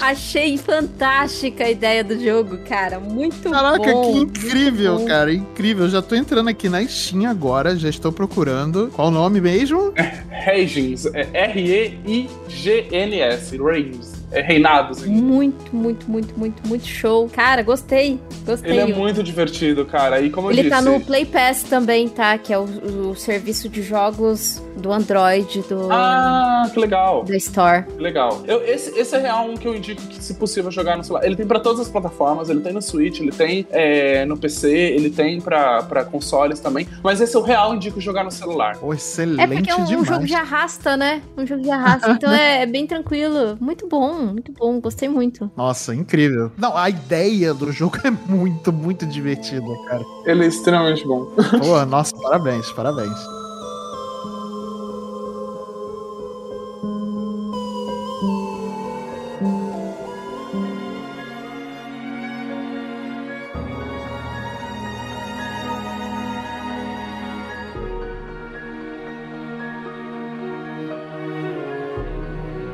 Achei 0.00 0.56
fantástica 0.58 1.64
a 1.64 1.70
ideia 1.70 2.04
do 2.04 2.22
jogo, 2.22 2.58
cara. 2.68 3.00
Muito 3.00 3.50
Caraca, 3.50 3.78
bom. 3.78 3.84
Caraca, 3.84 4.12
que 4.12 4.18
incrível, 4.18 5.04
cara. 5.06 5.32
Incrível. 5.32 5.88
Já 5.88 6.02
tô 6.02 6.14
entrando 6.14 6.48
aqui 6.48 6.68
na 6.68 6.86
Steam 6.86 7.28
agora, 7.28 7.74
já 7.74 7.88
estou 7.88 8.12
procurando. 8.12 8.90
Qual 8.94 9.08
o 9.08 9.10
nome 9.10 9.40
mesmo? 9.40 9.92
Regins. 10.30 11.06
É 11.06 11.26
R-E-I-G-N-S. 11.50 13.56
Regins 13.56 14.13
reinados. 14.42 15.02
Assim. 15.02 15.10
Muito, 15.10 15.74
muito, 15.74 16.10
muito, 16.10 16.38
muito, 16.38 16.68
muito 16.68 16.86
show. 16.86 17.28
Cara, 17.28 17.62
gostei. 17.62 18.20
Gostei. 18.46 18.70
Ele 18.70 18.92
é 18.92 18.94
muito 18.94 19.22
divertido, 19.22 19.84
cara. 19.84 20.20
E 20.20 20.30
como 20.30 20.48
eu 20.48 20.52
Ele 20.52 20.62
disse... 20.62 20.74
tá 20.74 20.80
no 20.80 21.00
Play 21.00 21.24
Pass 21.24 21.62
também, 21.62 22.08
tá? 22.08 22.36
Que 22.38 22.52
é 22.52 22.58
o, 22.58 22.64
o 23.10 23.14
serviço 23.14 23.68
de 23.68 23.82
jogos 23.82 24.62
do 24.76 24.92
Android, 24.92 25.62
do. 25.62 25.88
Ah, 25.90 26.68
que 26.72 26.78
legal. 26.78 27.24
Da 27.24 27.36
Store. 27.36 27.84
Legal. 27.98 28.42
Eu, 28.46 28.62
esse, 28.66 28.98
esse 28.98 29.14
é 29.16 29.18
real 29.20 29.48
um 29.48 29.54
que 29.54 29.66
eu 29.66 29.74
indico 29.74 30.02
que, 30.02 30.22
se 30.22 30.34
possível, 30.34 30.70
jogar 30.70 30.96
no 30.96 31.04
celular. 31.04 31.24
Ele 31.24 31.36
tem 31.36 31.46
pra 31.46 31.60
todas 31.60 31.80
as 31.80 31.88
plataformas, 31.88 32.50
ele 32.50 32.60
tem 32.60 32.72
no 32.72 32.82
Switch, 32.82 33.20
ele 33.20 33.32
tem 33.32 33.66
é, 33.70 34.24
no 34.24 34.36
PC, 34.36 34.70
ele 34.70 35.10
tem 35.10 35.40
pra, 35.40 35.82
pra 35.82 36.04
consoles 36.04 36.60
também. 36.60 36.88
Mas 37.02 37.20
esse 37.20 37.36
é 37.36 37.38
o 37.38 37.42
real 37.42 37.74
indico 37.74 38.00
jogar 38.00 38.24
no 38.24 38.30
celular. 38.30 38.76
Oh, 38.82 38.92
excelente 38.92 39.40
é 39.40 39.46
porque 39.46 39.70
é 39.70 39.76
um, 39.76 39.84
demais. 39.84 40.08
um 40.08 40.12
jogo 40.12 40.26
de 40.26 40.34
arrasta, 40.34 40.96
né? 40.96 41.22
Um 41.36 41.46
jogo 41.46 41.62
de 41.62 41.70
arrasta. 41.70 42.10
então 42.12 42.32
é, 42.32 42.62
é 42.62 42.66
bem 42.66 42.86
tranquilo. 42.86 43.56
Muito 43.60 43.88
bom 43.88 44.23
Hum, 44.24 44.32
muito 44.32 44.52
bom, 44.52 44.80
gostei 44.80 45.08
muito. 45.08 45.50
Nossa, 45.54 45.94
incrível. 45.94 46.50
Não, 46.56 46.74
a 46.74 46.88
ideia 46.88 47.52
do 47.52 47.70
jogo 47.70 47.98
é 48.04 48.10
muito, 48.10 48.72
muito 48.72 49.04
divertida, 49.04 49.66
cara. 49.86 50.02
Ele 50.24 50.44
é 50.44 50.48
extremamente 50.48 51.06
bom. 51.06 51.26
Pô, 51.60 51.84
nossa, 51.84 52.16
parabéns, 52.16 52.72
parabéns. 52.72 53.18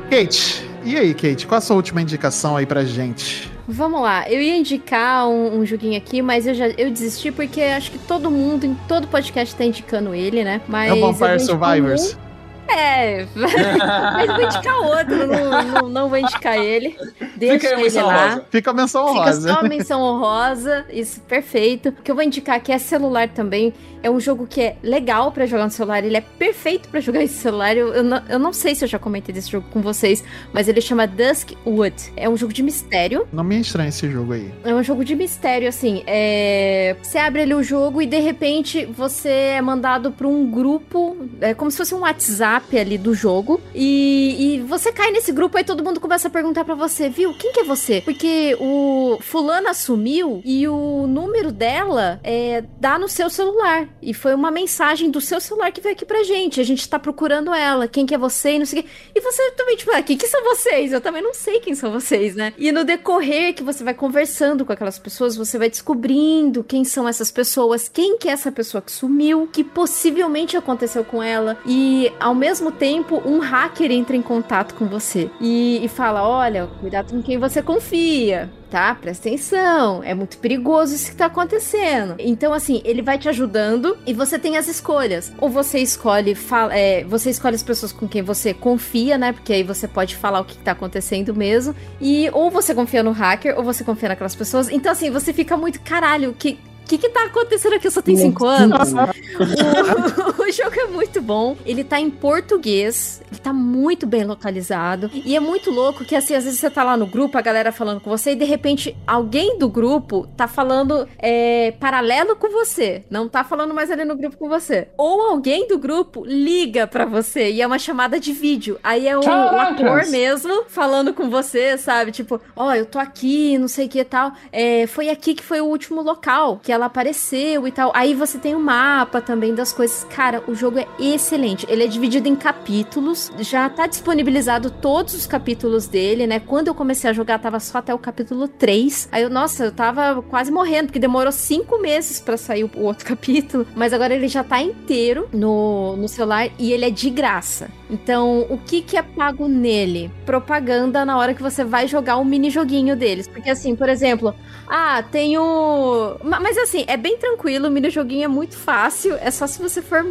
Kate, 0.09 0.70
e 0.83 0.97
aí, 0.97 1.13
Kate, 1.13 1.47
qual 1.47 1.57
a 1.57 1.61
sua 1.61 1.75
última 1.75 2.01
indicação 2.01 2.57
aí 2.57 2.65
pra 2.65 2.83
gente? 2.83 3.51
Vamos 3.67 4.01
lá, 4.01 4.29
eu 4.29 4.41
ia 4.41 4.57
indicar 4.57 5.27
um, 5.27 5.59
um, 5.59 5.65
joguinho 5.65 5.97
aqui, 5.97 6.21
mas 6.21 6.45
eu 6.45 6.53
já 6.53 6.67
eu 6.69 6.89
desisti 6.89 7.31
porque 7.31 7.61
acho 7.61 7.91
que 7.91 7.99
todo 7.99 8.29
mundo, 8.29 8.65
em 8.65 8.75
todo 8.87 9.07
podcast, 9.07 9.55
tá 9.55 9.63
indicando 9.63 10.13
ele, 10.13 10.43
né? 10.43 10.61
Mas 10.67 10.89
é 10.89 10.93
o 10.93 11.13
Vampire 11.13 11.39
Survivors. 11.39 12.17
Um... 12.27 12.30
É, 12.75 13.25
mas 13.35 14.27
vou 14.27 14.41
indicar 14.41 14.77
outro, 14.79 15.27
não, 15.27 15.63
não, 15.63 15.89
não 15.89 16.09
vou 16.09 16.17
indicar 16.17 16.57
ele. 16.57 16.97
Deixa 17.35 17.69
Fica 17.69 17.81
ele 17.81 18.01
lá. 18.01 18.29
Rosa. 18.29 18.45
Fica 18.49 18.71
a 18.71 18.73
menção 18.73 19.05
honrosa. 19.05 19.41
Fica 19.41 19.53
só 19.53 19.59
a 19.59 19.69
menção 19.69 20.01
honrosa, 20.01 20.85
isso, 20.89 21.21
perfeito. 21.21 21.89
O 21.89 21.93
que 21.93 22.11
eu 22.11 22.15
vou 22.15 22.23
indicar 22.23 22.55
aqui 22.55 22.71
é 22.71 22.77
celular 22.77 23.29
também. 23.29 23.73
É 24.03 24.09
um 24.09 24.19
jogo 24.19 24.47
que 24.47 24.61
é 24.61 24.77
legal 24.81 25.31
para 25.31 25.45
jogar 25.45 25.65
no 25.65 25.71
celular, 25.71 26.03
ele 26.03 26.17
é 26.17 26.21
perfeito 26.21 26.89
para 26.89 26.99
jogar 26.99 27.23
esse 27.23 27.35
celular. 27.35 27.77
Eu, 27.77 27.93
eu, 27.93 28.03
não, 28.03 28.21
eu 28.27 28.39
não 28.39 28.51
sei 28.51 28.73
se 28.73 28.83
eu 28.83 28.87
já 28.87 28.97
comentei 28.97 29.33
desse 29.33 29.51
jogo 29.51 29.67
com 29.71 29.81
vocês, 29.81 30.23
mas 30.51 30.67
ele 30.67 30.81
chama 30.81 31.05
Duskwood. 31.05 31.95
É 32.15 32.27
um 32.27 32.35
jogo 32.35 32.51
de 32.51 32.63
mistério. 32.63 33.27
Não 33.31 33.43
me 33.43 33.59
estranha 33.59 33.89
esse 33.89 34.09
jogo 34.09 34.33
aí. 34.33 34.51
É 34.63 34.73
um 34.73 34.83
jogo 34.83 35.05
de 35.05 35.15
mistério, 35.15 35.67
assim. 35.67 36.03
É... 36.07 36.95
Você 37.01 37.17
abre 37.17 37.43
ali 37.43 37.53
o 37.53 37.61
jogo 37.61 38.01
e 38.01 38.07
de 38.07 38.19
repente 38.19 38.85
você 38.85 39.29
é 39.29 39.61
mandado 39.61 40.11
para 40.11 40.27
um 40.27 40.49
grupo, 40.49 41.17
é 41.39 41.53
como 41.53 41.69
se 41.69 41.77
fosse 41.77 41.93
um 41.93 41.99
WhatsApp 41.99 42.60
ali 42.79 42.97
do 42.97 43.13
jogo. 43.13 43.59
E, 43.73 44.55
e 44.57 44.61
você 44.61 44.91
cai 44.91 45.11
nesse 45.11 45.31
grupo 45.31 45.57
e 45.57 45.63
todo 45.63 45.83
mundo 45.83 45.99
começa 45.99 46.27
a 46.27 46.31
perguntar 46.31 46.63
para 46.63 46.75
você, 46.75 47.09
viu? 47.09 47.33
Quem 47.33 47.51
que 47.51 47.61
é 47.61 47.63
você? 47.63 48.01
Porque 48.01 48.55
o 48.59 49.17
fulano 49.21 49.67
assumiu 49.67 50.41
e 50.45 50.67
o 50.67 51.07
número 51.07 51.51
dela 51.51 52.19
é, 52.23 52.63
dá 52.79 52.97
no 52.97 53.07
seu 53.07 53.29
celular. 53.29 53.87
E 54.01 54.13
foi 54.13 54.33
uma 54.33 54.51
mensagem 54.51 55.09
do 55.09 55.19
seu 55.19 55.41
celular 55.41 55.71
que 55.71 55.81
veio 55.81 55.95
aqui 55.95 56.05
pra 56.05 56.23
gente. 56.23 56.61
A 56.61 56.63
gente 56.63 56.87
tá 56.87 56.99
procurando 56.99 57.53
ela. 57.53 57.87
Quem 57.87 58.05
que 58.05 58.15
é 58.15 58.17
você 58.17 58.53
e 58.53 58.59
não 58.59 58.65
sei 58.65 58.79
o 58.79 58.83
quê. 58.83 58.89
E 59.15 59.21
você 59.21 59.51
também, 59.51 59.75
tipo, 59.75 59.91
ah, 59.91 60.01
quem 60.01 60.17
que 60.17 60.27
são 60.27 60.43
vocês? 60.43 60.91
Eu 60.91 61.01
também 61.01 61.21
não 61.21 61.33
sei 61.33 61.59
quem 61.59 61.75
são 61.75 61.91
vocês, 61.91 62.35
né? 62.35 62.53
E 62.57 62.71
no 62.71 62.83
decorrer 62.83 63.53
que 63.53 63.63
você 63.63 63.83
vai 63.83 63.93
conversando 63.93 64.65
com 64.65 64.73
aquelas 64.73 64.99
pessoas, 64.99 65.35
você 65.35 65.57
vai 65.57 65.69
descobrindo 65.69 66.63
quem 66.63 66.83
são 66.83 67.07
essas 67.07 67.31
pessoas, 67.31 67.89
quem 67.89 68.17
que 68.17 68.29
é 68.29 68.31
essa 68.31 68.51
pessoa 68.51 68.81
que 68.81 68.91
sumiu, 68.91 69.49
que 69.51 69.63
possivelmente 69.63 70.55
aconteceu 70.55 71.03
com 71.03 71.21
ela. 71.21 71.57
E 71.65 72.11
ao 72.19 72.35
mesmo 72.35 72.50
tempo, 72.71 73.21
um 73.25 73.39
hacker 73.39 73.91
entra 73.91 74.15
em 74.15 74.21
contato 74.21 74.75
com 74.75 74.85
você 74.85 75.29
e, 75.39 75.83
e 75.83 75.87
fala: 75.87 76.27
olha, 76.27 76.67
cuidado 76.79 77.11
com 77.11 77.21
quem 77.21 77.37
você 77.37 77.61
confia 77.61 78.49
tá? 78.71 78.95
Presta 78.95 79.27
atenção, 79.27 80.01
é 80.01 80.15
muito 80.15 80.37
perigoso 80.37 80.95
isso 80.95 81.11
que 81.11 81.17
tá 81.17 81.25
acontecendo. 81.25 82.15
Então, 82.17 82.53
assim, 82.53 82.81
ele 82.85 83.01
vai 83.01 83.19
te 83.19 83.27
ajudando 83.27 83.97
e 84.07 84.13
você 84.13 84.39
tem 84.39 84.55
as 84.57 84.67
escolhas. 84.67 85.31
Ou 85.37 85.49
você 85.49 85.79
escolhe, 85.79 86.33
fala, 86.33 86.73
é, 86.73 87.03
você 87.03 87.29
escolhe 87.29 87.55
as 87.55 87.61
pessoas 87.61 87.91
com 87.91 88.07
quem 88.07 88.21
você 88.21 88.53
confia, 88.53 89.17
né? 89.17 89.33
Porque 89.33 89.51
aí 89.51 89.61
você 89.61 89.87
pode 89.87 90.15
falar 90.15 90.39
o 90.39 90.45
que 90.45 90.57
tá 90.57 90.71
acontecendo 90.71 91.35
mesmo. 91.35 91.75
E 91.99 92.29
ou 92.31 92.49
você 92.49 92.73
confia 92.73 93.03
no 93.03 93.11
hacker, 93.11 93.57
ou 93.57 93.63
você 93.63 93.83
confia 93.83 94.09
naquelas 94.09 94.35
pessoas. 94.35 94.69
Então, 94.69 94.93
assim, 94.93 95.11
você 95.11 95.33
fica 95.33 95.57
muito, 95.57 95.81
caralho, 95.81 96.33
que 96.33 96.57
que 96.91 96.97
que 96.97 97.09
tá 97.09 97.25
acontecendo 97.25 97.75
aqui? 97.75 97.87
Eu 97.87 97.91
só 97.91 98.01
tenho 98.01 98.17
5 98.17 98.45
anos. 98.45 98.91
o, 100.37 100.43
o, 100.43 100.51
jogo 100.51 100.79
é 100.79 100.85
muito 100.87 101.21
bom. 101.21 101.55
Ele 101.65 101.83
tá 101.83 101.99
em 101.99 102.09
português. 102.09 103.21
Ele 103.31 103.39
tá 103.39 103.53
muito 103.53 104.05
bem 104.05 104.25
localizado. 104.25 105.09
E 105.13 105.35
é 105.35 105.39
muito 105.39 105.71
louco 105.71 106.03
que, 106.03 106.15
assim, 106.15 106.35
às 106.35 106.43
vezes 106.43 106.59
você 106.59 106.69
tá 106.69 106.83
lá 106.83 106.97
no 106.97 107.05
grupo, 107.05 107.37
a 107.37 107.41
galera 107.41 107.71
falando 107.71 108.01
com 108.01 108.09
você, 108.09 108.31
e 108.31 108.35
de 108.35 108.45
repente 108.45 108.95
alguém 109.07 109.57
do 109.57 109.69
grupo 109.69 110.27
tá 110.35 110.47
falando 110.47 111.07
é, 111.17 111.71
paralelo 111.79 112.35
com 112.35 112.49
você. 112.49 113.03
Não 113.09 113.29
tá 113.29 113.43
falando 113.43 113.73
mais 113.73 113.89
ali 113.89 114.03
no 114.03 114.15
grupo 114.15 114.37
com 114.37 114.49
você. 114.49 114.89
Ou 114.97 115.21
alguém 115.21 115.67
do 115.67 115.77
grupo 115.77 116.23
liga 116.25 116.87
pra 116.87 117.05
você 117.05 117.51
e 117.51 117.61
é 117.61 117.67
uma 117.67 117.79
chamada 117.79 118.19
de 118.19 118.33
vídeo. 118.33 118.79
Aí 118.83 119.07
é 119.07 119.17
o, 119.17 119.21
o 119.21 119.59
ator 119.59 120.05
mesmo 120.09 120.65
falando 120.67 121.13
com 121.13 121.29
você, 121.29 121.77
sabe? 121.77 122.11
Tipo, 122.11 122.41
ó, 122.55 122.67
oh, 122.67 122.73
eu 122.73 122.85
tô 122.85 122.99
aqui, 122.99 123.57
não 123.57 123.67
sei 123.67 123.85
o 123.85 123.89
que 123.89 123.99
e 123.99 124.03
tal. 124.03 124.33
É, 124.51 124.87
foi 124.87 125.09
aqui 125.09 125.33
que 125.33 125.43
foi 125.43 125.61
o 125.61 125.65
último 125.65 126.01
local 126.01 126.59
que 126.61 126.71
ela 126.71 126.80
ela 126.81 126.87
apareceu 126.87 127.67
e 127.67 127.71
tal. 127.71 127.91
Aí 127.93 128.13
você 128.15 128.37
tem 128.39 128.55
o 128.55 128.57
um 128.57 128.61
mapa 128.61 129.21
também 129.21 129.53
das 129.53 129.71
coisas. 129.71 130.03
Cara, 130.05 130.43
o 130.47 130.55
jogo 130.55 130.79
é 130.79 130.87
excelente. 130.99 131.65
Ele 131.69 131.83
é 131.83 131.87
dividido 131.87 132.27
em 132.27 132.35
capítulos. 132.35 133.31
Já 133.39 133.69
tá 133.69 133.85
disponibilizado 133.85 134.71
todos 134.71 135.13
os 135.13 135.27
capítulos 135.27 135.87
dele, 135.87 136.25
né? 136.25 136.39
Quando 136.39 136.67
eu 136.67 136.75
comecei 136.75 137.09
a 137.09 137.13
jogar, 137.13 137.39
tava 137.39 137.59
só 137.59 137.77
até 137.77 137.93
o 137.93 137.99
capítulo 137.99 138.47
3. 138.47 139.09
Aí 139.11 139.23
eu, 139.23 139.29
nossa, 139.29 139.65
eu 139.65 139.71
tava 139.71 140.21
quase 140.23 140.51
morrendo, 140.51 140.87
porque 140.87 140.99
demorou 140.99 141.31
cinco 141.31 141.79
meses 141.79 142.19
para 142.19 142.35
sair 142.35 142.63
o 142.63 142.81
outro 142.81 143.05
capítulo. 143.07 143.67
Mas 143.75 143.93
agora 143.93 144.13
ele 144.13 144.27
já 144.27 144.43
tá 144.43 144.61
inteiro 144.61 145.29
no, 145.31 145.95
no 145.95 146.07
celular 146.07 146.49
e 146.57 146.71
ele 146.73 146.85
é 146.85 146.89
de 146.89 147.09
graça. 147.09 147.69
Então, 147.89 148.45
o 148.49 148.57
que 148.57 148.81
que 148.81 148.95
é 148.95 149.01
pago 149.01 149.47
nele? 149.47 150.09
Propaganda 150.25 151.03
na 151.03 151.17
hora 151.17 151.33
que 151.33 151.41
você 151.41 151.63
vai 151.63 151.87
jogar 151.87 152.15
o 152.17 152.25
mini 152.25 152.49
joguinho 152.49 152.95
deles. 152.95 153.27
Porque 153.27 153.49
assim, 153.49 153.75
por 153.75 153.89
exemplo, 153.89 154.33
ah, 154.67 155.03
tem 155.03 155.37
o. 155.37 156.15
Mas 156.23 156.57
assim, 156.71 156.85
é 156.87 156.95
bem 156.95 157.17
tranquilo, 157.17 157.67
o 157.67 157.71
mini-joguinho 157.71 158.23
é 158.23 158.27
muito 158.27 158.55
fácil. 158.55 159.15
É 159.15 159.29
só 159.29 159.45
se 159.45 159.61
você 159.61 159.81
for. 159.81 160.03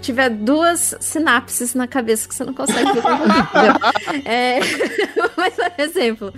tiver 0.00 0.30
duas 0.30 0.94
sinapses 1.00 1.74
na 1.74 1.86
cabeça 1.86 2.28
que 2.28 2.34
você 2.34 2.44
não 2.44 2.54
consegue 2.54 2.92
ver. 2.92 3.02
é... 4.24 4.60
Mas, 5.36 5.54
por 5.54 5.72
exemplo, 5.78 6.32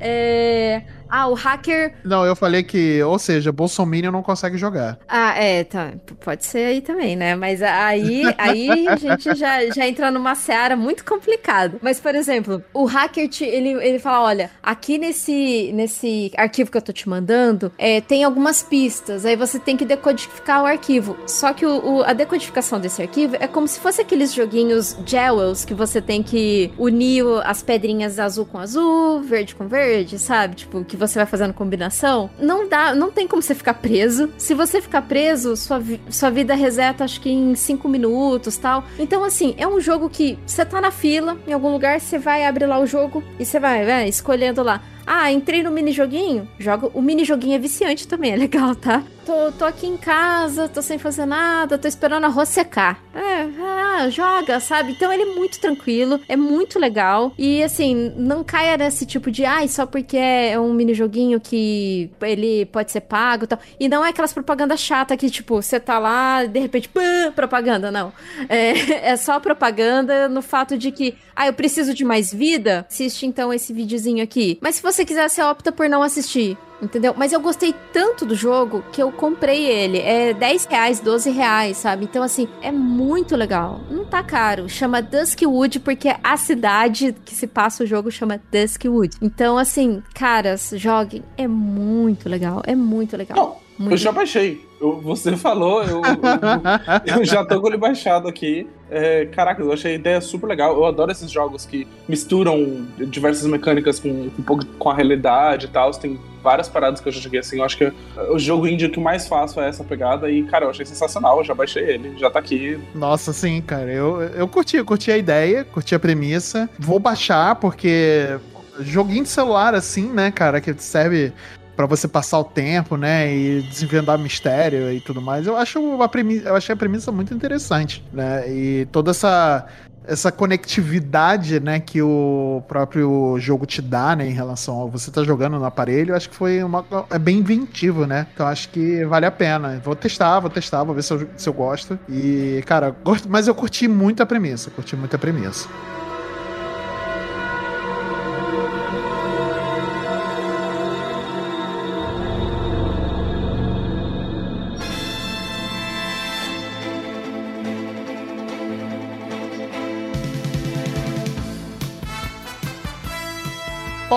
é. 0.00 0.82
Ah, 1.10 1.28
o 1.28 1.34
hacker. 1.34 1.94
Não, 2.04 2.24
eu 2.24 2.36
falei 2.36 2.62
que, 2.62 3.02
ou 3.02 3.18
seja, 3.18 3.50
Bolsonaro 3.50 4.12
não 4.12 4.22
consegue 4.22 4.56
jogar. 4.56 4.98
Ah, 5.08 5.34
é, 5.36 5.64
tá. 5.64 5.92
Pode 6.24 6.44
ser 6.44 6.66
aí 6.66 6.80
também, 6.80 7.16
né? 7.16 7.34
Mas 7.34 7.62
aí, 7.62 8.22
aí 8.38 8.86
a 8.86 8.94
gente 8.96 9.34
já, 9.34 9.68
já 9.70 9.86
entra 9.86 10.10
numa 10.10 10.34
seara 10.34 10.76
muito 10.76 11.04
complicada. 11.04 11.78
Mas, 11.82 11.98
por 11.98 12.14
exemplo, 12.14 12.62
o 12.72 12.84
hacker, 12.84 13.28
te, 13.28 13.44
ele, 13.44 13.70
ele 13.84 13.98
fala: 13.98 14.22
olha, 14.26 14.50
aqui 14.62 14.98
nesse, 14.98 15.72
nesse 15.74 16.30
arquivo 16.36 16.70
que 16.70 16.76
eu 16.76 16.82
tô 16.82 16.92
te 16.92 17.08
mandando, 17.08 17.72
é, 17.76 18.00
tem 18.00 18.22
algumas 18.22 18.62
pistas. 18.62 19.24
Aí 19.26 19.34
você 19.34 19.58
tem 19.58 19.76
que 19.76 19.84
decodificar 19.84 20.62
o 20.62 20.66
arquivo. 20.66 21.16
Só 21.26 21.52
que 21.52 21.66
o, 21.66 21.96
o, 21.96 22.02
a 22.04 22.12
decodificação 22.12 22.78
desse 22.78 23.02
arquivo 23.02 23.36
é 23.40 23.48
como 23.48 23.66
se 23.66 23.80
fosse 23.80 24.00
aqueles 24.00 24.32
joguinhos 24.32 24.96
Jewels 25.04 25.64
que 25.64 25.74
você 25.74 26.00
tem 26.00 26.22
que 26.22 26.72
unir 26.78 27.24
as 27.44 27.62
pedrinhas 27.62 28.18
azul 28.18 28.46
com 28.46 28.58
azul, 28.58 29.20
verde 29.22 29.54
com 29.54 29.66
verde, 29.66 30.18
sabe? 30.18 30.54
Tipo, 30.54 30.84
que 30.84 30.96
você 31.00 31.18
vai 31.18 31.26
fazendo 31.26 31.54
combinação, 31.54 32.30
não 32.38 32.68
dá, 32.68 32.94
não 32.94 33.10
tem 33.10 33.26
como 33.26 33.42
você 33.42 33.54
ficar 33.54 33.74
preso. 33.74 34.30
Se 34.38 34.54
você 34.54 34.80
ficar 34.80 35.02
preso, 35.02 35.56
sua, 35.56 35.82
sua 36.08 36.30
vida 36.30 36.54
reseta 36.54 37.04
acho 37.04 37.20
que 37.20 37.30
em 37.30 37.54
5 37.54 37.88
minutos, 37.88 38.56
tal. 38.56 38.84
Então 38.98 39.24
assim, 39.24 39.54
é 39.56 39.66
um 39.66 39.80
jogo 39.80 40.08
que 40.08 40.38
você 40.46 40.64
tá 40.64 40.80
na 40.80 40.90
fila, 40.90 41.38
em 41.46 41.52
algum 41.52 41.72
lugar, 41.72 42.00
você 42.00 42.18
vai 42.18 42.44
abrir 42.44 42.66
lá 42.66 42.78
o 42.78 42.86
jogo 42.86 43.22
e 43.38 43.44
você 43.44 43.58
vai, 43.58 43.84
vai 43.84 44.08
escolhendo 44.08 44.62
lá 44.62 44.80
ah, 45.06 45.30
entrei 45.32 45.62
no 45.62 45.70
mini 45.70 45.92
joguinho? 45.92 46.48
Joga. 46.58 46.90
O 46.94 47.02
mini 47.02 47.24
joguinho 47.24 47.54
é 47.54 47.58
viciante 47.58 48.06
também, 48.06 48.32
é 48.32 48.36
legal, 48.36 48.74
tá? 48.74 49.02
Tô, 49.24 49.52
tô 49.52 49.64
aqui 49.64 49.86
em 49.86 49.96
casa, 49.96 50.68
tô 50.68 50.80
sem 50.82 50.98
fazer 50.98 51.26
nada, 51.26 51.78
tô 51.78 51.86
esperando 51.86 52.24
arroz 52.24 52.48
secar. 52.48 53.00
É, 53.14 53.46
ah, 53.62 54.08
joga, 54.08 54.58
sabe? 54.60 54.92
Então 54.92 55.12
ele 55.12 55.22
é 55.22 55.34
muito 55.34 55.60
tranquilo, 55.60 56.18
é 56.26 56.36
muito 56.36 56.78
legal. 56.78 57.32
E 57.38 57.62
assim, 57.62 58.12
não 58.16 58.42
caia 58.42 58.76
nesse 58.76 59.06
tipo 59.06 59.30
de, 59.30 59.44
ai, 59.44 59.66
ah, 59.66 59.68
só 59.68 59.86
porque 59.86 60.16
é 60.16 60.58
um 60.58 60.72
mini 60.72 60.94
joguinho 60.94 61.38
que 61.38 62.10
ele 62.20 62.66
pode 62.66 62.90
ser 62.90 63.02
pago 63.02 63.44
e 63.44 63.46
tal. 63.46 63.58
E 63.78 63.88
não 63.88 64.04
é 64.04 64.08
aquelas 64.08 64.32
propagandas 64.32 64.80
chatas 64.80 65.16
que, 65.16 65.30
tipo, 65.30 65.62
você 65.62 65.78
tá 65.78 65.98
lá, 65.98 66.44
de 66.44 66.58
repente, 66.58 66.88
pã, 66.88 67.30
propaganda, 67.34 67.90
não. 67.90 68.12
É, 68.48 68.72
é 69.12 69.16
só 69.16 69.38
propaganda 69.38 70.28
no 70.28 70.42
fato 70.42 70.76
de 70.76 70.90
que, 70.90 71.14
ah, 71.36 71.46
eu 71.46 71.52
preciso 71.52 71.94
de 71.94 72.04
mais 72.04 72.32
vida. 72.32 72.86
Assiste 72.88 73.26
então 73.26 73.52
esse 73.52 73.72
videozinho 73.72 74.24
aqui. 74.24 74.58
Mas 74.60 74.76
se 74.76 74.82
você 74.82 74.89
você 74.92 75.04
quiser, 75.04 75.28
você 75.28 75.42
opta 75.42 75.70
por 75.72 75.88
não 75.88 76.02
assistir. 76.02 76.56
Entendeu? 76.82 77.14
Mas 77.14 77.32
eu 77.32 77.40
gostei 77.40 77.74
tanto 77.92 78.24
do 78.24 78.34
jogo 78.34 78.82
que 78.90 79.02
eu 79.02 79.12
comprei 79.12 79.66
ele. 79.66 79.98
É 79.98 80.32
10 80.32 80.64
reais, 80.64 80.98
12 80.98 81.30
reais, 81.30 81.76
sabe? 81.76 82.04
Então, 82.04 82.22
assim, 82.22 82.48
é 82.62 82.72
muito 82.72 83.36
legal. 83.36 83.80
Não 83.90 84.04
tá 84.04 84.22
caro. 84.22 84.66
Chama 84.66 85.02
Duskwood 85.02 85.80
porque 85.80 86.08
a 86.22 86.36
cidade 86.38 87.14
que 87.24 87.34
se 87.34 87.46
passa 87.46 87.84
o 87.84 87.86
jogo 87.86 88.10
chama 88.10 88.40
Duskwood. 88.50 89.18
Então, 89.20 89.58
assim, 89.58 90.02
caras, 90.14 90.72
joguem. 90.74 91.22
É 91.36 91.46
muito 91.46 92.28
legal. 92.30 92.62
É 92.66 92.74
muito 92.74 93.14
legal. 93.14 93.36
Não, 93.36 93.56
muito 93.78 93.92
eu 93.92 93.98
já 93.98 94.10
baixei. 94.10 94.69
Eu, 94.80 95.00
você 95.00 95.36
falou, 95.36 95.82
eu, 95.82 96.00
eu, 96.02 97.18
eu, 97.18 97.24
já 97.26 97.44
tô 97.44 97.60
com 97.60 97.68
ele 97.68 97.76
baixado 97.76 98.26
aqui. 98.26 98.66
É, 98.90 99.26
caraca, 99.26 99.62
eu 99.62 99.72
achei 99.72 99.92
a 99.92 99.94
ideia 99.94 100.20
super 100.20 100.46
legal. 100.46 100.74
Eu 100.74 100.86
adoro 100.86 101.12
esses 101.12 101.30
jogos 101.30 101.66
que 101.66 101.86
misturam 102.08 102.86
diversas 102.96 103.46
mecânicas 103.46 104.00
com, 104.00 104.08
um 104.08 104.42
pouco 104.42 104.64
com 104.64 104.90
a 104.90 104.94
realidade 104.94 105.66
e 105.66 105.68
tal. 105.68 105.90
Tem 105.92 106.18
várias 106.42 106.68
paradas 106.68 107.00
que 107.00 107.08
eu 107.08 107.12
já 107.12 107.20
joguei 107.20 107.40
assim. 107.40 107.58
Eu 107.58 107.64
acho 107.64 107.76
que 107.76 107.92
o 108.30 108.38
jogo 108.38 108.66
indie 108.66 108.88
que 108.88 108.98
mais 108.98 109.28
faço 109.28 109.60
é 109.60 109.68
essa 109.68 109.84
pegada. 109.84 110.30
E, 110.30 110.42
cara, 110.44 110.64
eu 110.64 110.70
achei 110.70 110.86
sensacional. 110.86 111.38
Eu 111.38 111.44
já 111.44 111.54
baixei 111.54 111.82
ele, 111.82 112.18
já 112.18 112.30
tá 112.30 112.38
aqui. 112.38 112.80
Nossa, 112.94 113.32
sim, 113.32 113.60
cara. 113.60 113.92
Eu, 113.92 114.22
eu 114.22 114.48
curti, 114.48 114.78
eu 114.78 114.84
curti 114.84 115.12
a 115.12 115.18
ideia, 115.18 115.62
curti 115.62 115.94
a 115.94 116.00
premissa. 116.00 116.68
Vou 116.78 116.98
baixar, 116.98 117.54
porque 117.56 118.38
joguinho 118.80 119.24
de 119.24 119.28
celular, 119.28 119.74
assim, 119.74 120.08
né, 120.10 120.30
cara, 120.30 120.60
que 120.60 120.74
serve 120.78 121.32
para 121.76 121.86
você 121.86 122.06
passar 122.06 122.38
o 122.38 122.44
tempo, 122.44 122.96
né, 122.96 123.32
e 123.34 123.62
desvendar 123.62 124.18
mistério 124.18 124.92
e 124.92 125.00
tudo 125.00 125.20
mais. 125.20 125.46
Eu 125.46 125.56
acho 125.56 126.02
a 126.02 126.08
premissa, 126.08 126.48
eu 126.48 126.56
achei 126.56 126.72
a 126.72 126.76
premissa 126.76 127.10
muito 127.10 127.32
interessante, 127.32 128.04
né? 128.12 128.50
E 128.50 128.86
toda 128.92 129.10
essa 129.10 129.66
essa 130.10 130.32
conectividade, 130.32 131.60
né, 131.60 131.78
que 131.78 132.02
o 132.02 132.62
próprio 132.66 133.36
jogo 133.38 133.66
te 133.66 133.80
dá, 133.82 134.16
né, 134.16 134.26
em 134.26 134.32
relação 134.32 134.82
a 134.82 134.86
você 134.86 135.10
tá 135.10 135.22
jogando 135.22 135.58
no 135.58 135.64
aparelho, 135.64 136.16
acho 136.16 136.28
que 136.28 136.34
foi 136.34 136.62
uma 136.64 136.84
é 137.10 137.18
bem 137.18 137.38
inventivo, 137.38 138.06
né? 138.06 138.26
Então 138.34 138.46
acho 138.46 138.70
que 138.70 139.04
vale 139.04 139.26
a 139.26 139.30
pena. 139.30 139.80
Vou 139.84 139.94
testar, 139.94 140.40
vou 140.40 140.50
testar, 140.50 140.82
vou 140.84 140.94
ver 140.94 141.02
se 141.02 141.12
eu, 141.12 141.28
se 141.36 141.48
eu 141.48 141.52
gosto. 141.52 141.98
E, 142.08 142.62
cara, 142.66 142.94
gosto, 143.04 143.28
mas 143.28 143.46
eu 143.46 143.54
curti 143.54 143.86
muito 143.86 144.22
a 144.22 144.26
premissa, 144.26 144.70
curti 144.70 144.96
muito 144.96 145.14
a 145.14 145.18
premissa. 145.18 145.68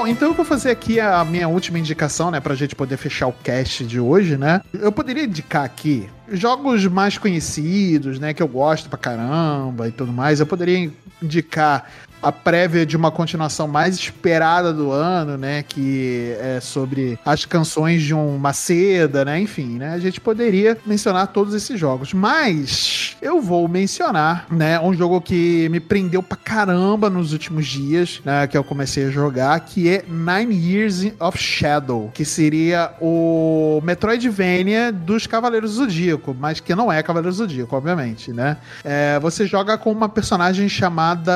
Bom, 0.04 0.08
então 0.08 0.28
eu 0.28 0.34
vou 0.34 0.44
fazer 0.44 0.70
aqui 0.70 1.00
a 1.00 1.24
minha 1.24 1.48
última 1.48 1.80
indicação, 1.80 2.30
né, 2.30 2.42
pra 2.42 2.54
gente 2.56 2.76
poder 2.76 2.98
fechar 2.98 3.28
o 3.28 3.32
cast 3.32 3.86
de 3.86 4.02
hoje, 4.02 4.36
né? 4.36 4.60
Eu 4.74 4.92
poderia 4.92 5.24
indicar 5.24 5.64
aqui 5.64 6.10
jogos 6.34 6.86
mais 6.88 7.18
conhecidos, 7.18 8.20
né, 8.20 8.34
que 8.34 8.44
eu 8.44 8.48
gosto 8.48 8.90
pra 8.90 8.98
caramba 8.98 9.88
e 9.88 9.92
tudo 9.92 10.12
mais. 10.12 10.40
Eu 10.40 10.46
poderia 10.46 10.92
indicar 11.22 11.90
a 12.24 12.32
prévia 12.32 12.86
de 12.86 12.96
uma 12.96 13.12
continuação 13.12 13.68
mais 13.68 13.96
esperada 13.96 14.72
do 14.74 14.92
ano, 14.92 15.38
né? 15.38 15.62
Que 15.62 16.36
é 16.40 16.60
sobre 16.62 17.20
as 17.26 17.44
canções 17.44 18.02
de 18.02 18.14
um 18.14 18.38
Maceda, 18.38 19.26
né? 19.26 19.42
Enfim, 19.42 19.78
né? 19.78 19.94
A 19.94 20.00
gente 20.00 20.22
poderia 20.22 20.78
mencionar 20.86 21.28
todos 21.28 21.54
esses 21.54 21.78
jogos. 21.78 22.14
Mas 22.14 23.18
eu 23.22 23.42
vou 23.42 23.68
mencionar, 23.68 24.48
né? 24.50 24.80
Um 24.80 24.94
jogo 24.94 25.20
que 25.20 25.68
me 25.70 25.82
prendeu 25.82 26.24
pra 26.24 26.38
caramba 26.38 27.10
nos 27.10 27.34
últimos 27.34 27.68
dias, 27.68 28.22
né? 28.24 28.48
Que 28.48 28.58
eu 28.58 28.64
comecei 28.64 29.08
a 29.08 29.10
jogar, 29.10 29.60
que 29.60 29.90
é 29.90 30.06
Nine 30.08 30.56
Years 30.56 31.06
of 31.20 31.38
Shadow, 31.38 32.10
que 32.14 32.24
seria 32.24 32.92
o 33.02 33.82
Metroidvania 33.84 34.94
dos 34.94 35.28
Cavaleiros 35.28 35.72
do 35.72 35.78
Zodíaco, 35.78 36.23
mas 36.32 36.60
que 36.60 36.76
não 36.76 36.92
é 36.92 37.02
Cavaleiros 37.02 37.38
do 37.38 37.44
Zodíaco, 37.44 37.76
obviamente, 37.76 38.32
né? 38.32 38.58
É, 38.84 39.20
você 39.20 39.46
joga 39.48 39.78
com 39.78 39.92
uma 39.92 40.08
personagem 40.08 40.70
chamada 40.70 41.34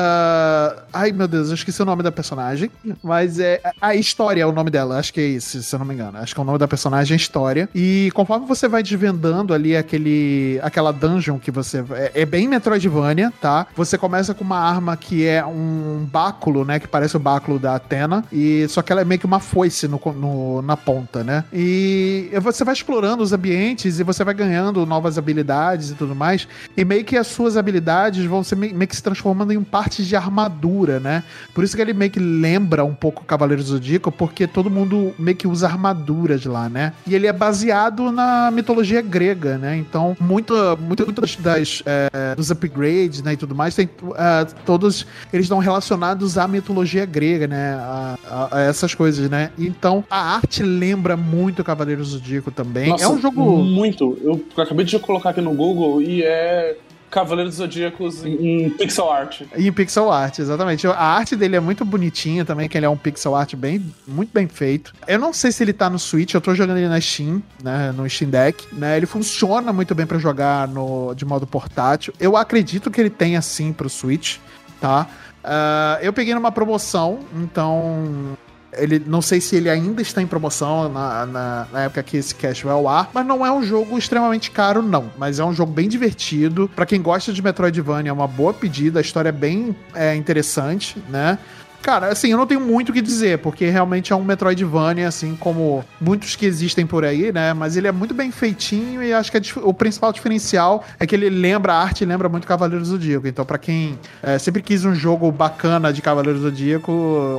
Ai, 0.92 1.12
meu 1.12 1.28
Deus, 1.28 1.48
eu 1.48 1.54
esqueci 1.54 1.82
o 1.82 1.84
nome 1.84 2.02
da 2.02 2.12
personagem. 2.12 2.70
Mas 3.02 3.38
é. 3.38 3.60
A 3.80 3.94
História 3.94 4.42
é 4.42 4.46
o 4.46 4.52
nome 4.52 4.70
dela, 4.70 4.98
acho 4.98 5.12
que 5.12 5.20
é 5.20 5.26
isso, 5.26 5.62
se 5.62 5.74
eu 5.74 5.78
não 5.78 5.86
me 5.86 5.94
engano. 5.94 6.18
Acho 6.18 6.34
que 6.34 6.40
é 6.40 6.42
o 6.42 6.46
nome 6.46 6.58
da 6.58 6.68
personagem 6.68 7.14
é 7.14 7.16
História. 7.16 7.68
E 7.74 8.10
conforme 8.14 8.46
você 8.46 8.68
vai 8.68 8.82
desvendando 8.82 9.52
ali 9.52 9.76
aquele. 9.76 10.60
aquela 10.62 10.92
dungeon 10.92 11.38
que 11.38 11.50
você. 11.50 11.84
É, 11.92 12.22
é 12.22 12.26
bem 12.26 12.48
Metroidvania, 12.48 13.32
tá? 13.40 13.66
Você 13.76 13.98
começa 13.98 14.34
com 14.34 14.44
uma 14.44 14.58
arma 14.58 14.96
que 14.96 15.26
é 15.26 15.44
um 15.44 16.06
báculo, 16.10 16.64
né? 16.64 16.78
Que 16.78 16.88
parece 16.88 17.16
o 17.16 17.20
báculo 17.20 17.58
da 17.58 17.74
Atena. 17.74 18.24
E 18.32 18.66
só 18.68 18.82
que 18.82 18.92
ela 18.92 19.00
é 19.00 19.04
meio 19.04 19.18
que 19.18 19.26
uma 19.26 19.40
foice 19.40 19.88
no, 19.88 20.00
no, 20.14 20.62
na 20.62 20.76
ponta, 20.76 21.24
né? 21.24 21.44
E 21.52 22.30
você 22.40 22.64
vai 22.64 22.74
explorando 22.74 23.22
os 23.22 23.32
ambientes 23.32 23.98
e 23.98 24.02
você 24.04 24.24
vai 24.24 24.34
ganhando 24.34 24.67
novas 24.72 25.18
habilidades 25.18 25.90
e 25.90 25.94
tudo 25.94 26.14
mais. 26.14 26.46
E 26.76 26.84
meio 26.84 27.04
que 27.04 27.16
as 27.16 27.26
suas 27.26 27.56
habilidades 27.56 28.24
vão 28.24 28.42
ser 28.42 28.56
meio, 28.56 28.86
que 28.86 28.96
se 28.96 29.02
transformando 29.02 29.52
em 29.52 29.62
partes 29.62 30.06
de 30.06 30.16
armadura 30.16 30.98
né? 31.00 31.24
Por 31.54 31.64
isso 31.64 31.76
que 31.76 31.82
ele 31.82 31.92
meio 31.92 32.10
que 32.10 32.20
lembra 32.20 32.84
um 32.84 32.94
pouco 32.94 33.22
o 33.22 33.24
Cavaleiro 33.24 33.62
do 33.62 33.68
Zodíaco, 33.68 34.10
porque 34.10 34.46
todo 34.46 34.70
mundo 34.70 35.14
meio 35.18 35.36
que 35.36 35.46
usa 35.46 35.66
armaduras 35.66 36.44
lá, 36.44 36.68
né? 36.68 36.92
E 37.06 37.14
ele 37.14 37.26
é 37.26 37.32
baseado 37.32 38.10
na 38.10 38.50
mitologia 38.50 39.00
grega, 39.02 39.58
né? 39.58 39.76
Então, 39.76 40.16
muito, 40.20 40.54
muito, 40.80 41.04
muito 41.04 41.20
das, 41.20 41.36
das 41.36 41.82
é, 41.84 42.34
dos 42.34 42.50
upgrades, 42.50 43.22
né, 43.22 43.32
e 43.32 43.36
tudo 43.36 43.54
mais, 43.54 43.74
tem 43.74 43.88
é, 44.16 44.44
todos 44.64 45.06
eles 45.32 45.44
estão 45.44 45.58
relacionados 45.58 46.38
à 46.38 46.46
mitologia 46.46 47.04
grega, 47.04 47.46
né? 47.46 47.74
A, 47.74 48.18
a, 48.26 48.58
a, 48.58 48.60
essas 48.62 48.94
coisas, 48.94 49.28
né? 49.28 49.50
Então, 49.58 50.04
a 50.10 50.36
arte 50.36 50.62
lembra 50.62 51.16
muito 51.16 51.60
o 51.60 51.64
Cavaleiro 51.64 52.02
do 52.02 52.08
Zodíaco 52.08 52.50
também. 52.50 52.90
Nossa, 52.90 53.04
é 53.04 53.08
um 53.08 53.20
jogo 53.20 53.58
muito. 53.58 54.18
Eu 54.22 54.38
acabei 54.62 54.84
de 54.84 54.98
colocar 54.98 55.30
aqui 55.30 55.40
no 55.40 55.52
Google 55.52 56.00
e 56.02 56.22
é 56.22 56.76
Cavaleiros 57.10 57.54
Zodíacos 57.54 58.24
em 58.24 58.70
pixel 58.70 59.10
art. 59.10 59.42
Em 59.56 59.72
pixel 59.72 60.12
art, 60.12 60.38
exatamente. 60.38 60.86
A 60.86 60.96
arte 60.96 61.34
dele 61.34 61.56
é 61.56 61.60
muito 61.60 61.84
bonitinha 61.84 62.44
também, 62.44 62.68
que 62.68 62.76
ele 62.76 62.86
é 62.86 62.88
um 62.88 62.96
pixel 62.96 63.34
art 63.34 63.54
bem, 63.54 63.84
muito 64.06 64.30
bem 64.32 64.46
feito. 64.46 64.92
Eu 65.06 65.18
não 65.18 65.32
sei 65.32 65.50
se 65.50 65.62
ele 65.62 65.72
tá 65.72 65.88
no 65.88 65.98
Switch, 65.98 66.34
eu 66.34 66.40
tô 66.40 66.54
jogando 66.54 66.78
ele 66.78 66.88
na 66.88 67.00
Steam, 67.00 67.42
né, 67.62 67.92
no 67.92 68.08
Steam 68.08 68.30
Deck, 68.30 68.66
né? 68.74 68.96
Ele 68.96 69.06
funciona 69.06 69.72
muito 69.72 69.94
bem 69.94 70.06
para 70.06 70.18
jogar 70.18 70.68
no 70.68 71.14
de 71.14 71.24
modo 71.24 71.46
portátil. 71.46 72.12
Eu 72.20 72.36
acredito 72.36 72.90
que 72.90 73.00
ele 73.00 73.10
tenha 73.10 73.40
sim 73.40 73.72
pro 73.72 73.88
Switch, 73.88 74.36
tá? 74.80 75.06
Uh, 75.42 76.02
eu 76.02 76.12
peguei 76.12 76.34
numa 76.34 76.52
promoção, 76.52 77.20
então 77.34 78.36
ele, 78.72 79.02
não 79.06 79.22
sei 79.22 79.40
se 79.40 79.56
ele 79.56 79.70
ainda 79.70 80.02
está 80.02 80.20
em 80.20 80.26
promoção 80.26 80.88
na, 80.88 81.26
na, 81.26 81.66
na, 81.72 81.82
época 81.84 82.02
que 82.02 82.16
esse 82.16 82.34
cast 82.34 82.64
vai 82.64 82.74
ao 82.74 82.86
ar, 82.86 83.10
mas 83.14 83.26
não 83.26 83.44
é 83.44 83.50
um 83.50 83.62
jogo 83.62 83.96
extremamente 83.96 84.50
caro, 84.50 84.82
não. 84.82 85.10
Mas 85.16 85.38
é 85.38 85.44
um 85.44 85.52
jogo 85.52 85.72
bem 85.72 85.88
divertido. 85.88 86.70
para 86.74 86.84
quem 86.84 87.00
gosta 87.00 87.32
de 87.32 87.42
Metroidvania, 87.42 88.10
é 88.10 88.12
uma 88.12 88.28
boa 88.28 88.52
pedida. 88.52 88.98
A 88.98 89.02
história 89.02 89.30
é 89.30 89.32
bem 89.32 89.74
é, 89.94 90.14
interessante, 90.14 91.02
né? 91.08 91.38
Cara, 91.82 92.08
assim, 92.08 92.30
eu 92.30 92.38
não 92.38 92.46
tenho 92.46 92.60
muito 92.60 92.90
o 92.90 92.92
que 92.92 93.00
dizer, 93.00 93.38
porque 93.38 93.66
realmente 93.66 94.12
é 94.12 94.16
um 94.16 94.24
Metroidvania, 94.24 95.08
assim 95.08 95.34
como 95.36 95.84
muitos 96.00 96.36
que 96.36 96.44
existem 96.44 96.86
por 96.86 97.04
aí, 97.04 97.32
né? 97.32 97.54
Mas 97.54 97.76
ele 97.76 97.86
é 97.88 97.92
muito 97.92 98.12
bem 98.12 98.30
feitinho 98.30 99.02
e 99.02 99.12
acho 99.12 99.32
que 99.32 99.38
o 99.60 99.72
principal 99.72 100.12
diferencial 100.12 100.84
é 100.98 101.06
que 101.06 101.14
ele 101.14 101.30
lembra 101.30 101.72
a 101.72 101.82
arte, 101.82 102.04
lembra 102.04 102.28
muito 102.28 102.46
Cavaleiros 102.46 102.88
do 102.88 102.92
Zodíaco. 102.92 103.26
Então, 103.26 103.44
para 103.44 103.58
quem 103.58 103.98
é, 104.22 104.38
sempre 104.38 104.62
quis 104.62 104.84
um 104.84 104.94
jogo 104.94 105.30
bacana 105.32 105.92
de 105.92 106.02
Cavaleiros 106.02 106.42
do 106.42 106.50
Zodíaco, 106.50 106.92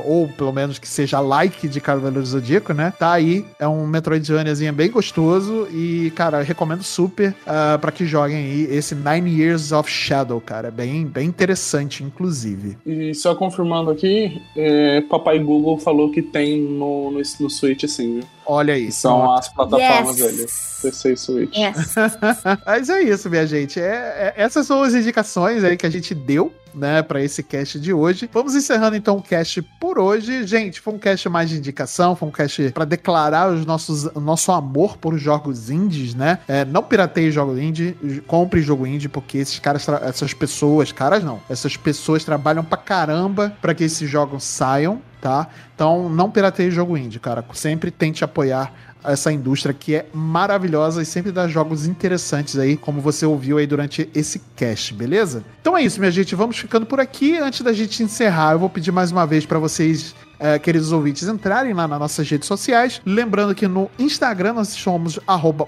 ou 0.04 0.28
pelo 0.28 0.52
menos 0.52 0.78
que 0.78 0.88
seja 0.88 1.20
like 1.20 1.68
de 1.68 1.80
Cavaleiros 1.80 2.30
do 2.30 2.40
Zodíaco, 2.40 2.72
né? 2.72 2.92
Tá 2.98 3.12
aí, 3.12 3.44
é 3.58 3.68
um 3.68 3.86
Metroidvaniazinho 3.86 4.72
bem 4.72 4.90
gostoso 4.90 5.68
e, 5.72 6.12
cara, 6.16 6.42
recomendo 6.42 6.82
super 6.82 7.30
uh, 7.46 7.78
para 7.78 7.92
que 7.92 8.04
joguem 8.04 8.36
aí 8.36 8.68
esse 8.70 8.94
Nine 8.94 9.30
Years 9.30 9.72
of 9.72 9.90
Shadow, 9.90 10.40
cara. 10.40 10.68
É 10.68 10.70
bem, 10.70 11.06
bem 11.06 11.28
interessante, 11.28 12.02
inclusive. 12.02 12.76
E 12.84 13.14
só 13.14 13.34
confirmando 13.34 13.90
aqui, 13.90 14.29
é, 14.56 15.00
Papai 15.02 15.38
Google 15.38 15.78
falou 15.78 16.10
que 16.10 16.22
tem 16.22 16.60
no, 16.60 17.10
no, 17.10 17.18
no 17.18 17.50
Switch, 17.50 17.84
assim, 17.84 18.14
viu? 18.16 18.24
Olha 18.46 18.74
aí. 18.74 18.90
São 18.90 19.32
as 19.32 19.48
plataformas 19.48 20.18
yes. 20.18 20.36
dele. 20.36 20.46
PC 20.82 21.12
e 21.12 21.16
Switch. 21.16 21.56
Yes. 21.56 21.94
Mas 22.66 22.88
é 22.88 23.02
isso, 23.02 23.30
minha 23.30 23.46
gente. 23.46 23.78
É, 23.78 23.84
é, 23.84 24.34
essas 24.36 24.66
são 24.66 24.82
as 24.82 24.94
indicações 24.94 25.62
aí 25.62 25.76
que 25.76 25.86
a 25.86 25.90
gente 25.90 26.14
deu, 26.14 26.52
né, 26.74 27.02
para 27.02 27.22
esse 27.22 27.42
cast 27.42 27.78
de 27.78 27.92
hoje. 27.92 28.28
Vamos 28.32 28.54
encerrando 28.54 28.96
então 28.96 29.16
o 29.16 29.22
cast 29.22 29.62
por 29.80 29.98
hoje. 29.98 30.46
Gente, 30.46 30.80
foi 30.80 30.94
um 30.94 30.98
cast 30.98 31.28
mais 31.28 31.50
de 31.50 31.56
indicação, 31.56 32.16
foi 32.16 32.28
um 32.28 32.32
cast 32.32 32.70
para 32.72 32.84
declarar 32.84 33.52
os 33.52 33.64
nossos, 33.64 34.04
o 34.06 34.20
nosso 34.20 34.52
amor 34.52 34.96
por 34.96 35.16
jogos 35.18 35.70
indies, 35.70 36.14
né? 36.14 36.38
É, 36.48 36.64
não 36.64 36.82
pirateie 36.82 37.30
jogo 37.30 37.58
indie, 37.58 37.96
compre 38.26 38.60
jogo 38.60 38.86
indie, 38.86 39.08
porque 39.08 39.38
esses 39.38 39.58
caras, 39.58 39.86
essas 40.02 40.34
pessoas, 40.34 40.92
caras 40.92 41.22
não, 41.22 41.40
essas 41.48 41.76
pessoas 41.76 42.24
trabalham 42.24 42.64
pra 42.64 42.78
caramba 42.78 43.54
para 43.60 43.74
que 43.74 43.84
esses 43.84 44.08
jogos 44.08 44.44
saiam, 44.44 45.00
tá? 45.20 45.48
Então 45.74 46.08
não 46.08 46.30
pirateie 46.30 46.70
jogo 46.70 46.96
indie, 46.96 47.18
cara. 47.18 47.44
Sempre 47.52 47.90
tente 47.90 48.24
apoiar 48.24 48.72
essa 49.04 49.32
indústria 49.32 49.74
que 49.74 49.94
é 49.94 50.06
maravilhosa 50.12 51.02
e 51.02 51.06
sempre 51.06 51.32
dá 51.32 51.48
jogos 51.48 51.86
interessantes 51.86 52.58
aí, 52.58 52.76
como 52.76 53.00
você 53.00 53.26
ouviu 53.26 53.58
aí 53.58 53.66
durante 53.66 54.08
esse 54.14 54.40
cast, 54.56 54.94
beleza? 54.94 55.44
Então 55.60 55.76
é 55.76 55.82
isso, 55.82 55.98
minha 55.98 56.10
gente, 56.10 56.34
vamos 56.34 56.58
ficando 56.58 56.86
por 56.86 57.00
aqui. 57.00 57.38
Antes 57.38 57.62
da 57.62 57.72
gente 57.72 58.02
encerrar, 58.02 58.52
eu 58.52 58.58
vou 58.58 58.70
pedir 58.70 58.92
mais 58.92 59.10
uma 59.10 59.26
vez 59.26 59.46
para 59.46 59.58
vocês 59.58 60.14
é, 60.40 60.58
queridos 60.58 60.90
ouvintes, 60.90 61.28
entrarem 61.28 61.74
lá 61.74 61.86
nas 61.86 62.00
nossas 62.00 62.28
redes 62.28 62.48
sociais. 62.48 63.00
Lembrando 63.04 63.54
que 63.54 63.68
no 63.68 63.90
Instagram 63.98 64.54
nós 64.54 64.68
somos 64.68 65.18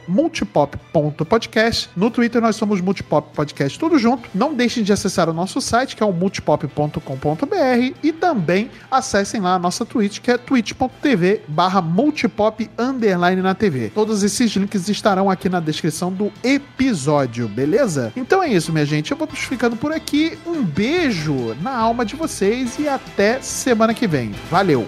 multipop.podcast. 0.08 1.90
No 1.94 2.10
Twitter 2.10 2.40
nós 2.40 2.56
somos 2.56 2.80
multipop 2.80 3.34
podcast 3.34 3.78
tudo 3.78 3.98
junto. 3.98 4.28
Não 4.34 4.54
deixem 4.54 4.82
de 4.82 4.92
acessar 4.92 5.28
o 5.28 5.32
nosso 5.32 5.60
site, 5.60 5.94
que 5.94 6.02
é 6.02 6.06
o 6.06 6.12
multipop.com.br 6.12 7.94
e 8.02 8.12
também 8.12 8.70
acessem 8.90 9.40
lá 9.40 9.54
a 9.54 9.58
nossa 9.58 9.84
Twitch, 9.84 10.20
que 10.20 10.30
é 10.30 10.38
twitch.tv 10.38 11.42
barra 11.46 11.82
multipop 11.82 12.70
underline 12.78 13.42
na 13.42 13.54
TV. 13.54 13.90
Todos 13.90 14.22
esses 14.22 14.52
links 14.52 14.88
estarão 14.88 15.28
aqui 15.28 15.48
na 15.48 15.60
descrição 15.60 16.10
do 16.10 16.32
episódio, 16.42 17.46
beleza? 17.48 18.12
Então 18.16 18.42
é 18.42 18.48
isso, 18.48 18.72
minha 18.72 18.86
gente. 18.86 19.10
Eu 19.10 19.16
vou 19.16 19.28
ficando 19.28 19.76
por 19.76 19.92
aqui. 19.92 20.38
Um 20.46 20.62
beijo 20.62 21.54
na 21.60 21.76
alma 21.76 22.04
de 22.04 22.16
vocês 22.16 22.78
e 22.78 22.88
até 22.88 23.40
semana 23.42 23.92
que 23.92 24.06
vem. 24.06 24.32
Valeu! 24.62 24.86